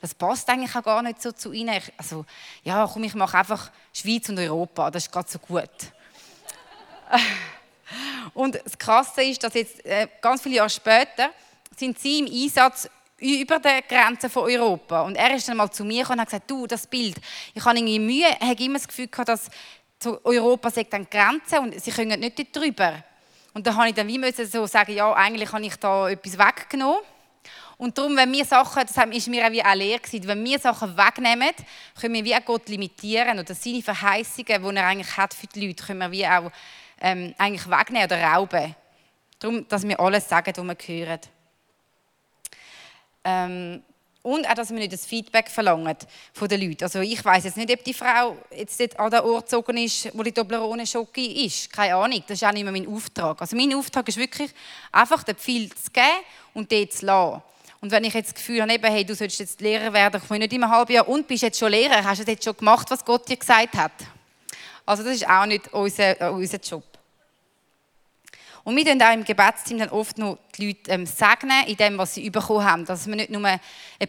Das 0.00 0.14
passt 0.14 0.48
eigentlich 0.48 0.74
auch 0.74 0.82
gar 0.82 1.02
nicht 1.02 1.20
so 1.20 1.32
zu 1.32 1.52
ihnen. 1.52 1.78
Also, 1.98 2.24
ja, 2.64 2.88
komm, 2.90 3.04
ich 3.04 3.14
mache 3.14 3.36
einfach 3.36 3.70
Schweiz 3.92 4.26
und 4.30 4.38
Europa, 4.38 4.90
das 4.90 5.04
ist 5.04 5.12
gerade 5.12 5.28
so 5.30 5.38
gut. 5.38 5.68
und 8.32 8.58
das 8.64 8.78
Krasse 8.78 9.24
ist, 9.24 9.44
dass 9.44 9.52
jetzt 9.52 9.84
äh, 9.84 10.08
ganz 10.22 10.40
viele 10.40 10.56
Jahre 10.56 10.70
später 10.70 11.28
sind 11.76 11.98
sie 11.98 12.20
im 12.20 12.26
Einsatz 12.26 12.88
über 13.20 13.58
der 13.58 13.82
Grenze 13.82 14.30
von 14.30 14.44
Europa. 14.44 15.02
Und 15.02 15.16
er 15.16 15.34
ist 15.34 15.48
dann 15.48 15.56
mal 15.56 15.70
zu 15.70 15.84
mir 15.84 16.08
und 16.08 16.20
hat 16.20 16.28
gesagt, 16.28 16.50
du, 16.50 16.66
das 16.66 16.86
Bild, 16.86 17.16
ich 17.54 17.64
habe 17.64 17.76
irgendwie 17.76 17.98
Mühe, 17.98 18.28
ich 18.40 18.48
habe 18.48 18.62
immer 18.62 18.78
das 18.78 18.88
Gefühl 18.88 19.08
gehabt, 19.08 19.28
dass 19.28 19.50
Europa 20.24 20.70
sagt 20.70 20.92
dann 20.92 21.08
Grenze 21.10 21.60
und 21.60 21.80
sie 21.80 21.90
können 21.90 22.20
nicht 22.20 22.38
dort 22.38 22.54
drüber. 22.54 23.02
Und 23.54 23.66
da 23.66 23.74
habe 23.74 23.88
ich 23.88 23.94
dann 23.94 24.06
wie 24.06 24.18
müssen 24.18 24.46
so 24.46 24.66
sagen, 24.66 24.94
ja, 24.94 25.12
eigentlich 25.14 25.52
habe 25.52 25.64
ich 25.64 25.76
da 25.76 26.08
etwas 26.08 26.38
weggenommen. 26.38 27.00
Und 27.76 27.96
darum, 27.96 28.16
wenn 28.16 28.32
wir 28.32 28.44
Sachen, 28.44 28.82
das 28.86 29.16
ist 29.16 29.28
mir 29.28 29.46
auch 29.46 29.52
wie 29.52 29.64
auch 29.64 29.74
leer 29.74 29.98
gewesen, 29.98 30.26
wenn 30.26 30.44
wir 30.44 30.58
Sachen 30.58 30.96
wegnehmen, 30.96 31.50
können 32.00 32.14
wir 32.14 32.24
wie 32.24 32.34
auch 32.34 32.44
Gott 32.44 32.68
limitieren 32.68 33.38
oder 33.38 33.54
seine 33.54 33.82
Verheißungen, 33.82 34.62
die 34.62 34.76
er 34.76 34.86
eigentlich 34.86 35.16
hat 35.16 35.32
für 35.32 35.46
die 35.46 35.66
Leute, 35.66 35.84
können 35.84 36.00
wir 36.00 36.10
wie 36.10 36.26
auch 36.26 36.50
ähm, 37.00 37.34
eigentlich 37.38 37.68
wegnehmen 37.70 38.06
oder 38.06 38.22
rauben. 38.22 38.74
Darum, 39.38 39.66
dass 39.68 39.86
wir 39.86 39.98
alles 39.98 40.28
sagen, 40.28 40.52
was 40.56 40.88
wir 40.88 41.06
hören. 41.06 41.20
Ähm, 43.24 43.82
und 44.22 44.46
auch, 44.48 44.54
dass 44.54 44.70
wir 44.70 44.78
nicht 44.78 44.92
das 44.92 45.06
Feedback 45.06 45.48
verlangen 45.48 45.96
von 46.34 46.48
den 46.48 46.60
Leuten. 46.60 46.84
Also 46.84 47.00
ich 47.00 47.24
weiß 47.24 47.44
jetzt 47.44 47.56
nicht, 47.56 47.72
ob 47.72 47.82
die 47.84 47.94
Frau 47.94 48.36
jetzt 48.54 48.78
dort 48.78 48.98
an 48.98 49.10
den 49.10 49.20
Ort 49.20 49.44
gezogen 49.44 49.76
ist, 49.78 50.10
wo 50.12 50.22
die 50.22 50.32
Toblerone 50.32 50.86
Schoki 50.86 51.46
ist. 51.46 51.72
Keine 51.72 51.94
Ahnung, 51.94 52.22
das 52.26 52.36
ist 52.36 52.46
auch 52.46 52.52
nicht 52.52 52.64
mehr 52.64 52.72
mein 52.72 52.86
Auftrag. 52.88 53.40
Also 53.40 53.56
mein 53.56 53.72
Auftrag 53.74 54.06
ist 54.08 54.18
wirklich, 54.18 54.50
einfach 54.92 55.22
den 55.22 55.36
Pfeil 55.36 55.70
zu 55.70 55.90
geben 55.90 56.06
und 56.52 56.70
dort 56.70 56.92
zu 56.92 57.06
lassen. 57.06 57.42
Und 57.80 57.92
wenn 57.92 58.04
ich 58.04 58.12
jetzt 58.12 58.28
das 58.28 58.34
Gefühl 58.34 58.60
habe, 58.60 58.90
hey, 58.90 59.04
du 59.04 59.14
sollst 59.14 59.38
jetzt 59.38 59.60
Lehrer 59.60 59.92
werden, 59.92 60.20
ich 60.22 60.28
will 60.28 60.38
nicht 60.40 60.52
im 60.52 60.68
halben 60.68 60.92
Jahr, 60.92 61.08
und 61.08 61.28
bist 61.28 61.44
jetzt 61.44 61.58
schon 61.58 61.70
Lehrer, 61.70 62.02
hast 62.02 62.26
du 62.26 62.30
jetzt 62.30 62.44
schon 62.44 62.56
gemacht, 62.56 62.90
was 62.90 63.04
Gott 63.04 63.28
dir 63.28 63.36
gesagt 63.36 63.74
hat? 63.74 63.92
Also 64.84 65.04
das 65.04 65.14
ist 65.14 65.28
auch 65.28 65.46
nicht 65.46 65.72
unser, 65.72 66.32
unser 66.32 66.58
Job. 66.58 66.82
Und 68.68 68.76
wir 68.76 68.84
dann 68.84 69.00
auch 69.00 69.14
im 69.14 69.24
Gebetsteam 69.24 69.78
dann 69.78 69.88
oft 69.88 70.18
noch 70.18 70.36
die 70.54 70.66
Leute 70.66 70.90
ähm, 70.90 71.06
segnen 71.06 71.64
in 71.68 71.76
dem, 71.78 71.96
was 71.96 72.12
sie 72.12 72.28
bekommen 72.28 72.62
haben. 72.62 72.84
Dass 72.84 73.06
wir 73.06 73.16
nicht 73.16 73.30
nur 73.30 73.42
eine 73.42 73.60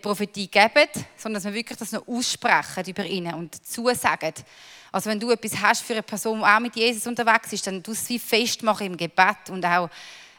Prophetie 0.01 0.49
geben, 0.49 0.89
sondern 1.15 1.41
dass 1.41 1.45
wir 1.45 1.53
wirklich 1.53 1.79
das 1.79 1.93
noch 1.93 2.05
aussprechen 2.05 2.83
über 2.85 3.05
ihnen 3.05 3.35
und 3.35 3.65
zusagen. 3.65 4.33
Also 4.91 5.09
wenn 5.09 5.17
du 5.17 5.31
etwas 5.31 5.61
hast 5.61 5.83
für 5.83 5.93
eine 5.93 6.03
Person, 6.03 6.39
die 6.39 6.45
auch 6.45 6.59
mit 6.59 6.75
Jesus 6.75 7.07
unterwegs 7.07 7.53
ist, 7.53 7.67
dann 7.67 7.81
du 7.81 7.93
es 7.93 8.09
wie 8.09 8.19
festmachen 8.19 8.87
im 8.87 8.97
Gebet 8.97 9.49
und 9.49 9.65
auch 9.65 9.89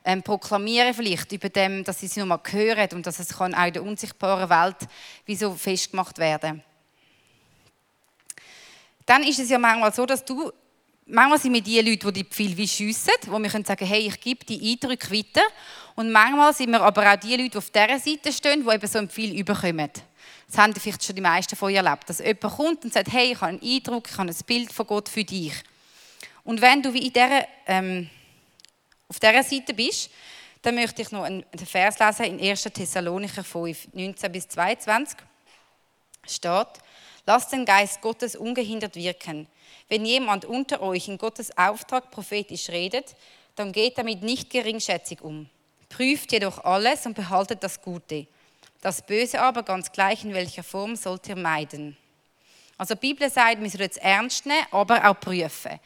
ähm, 0.05 0.23
proklamieren 0.23 0.93
vielleicht 0.93 1.33
über 1.33 1.49
dem, 1.49 1.83
dass 1.83 2.01
sie 2.01 2.07
es 2.07 2.17
nochmal 2.17 2.41
hören 2.51 2.91
und 2.93 3.07
dass 3.07 3.21
es 3.21 3.39
kann 3.39 3.55
auch 3.55 3.69
in 3.69 3.73
der 3.73 3.83
unsichtbaren 3.83 4.51
Welt 4.51 4.87
wie 5.25 5.37
so 5.37 5.55
festgemacht 5.55 6.19
werden 6.19 6.63
Dann 9.07 9.23
ist 9.23 9.39
es 9.39 9.49
ja 9.49 9.59
manchmal 9.59 9.95
so, 9.95 10.05
dass 10.05 10.23
du 10.27 10.53
manchmal 11.11 11.39
sind 11.39 11.53
wir 11.53 11.61
die 11.61 11.81
Leute, 11.81 12.13
die 12.13 12.23
die 12.23 12.35
viel 12.35 12.57
wie 12.57 12.69
schiessen, 12.69 13.13
wo 13.27 13.39
wir 13.39 13.51
können 13.51 13.65
sagen, 13.65 13.87
hey, 13.87 14.07
ich 14.07 14.21
gebe 14.21 14.45
die 14.45 14.73
Eindrücke 14.73 15.11
weiter. 15.11 15.43
Und 15.97 16.11
manchmal 16.11 16.55
sind 16.55 16.71
wir 16.71 16.81
aber 16.81 17.13
auch 17.13 17.17
die 17.17 17.37
Leute, 17.37 17.51
die 17.51 17.59
auf 17.59 17.71
dieser 17.71 17.99
Seite 17.99 18.33
stehen, 18.33 18.65
die 18.65 18.75
eben 18.75 18.87
so 18.87 18.99
ein 18.99 19.09
viel 19.09 19.39
überkommen. 19.39 19.91
Das 20.47 20.59
haben 20.59 20.75
vielleicht 20.75 21.05
schon 21.05 21.15
die 21.15 21.23
meisten 21.23 21.57
von 21.57 21.71
euch 21.71 21.77
erlebt, 21.77 22.09
dass 22.09 22.19
jemand 22.19 22.57
kommt 22.57 22.85
und 22.85 22.93
sagt, 22.93 23.13
hey, 23.13 23.33
ich 23.33 23.41
habe 23.41 23.53
einen 23.53 23.63
Eindruck, 23.63 24.09
ich 24.11 24.19
habe 24.19 24.29
ein 24.29 24.37
Bild 24.47 24.73
von 24.73 24.87
Gott 24.87 25.09
für 25.09 25.25
dich. 25.25 25.53
Und 26.45 26.61
wenn 26.61 26.83
du 26.83 26.93
wie 26.93 27.07
in 27.07 27.13
dieser, 27.13 27.47
ähm, 27.67 28.11
auf 29.09 29.21
dieser 29.21 29.43
Seite 29.43 29.75
bist, 29.75 30.11
dann 30.63 30.75
möchte 30.75 31.03
ich 31.03 31.11
noch 31.11 31.25
einen 31.25 31.45
Vers 31.65 31.99
lesen 31.99 32.39
in 32.39 32.51
1. 32.51 32.63
Thessalonicher 32.65 33.45
5, 33.45 33.89
19 33.93 34.33
bis 34.33 34.49
22. 34.49 35.19
Steht, 36.27 36.69
lasst 37.27 37.53
den 37.53 37.65
Geist 37.65 38.01
Gottes 38.01 38.37
ungehindert 38.37 38.97
wirken. 38.97 39.47
Wenn 39.89 40.05
jemand 40.05 40.45
unter 40.45 40.83
euch 40.83 41.09
in 41.09 41.19
Gottes 41.19 41.57
Auftrag 41.57 42.11
prophetisch 42.11 42.69
redet, 42.69 43.15
dann 43.57 43.73
geht 43.73 43.99
damit 43.99 44.23
nicht 44.23 44.51
geringschätzig 44.51 45.23
um. 45.23 45.49
Prüft 45.89 46.33
jedoch 46.33 46.65
alles 46.65 47.07
und 47.07 47.15
behaltet 47.15 47.63
das 47.63 47.83
Gute. 47.83 48.27
Das 48.81 49.05
Böse 49.05 49.41
aber, 49.41 49.63
ganz 49.63 49.93
gleich 49.93 50.25
in 50.25 50.33
welcher 50.33 50.63
Form, 50.63 50.97
sollt 50.97 51.29
ihr 51.29 51.37
meiden. 51.37 51.97
Also 52.79 52.95
die 52.95 53.01
Bibel 53.01 53.29
sagt, 53.29 53.61
wir 53.61 53.69
sollen 53.69 53.91
es 53.91 53.99
ernst 53.99 54.47
nehmen, 54.47 54.67
aber 54.71 55.07
auch 55.09 55.21
prüfen. 55.21 55.79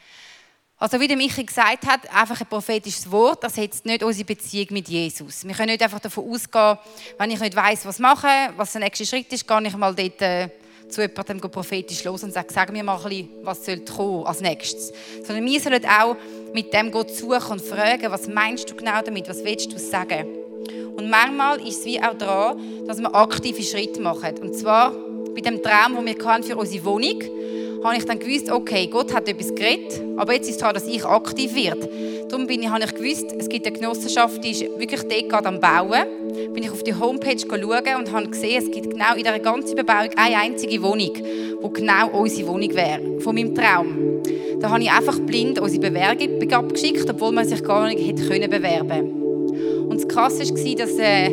Also 0.77 0.99
wie 0.99 1.07
der 1.07 1.17
Michi 1.17 1.43
gesagt 1.43 1.85
hat, 1.85 2.09
einfach 2.13 2.39
ein 2.39 2.47
prophetisches 2.47 3.09
Wort, 3.09 3.43
das 3.43 3.55
setzt 3.55 3.85
nicht 3.85 4.03
unsere 4.03 4.25
Beziehung 4.25 4.67
mit 4.71 4.89
Jesus. 4.89 5.45
Wir 5.45 5.55
können 5.55 5.71
nicht 5.71 5.81
einfach 5.81 5.99
davon 5.99 6.29
ausgehen, 6.29 6.77
wenn 7.17 7.31
ich 7.31 7.39
nicht 7.39 7.55
weiß, 7.55 7.85
was 7.85 7.99
machen, 7.99 8.53
was 8.57 8.73
der 8.73 8.81
nächste 8.81 9.05
Schritt 9.05 9.31
ist, 9.31 9.47
gehe 9.47 9.67
ich 9.67 9.75
mal 9.75 9.95
dort 9.95 10.21
äh, 10.21 10.49
zu 10.89 11.01
jemandem 11.01 11.39
prophetisch 11.39 12.03
los 12.03 12.23
und 12.23 12.33
sage, 12.33 12.47
sag 12.53 12.71
mir 12.71 12.83
mal 12.83 12.97
ein 12.97 13.03
bisschen, 13.03 13.29
was 13.43 13.65
soll 13.65 13.79
kommen 13.79 14.25
als 14.25 14.41
nächstes. 14.41 14.93
Sondern 15.25 15.45
wir 15.45 15.59
sollen 15.59 15.85
auch 15.85 16.15
mit 16.53 16.73
dem 16.73 16.91
Gott 16.91 17.11
suchen 17.11 17.53
und 17.53 17.61
fragen, 17.61 18.11
was 18.11 18.27
meinst 18.27 18.69
du 18.69 18.75
genau 18.75 19.01
damit, 19.01 19.27
was 19.27 19.43
willst 19.43 19.71
du 19.71 19.77
sagen? 19.77 20.27
Und 20.95 21.09
manchmal 21.09 21.59
ist 21.67 21.79
es 21.79 21.85
wie 21.85 22.01
auch 22.01 22.17
daran, 22.17 22.85
dass 22.87 22.99
wir 22.99 23.13
aktive 23.13 23.61
Schritte 23.61 24.01
machen. 24.01 24.37
Und 24.39 24.55
zwar 24.55 24.91
bei 25.35 25.41
dem 25.41 25.61
Traum, 25.61 25.95
den 25.95 26.05
wir 26.05 26.43
für 26.43 26.55
unsere 26.55 26.85
Wohnung 26.85 27.21
habe 27.83 27.97
ich 27.97 28.05
dann 28.05 28.19
gewusst, 28.19 28.51
okay, 28.51 28.87
Gott 28.87 29.13
hat 29.13 29.27
etwas 29.27 29.53
geredet, 29.53 30.01
aber 30.17 30.33
jetzt 30.33 30.47
ist 30.47 30.55
es 30.55 30.57
daran, 30.57 30.73
dass 30.73 30.87
ich 30.87 31.05
aktiv 31.05 31.55
werde. 31.55 31.89
Darum 32.29 32.47
bin 32.47 32.61
ich, 32.61 32.69
habe 32.69 32.83
ich 32.83 32.95
gewusst, 32.95 33.33
es 33.37 33.49
gibt 33.49 33.67
eine 33.67 33.77
Genossenschaft, 33.77 34.43
die 34.43 34.51
ist 34.51 34.61
wirklich 34.77 35.01
dort 35.01 35.29
gerade 35.29 35.47
am 35.47 35.59
Bauen. 35.59 36.53
Bin 36.53 36.63
ich 36.63 36.71
auf 36.71 36.83
die 36.83 36.93
Homepage 36.93 37.37
schauen 37.39 37.95
und 37.99 38.11
habe 38.11 38.27
gesehen, 38.27 38.63
es 38.63 38.71
gibt 38.71 38.89
genau 38.89 39.13
in 39.15 39.23
dieser 39.23 39.39
ganzen 39.39 39.75
Bebauung 39.75 40.09
eine 40.15 40.37
einzige 40.37 40.81
Wohnung, 40.81 41.13
die 41.13 41.73
genau 41.73 42.09
unsere 42.09 42.47
Wohnung 42.47 42.73
wäre, 42.73 43.19
von 43.19 43.35
meinem 43.35 43.53
Traum. 43.53 44.21
Da 44.59 44.69
habe 44.69 44.81
ich 44.81 44.91
einfach 44.91 45.19
blind 45.19 45.59
unsere 45.59 45.89
Bewerbung 45.89 46.51
abgeschickt, 46.51 47.09
obwohl 47.09 47.31
man 47.31 47.47
sich 47.47 47.63
gar 47.63 47.87
nicht 47.87 48.07
hätte 48.07 48.27
können 48.27 48.49
bewerben 48.49 49.87
Und 49.87 49.97
das 49.97 50.07
Krasse 50.07 50.43
war, 50.43 50.75
dass 50.75 50.97
äh, 50.97 51.31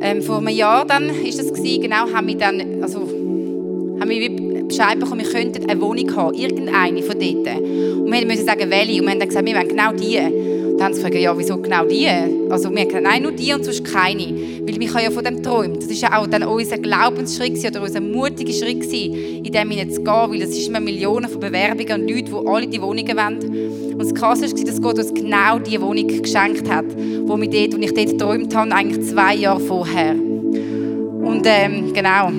ähm, 0.00 0.22
vor 0.22 0.38
einem 0.38 0.48
Jahr 0.48 0.86
dann 0.86 1.08
ist 1.24 1.38
das 1.38 1.52
gewesen, 1.52 1.82
genau, 1.82 2.10
haben 2.12 2.26
wir 2.28 2.36
dann, 2.36 2.82
also 2.82 3.00
haben 3.00 4.08
wir 4.08 4.20
Bescheid 4.68 4.98
bekommen, 4.98 5.22
wir 5.24 5.30
könnten 5.30 5.68
eine 5.68 5.80
Wohnung 5.80 6.16
haben, 6.16 6.34
irgendeine 6.34 7.02
von 7.02 7.18
dort. 7.18 7.58
Und 7.58 8.12
wir 8.12 8.26
mussten 8.26 8.46
sagen, 8.46 8.70
welche. 8.70 9.00
Und 9.00 9.06
wir 9.06 9.10
haben 9.10 9.20
dann 9.20 9.28
gesagt, 9.28 9.46
wir 9.46 9.54
wollen 9.54 9.68
genau 9.68 9.92
die. 9.92 10.18
Und 10.18 10.80
dann 10.80 10.88
haben 10.88 10.94
sie 10.94 11.02
gefragt, 11.02 11.22
ja, 11.22 11.38
wieso 11.38 11.56
genau 11.56 11.86
die? 11.86 12.08
Also 12.50 12.70
wir 12.70 12.82
haben 12.82 13.02
nein, 13.02 13.22
nur 13.22 13.32
die 13.32 13.52
und 13.54 13.64
sonst 13.64 13.84
keine. 13.84 14.26
Weil 14.66 14.78
wir 14.78 15.02
ja 15.02 15.10
von 15.10 15.24
dem 15.24 15.42
träumen. 15.42 15.78
Das 15.80 15.88
war 15.88 16.10
ja 16.10 16.18
auch 16.18 16.26
dann 16.26 16.42
unser 16.42 16.76
Glaubensschritt 16.76 17.64
oder 17.64 17.82
unser 17.82 18.00
mutiger 18.00 18.52
Schritt 18.52 18.92
in 18.92 19.42
dem 19.44 19.70
zu 19.90 20.02
gehen, 20.02 20.06
weil 20.06 20.42
es 20.42 20.66
immer 20.68 20.80
Millionen 20.80 21.30
von 21.30 21.40
Bewerbungen 21.40 22.02
und 22.02 22.10
Leute, 22.10 22.24
die 22.24 22.48
alle 22.48 22.66
die 22.66 22.82
Wohnungen 22.82 23.16
wollen. 23.16 23.92
Und 23.92 24.02
das 24.02 24.14
Krasse 24.14 24.52
war, 24.52 24.64
dass 24.64 24.82
Gott 24.82 24.98
uns 24.98 25.14
genau 25.14 25.58
die 25.58 25.80
Wohnung 25.80 26.08
geschenkt 26.22 26.68
hat, 26.70 26.86
wo, 27.24 27.40
wir 27.40 27.48
dort, 27.48 27.74
wo 27.74 27.82
ich 27.82 27.94
dort 27.94 28.10
geträumt 28.10 28.54
habe, 28.54 28.72
eigentlich 28.72 29.06
zwei 29.06 29.34
Jahre 29.34 29.60
vorher. 29.60 30.12
Und 30.12 31.42
ähm, 31.46 31.92
genau. 31.94 32.30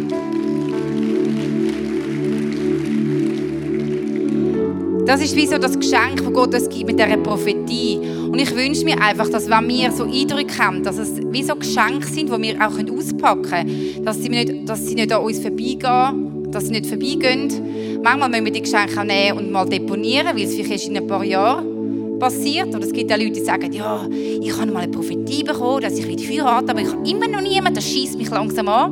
Das 5.08 5.22
ist 5.22 5.38
wie 5.38 5.48
so 5.48 5.58
das 5.58 5.80
Geschenk, 5.80 6.18
das 6.18 6.34
Gott 6.34 6.54
uns 6.54 6.68
gibt 6.68 6.88
mit 6.88 7.00
dieser 7.00 7.16
Prophetie. 7.16 7.98
Und 8.30 8.38
ich 8.42 8.54
wünsche 8.54 8.84
mir 8.84 9.02
einfach, 9.02 9.30
dass 9.30 9.50
wenn 9.50 9.70
wir 9.70 9.90
so 9.90 10.04
Eindrücke 10.04 10.58
haben, 10.58 10.84
dass 10.84 10.98
es 10.98 11.22
wie 11.32 11.44
so 11.44 11.56
Geschenke 11.56 12.06
sind, 12.06 12.30
die 12.30 12.42
wir 12.42 12.56
auch 12.56 12.78
auspacken 12.78 13.42
können, 13.44 14.04
dass 14.04 14.22
sie 14.22 14.28
nicht, 14.28 14.68
dass 14.68 14.86
sie 14.86 14.96
nicht 14.96 15.14
an 15.14 15.24
uns 15.24 15.40
vorbeigehen, 15.40 16.52
dass 16.52 16.66
sie 16.66 16.72
nicht 16.74 16.88
vorbeigehen. 16.88 18.02
Manchmal 18.04 18.30
müssen 18.32 18.46
wir 18.46 18.52
die 18.52 18.62
Geschenke 18.64 19.00
auch 19.00 19.06
nehmen 19.06 19.38
und 19.38 19.50
mal 19.50 19.66
deponieren, 19.66 20.36
weil 20.36 20.44
es 20.44 20.56
vielleicht 20.56 20.72
erst 20.72 20.90
in 20.90 20.98
ein 20.98 21.08
paar 21.08 21.24
Jahren 21.24 22.20
passiert. 22.20 22.76
Und 22.76 22.84
es 22.84 22.92
gibt 22.92 23.10
auch 23.10 23.18
Leute, 23.18 23.32
die 23.32 23.46
sagen, 23.46 23.72
ja, 23.72 24.06
ich 24.12 24.58
habe 24.58 24.70
mal 24.70 24.82
eine 24.82 24.92
Prophetie 24.92 25.46
bekommen, 25.46 25.84
dass 25.84 25.98
ich 25.98 26.06
wieder 26.06 26.22
heirate, 26.22 26.72
aber 26.72 26.82
ich 26.82 26.92
habe 26.92 27.10
immer 27.10 27.30
noch 27.30 27.42
niemanden, 27.42 27.76
das 27.76 27.86
schießt 27.86 28.18
mich 28.18 28.30
langsam 28.30 28.68
an. 28.68 28.92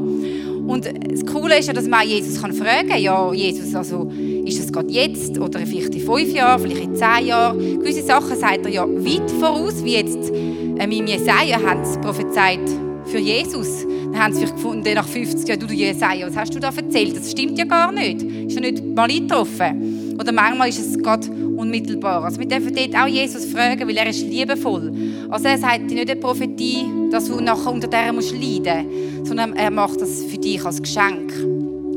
Und 0.68 0.86
das 0.86 1.26
Coole 1.26 1.60
ist 1.60 1.68
ja, 1.68 1.74
dass 1.74 1.88
man 1.88 2.08
Jesus 2.08 2.42
kann 2.42 2.54
fragen 2.54 2.90
kann, 2.90 3.02
ja, 3.02 3.32
Jesus, 3.34 3.76
also 3.76 4.12
ist 4.46 4.60
das 4.60 4.72
gerade 4.72 4.90
jetzt 4.90 5.38
oder 5.40 5.60
vielleicht 5.60 5.94
in 5.94 6.02
fünf 6.02 6.34
Jahren, 6.34 6.62
vielleicht 6.62 6.84
in 6.84 6.96
zehn 6.96 7.28
Jahren? 7.28 7.80
Gewisse 7.80 8.04
Sachen 8.04 8.38
sagt 8.38 8.66
er 8.66 8.72
ja 8.72 8.88
weit 8.88 9.30
voraus, 9.40 9.84
wie 9.84 9.94
jetzt 9.94 10.32
ähm, 10.34 10.92
im 10.92 11.08
Jesaja 11.08 11.62
haben 11.62 11.86
sie 11.86 12.00
prophezeit 12.00 12.60
für 13.06 13.20
Jesus. 13.20 13.86
Dann 14.12 14.24
haben 14.24 14.34
sie 14.34 14.40
vielleicht 14.40 14.56
gefunden, 14.56 14.94
nach 14.94 15.08
50 15.08 15.48
Jahren, 15.48 15.60
du, 15.60 15.74
Jesaja, 15.74 16.28
was 16.28 16.36
hast 16.36 16.56
du 16.56 16.60
da 16.60 16.70
erzählt? 16.76 17.16
Das 17.16 17.32
stimmt 17.32 17.58
ja 17.58 17.66
gar 17.66 17.92
nicht. 17.92 18.24
Ist 18.24 18.56
ja 18.56 18.62
nicht 18.62 18.84
mal 18.84 19.10
eingetroffen. 19.10 20.16
Oder 20.20 20.32
manchmal 20.32 20.70
ist 20.70 20.80
es 20.80 20.98
gerade 20.98 21.30
unmittelbar. 21.30 22.24
Also 22.24 22.40
wir 22.40 22.48
dürfen 22.48 22.74
dort 22.74 22.96
auch 22.96 23.08
Jesus 23.08 23.46
fragen, 23.46 23.88
weil 23.88 23.98
er 23.98 24.08
ist 24.08 24.22
liebevoll. 24.22 24.92
Also 25.30 25.48
er 25.48 25.58
sagt 25.58 25.90
dir 25.90 25.96
nicht 25.96 26.10
eine 26.10 26.20
Prophetie, 26.20 26.86
dass 27.12 27.28
du 27.28 27.40
nachher 27.42 27.72
unter 27.72 27.88
der 27.88 28.14
musst 28.14 28.32
leiden 28.32 28.88
musst, 28.88 29.28
sondern 29.28 29.54
er 29.54 29.72
macht 29.72 30.02
das 30.02 30.24
für 30.24 30.38
dich 30.38 30.64
als 30.64 30.82
Geschenk. 30.82 31.34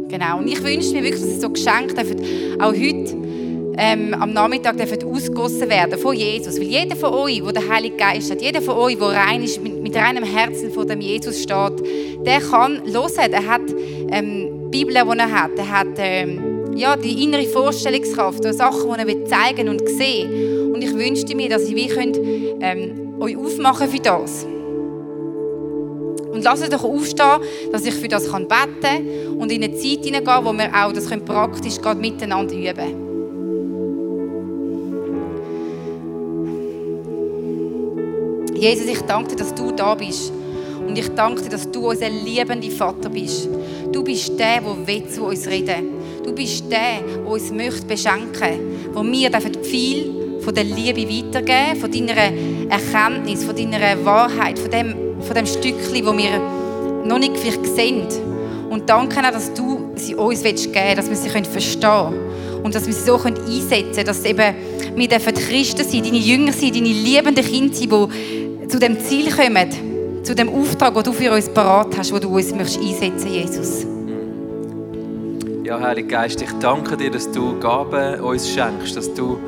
Genau. 0.09 0.39
Und 0.39 0.49
ich 0.49 0.63
wünsche 0.63 0.93
mir 0.93 1.03
wirklich, 1.03 1.21
dass 1.21 1.31
es 1.31 1.41
so 1.41 1.51
Geschenke 1.51 1.95
auch 2.59 2.73
heute 2.73 3.17
ähm, 3.77 4.15
am 4.15 4.33
Nachmittag 4.33 4.77
dürfen 4.77 5.05
ausgegossen 5.05 5.69
werden 5.69 5.99
von 5.99 6.17
Jesus. 6.17 6.59
Weil 6.59 6.67
jeder 6.67 6.97
von 6.97 7.13
euch, 7.13 7.41
der 7.43 7.53
den 7.53 7.73
Heiligen 7.73 7.97
Geist 7.97 8.31
hat, 8.31 8.43
jeder 8.43 8.61
von 8.61 8.77
euch, 8.77 8.99
der 8.99 9.09
rein 9.09 9.43
ist, 9.43 9.63
mit, 9.63 9.81
mit 9.83 9.95
reinem 9.95 10.25
Herzen 10.25 10.71
vor 10.73 10.85
dem 10.85 11.01
Jesus 11.01 11.43
steht, 11.43 11.75
der 12.27 12.41
kann 12.41 12.83
hören. 12.85 13.33
Er 13.33 13.47
hat 13.47 13.63
ähm, 14.11 14.71
die 14.73 14.79
Bibel, 14.79 14.95
die 14.95 15.19
er 15.19 15.33
hat. 15.33 15.51
Er 15.57 15.71
hat 15.71 15.87
ähm, 15.99 16.75
ja, 16.75 16.97
die 16.97 17.23
innere 17.23 17.45
Vorstellungskraft, 17.45 18.45
die 18.45 18.53
Sachen, 18.53 18.91
die 19.07 19.13
er 19.13 19.25
zeigen 19.27 19.69
und 19.69 19.87
sehen. 19.89 20.73
Und 20.73 20.83
ich 20.83 20.95
wünschte 20.95 21.37
mir, 21.37 21.49
dass 21.49 21.69
ich 21.69 21.89
könnt, 21.89 22.19
ähm, 22.61 23.08
euch 23.21 23.37
aufmachen 23.37 23.89
für 23.89 23.99
das. 23.99 24.47
Und 26.33 26.45
lasst 26.45 26.73
doch 26.73 26.85
aufstehen, 26.85 27.41
dass 27.73 27.85
ich 27.85 27.95
für 27.95 28.09
das 28.09 28.31
beten 28.31 28.49
kann 28.81 29.39
und 29.39 29.51
in 29.51 29.65
eine 29.65 29.75
Zeit 29.75 30.05
hineingehen, 30.05 30.45
wo 30.45 30.53
wir 30.53 30.71
auch 30.75 30.93
das 30.93 31.07
praktisch 31.07 31.81
gerade 31.81 32.01
miteinander 32.01 32.55
üben 32.55 32.75
können. 32.75 33.09
Jesus, 38.55 38.87
ich 38.87 39.01
danke 39.03 39.31
dir, 39.31 39.37
dass 39.37 39.55
du 39.55 39.71
da 39.71 39.95
bist. 39.95 40.33
Und 40.87 40.99
ich 40.99 41.09
danke 41.15 41.43
dir, 41.43 41.51
dass 41.51 41.71
du 41.71 41.91
unser 41.91 42.11
liebender 42.11 42.71
Vater 42.71 43.09
bist. 43.09 43.49
Du 43.93 44.03
bist 44.03 44.39
der, 44.39 44.61
der 44.61 45.09
zu 45.09 45.25
uns 45.25 45.47
reden 45.47 45.99
Du 46.25 46.33
bist 46.35 46.65
der, 46.71 47.01
der 47.01 47.27
uns 47.27 47.51
möchte 47.53 47.87
beschenken 47.87 48.59
Wo 48.93 49.03
wir 49.03 49.31
viel 49.63 50.41
von 50.41 50.55
der 50.55 50.65
Liebe 50.65 51.09
weitergeben, 51.09 51.81
von 51.81 51.91
deiner 51.91 52.33
Erkenntnis, 52.69 53.45
von 53.45 53.57
deiner 53.57 54.05
Wahrheit, 54.05 54.59
von 54.59 54.71
dem 54.71 55.09
von 55.21 55.35
dem 55.35 55.47
Stückchen, 55.47 56.07
wo 56.07 56.17
wir 56.17 56.41
noch 57.05 57.19
nicht 57.19 57.37
vielleicht 57.37 57.67
sehen. 57.67 58.07
Und 58.71 58.89
danke 58.89 59.19
auch, 59.19 59.33
dass 59.33 59.53
du 59.55 59.91
sie 59.97 60.15
uns 60.15 60.43
geben 60.43 60.55
willst, 60.55 60.99
dass 60.99 61.09
wir 61.09 61.17
sie 61.17 61.29
verstehen 61.29 61.81
können. 61.81 62.63
Und 62.63 62.75
dass 62.75 62.87
wir 62.87 62.93
sie 62.93 63.05
so 63.05 63.17
einsetzen 63.17 63.93
können, 63.93 64.07
dass 64.07 64.25
eben 64.25 64.55
wir 64.95 65.09
Christen 65.09 65.85
sind, 65.85 66.07
deine 66.07 66.19
Jünger 66.19 66.53
sind, 66.53 66.75
deine 66.75 66.89
liebenden 66.89 67.45
Kinder 67.45 67.75
sind, 67.75 67.93
die 67.93 68.69
zu 68.69 68.79
dem 68.79 68.99
Ziel 69.01 69.31
kommen, 69.31 70.25
zu 70.25 70.35
dem 70.35 70.49
Auftrag, 70.49 70.95
den 70.95 71.05
du 71.05 71.13
für 71.13 71.33
uns 71.33 71.49
parat 71.49 71.97
hast, 71.97 72.13
wo 72.13 72.19
du 72.19 72.29
uns 72.29 72.53
möchtest 72.55 72.81
einsetzen 72.81 73.33
Jesus. 73.33 73.87
Ja, 75.65 75.81
Heiliger 75.81 76.09
Geist, 76.09 76.43
ich 76.43 76.53
danke 76.61 76.97
dir, 76.97 77.11
dass 77.11 77.31
du 77.31 77.59
Gaben 77.61 78.21
uns 78.21 78.51
schenkst, 78.51 78.97
dass 78.97 79.13
du 79.15 79.39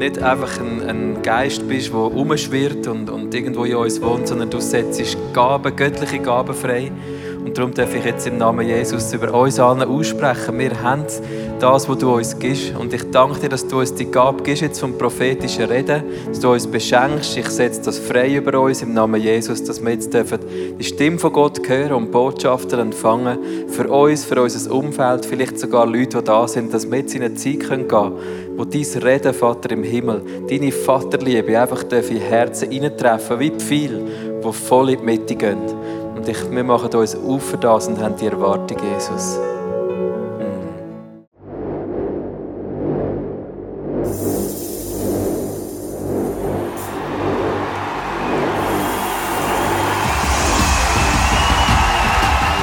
nicht 0.00 0.18
einfach 0.22 0.58
ein, 0.58 0.82
ein 0.88 1.22
Geist 1.22 1.68
bist, 1.68 1.92
der 1.92 2.00
umschwirrt 2.00 2.86
und, 2.86 3.10
und 3.10 3.34
irgendwo 3.34 3.64
in 3.64 3.76
uns 3.76 4.00
wohnt, 4.00 4.28
sondern 4.28 4.48
du 4.48 4.58
setzt 4.58 5.16
Gaben, 5.34 5.76
göttliche 5.76 6.18
Gaben 6.18 6.54
frei. 6.54 6.90
Und 7.44 7.56
darum 7.56 7.72
darf 7.72 7.94
ich 7.94 8.04
jetzt 8.04 8.26
im 8.26 8.38
Namen 8.38 8.66
Jesus 8.66 9.12
über 9.14 9.32
uns 9.32 9.58
allen 9.58 9.82
aussprechen. 9.82 10.58
Wir 10.58 10.82
haben 10.82 11.04
das, 11.58 11.88
was 11.88 11.98
du 11.98 12.14
uns 12.14 12.38
gibst. 12.38 12.74
Und 12.76 12.92
ich 12.92 13.10
danke 13.10 13.40
dir, 13.40 13.48
dass 13.48 13.66
du 13.66 13.80
uns 13.80 13.94
die 13.94 14.10
Gabe 14.10 14.42
gibst 14.42 14.62
jetzt 14.62 14.80
vom 14.80 14.96
prophetischen 14.96 15.64
Reden, 15.64 16.02
dass 16.28 16.40
du 16.40 16.52
uns 16.52 16.66
beschenkst. 16.66 17.36
Ich 17.36 17.48
setze 17.48 17.82
das 17.82 17.98
frei 17.98 18.34
über 18.34 18.60
uns 18.60 18.82
im 18.82 18.92
Namen 18.92 19.20
Jesus, 19.20 19.62
dass 19.64 19.82
wir 19.82 19.90
jetzt 19.90 20.12
dürfen 20.12 20.40
die 20.78 20.84
Stimme 20.84 21.18
von 21.18 21.32
Gott 21.32 21.66
hören 21.66 21.92
und 21.92 22.10
Botschaften 22.10 22.78
empfangen 22.78 23.38
für 23.68 23.88
uns, 23.88 24.24
für 24.24 24.40
unser 24.40 24.72
Umfeld, 24.74 25.24
vielleicht 25.26 25.58
sogar 25.58 25.86
Leute, 25.86 26.18
die 26.18 26.24
da 26.24 26.46
sind, 26.46 26.72
dass 26.72 26.90
wir 26.90 26.98
jetzt 26.98 27.14
in 27.14 27.22
eine 27.22 27.34
Zeit 27.34 27.60
gehen 27.60 27.88
können, 27.88 28.14
wo 28.56 28.64
dein 28.64 29.02
Reden, 29.02 29.34
Vater 29.34 29.70
im 29.70 29.82
Himmel, 29.82 30.22
deine 30.48 30.72
Vaterliebe 30.72 31.58
einfach 31.58 31.84
in 31.90 32.20
Herzen 32.20 32.70
hineintreffen, 32.70 33.38
wie 33.38 33.52
viel, 33.58 34.06
die 34.44 34.52
voll 34.52 34.90
in 34.90 34.98
die 34.98 35.04
Mitte 35.04 35.36
gehen. 35.36 35.58
Und 36.20 36.28
ich, 36.28 36.50
wir 36.50 36.64
machen 36.64 36.92
uns 36.92 37.16
auf 37.16 37.42
für 37.42 37.56
das 37.56 37.88
und 37.88 37.98
haben 37.98 38.14
die 38.14 38.26
Erwartung, 38.26 38.76
Jesus. 38.78 39.38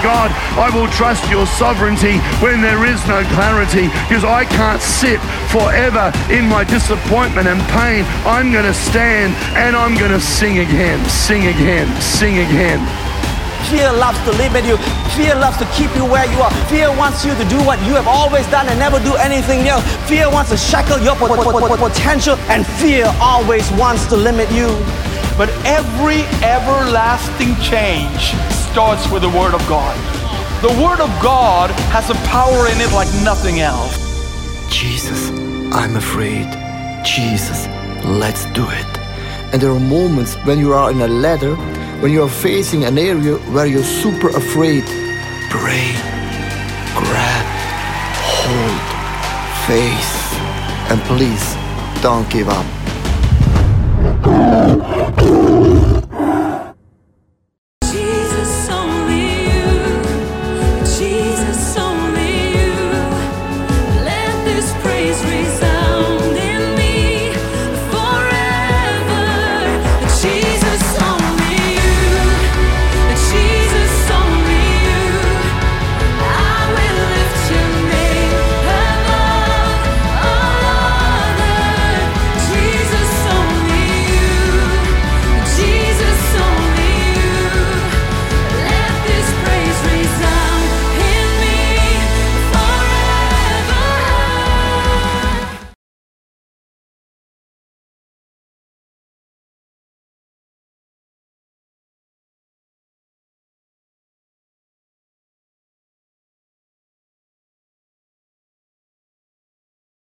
God, 0.04 0.32
I 0.56 0.70
will 0.72 0.88
trust 0.90 1.28
your 1.32 1.48
sovereignty 1.48 2.20
when 2.40 2.62
there 2.62 2.86
is 2.86 3.04
no 3.08 3.24
clarity 3.34 3.90
because 4.08 4.24
I 4.24 4.46
can't 4.46 4.80
sit 4.80 5.20
forever 5.50 6.14
in 6.30 6.48
my 6.48 6.64
disappointment 6.64 7.48
and 7.48 7.60
pain. 7.70 8.06
I'm 8.24 8.52
going 8.52 8.66
to 8.66 8.74
stand 8.76 9.34
and 9.58 9.76
I'm 9.76 9.98
going 9.98 10.12
to 10.12 10.22
sing 10.22 10.60
again, 10.60 11.04
sing 11.10 11.48
again, 11.48 11.90
sing 12.00 12.38
again. 12.38 13.07
Fear 13.70 13.92
loves 13.94 14.20
to 14.26 14.32
limit 14.38 14.64
you. 14.66 14.78
Fear 15.18 15.36
loves 15.36 15.58
to 15.58 15.66
keep 15.78 15.94
you 15.96 16.06
where 16.06 16.26
you 16.32 16.40
are. 16.42 16.52
Fear 16.70 16.96
wants 16.96 17.26
you 17.26 17.34
to 17.36 17.46
do 17.50 17.58
what 17.66 17.80
you 17.88 17.94
have 17.94 18.08
always 18.08 18.46
done 18.48 18.68
and 18.70 18.78
never 18.80 19.00
do 19.00 19.16
anything 19.16 19.68
else. 19.68 19.84
Fear 20.08 20.30
wants 20.32 20.52
to 20.52 20.58
shackle 20.58 21.00
your 21.00 21.16
po- 21.16 21.28
po- 21.28 21.44
po- 21.44 21.78
potential, 21.90 22.36
and 22.50 22.66
fear 22.80 23.06
always 23.20 23.70
wants 23.74 24.06
to 24.08 24.16
limit 24.16 24.50
you. 24.52 24.70
But 25.38 25.50
every 25.66 26.22
everlasting 26.42 27.56
change 27.62 28.34
starts 28.70 29.10
with 29.12 29.22
the 29.22 29.30
Word 29.30 29.54
of 29.54 29.62
God. 29.68 29.96
The 30.62 30.74
Word 30.84 31.00
of 31.00 31.10
God 31.22 31.70
has 31.94 32.10
a 32.10 32.16
power 32.28 32.68
in 32.72 32.82
it 32.82 32.92
like 32.94 33.08
nothing 33.24 33.60
else. 33.60 33.94
Jesus, 34.70 35.30
I'm 35.72 35.96
afraid. 35.96 36.48
Jesus, 37.06 37.68
let's 38.04 38.46
do 38.52 38.66
it. 38.70 38.92
And 39.54 39.62
there 39.62 39.72
are 39.72 39.80
moments 39.80 40.36
when 40.46 40.60
you 40.60 40.74
are 40.74 40.92
in 40.92 41.02
a 41.02 41.08
ladder, 41.08 41.56
when 42.02 42.12
you 42.12 42.24
are 42.24 42.30
facing 42.30 42.86
an 42.86 42.98
area 42.98 43.38
where 43.54 43.66
you're 43.66 43.84
super 43.84 44.30
afraid. 44.30 44.84
Pray, 45.50 45.92
grab, 46.94 47.46
hold, 48.38 48.82
face, 49.66 50.18
and 50.92 51.02
please 51.04 51.56
don't 52.02 52.30
give 52.30 52.50
up. 52.50 52.77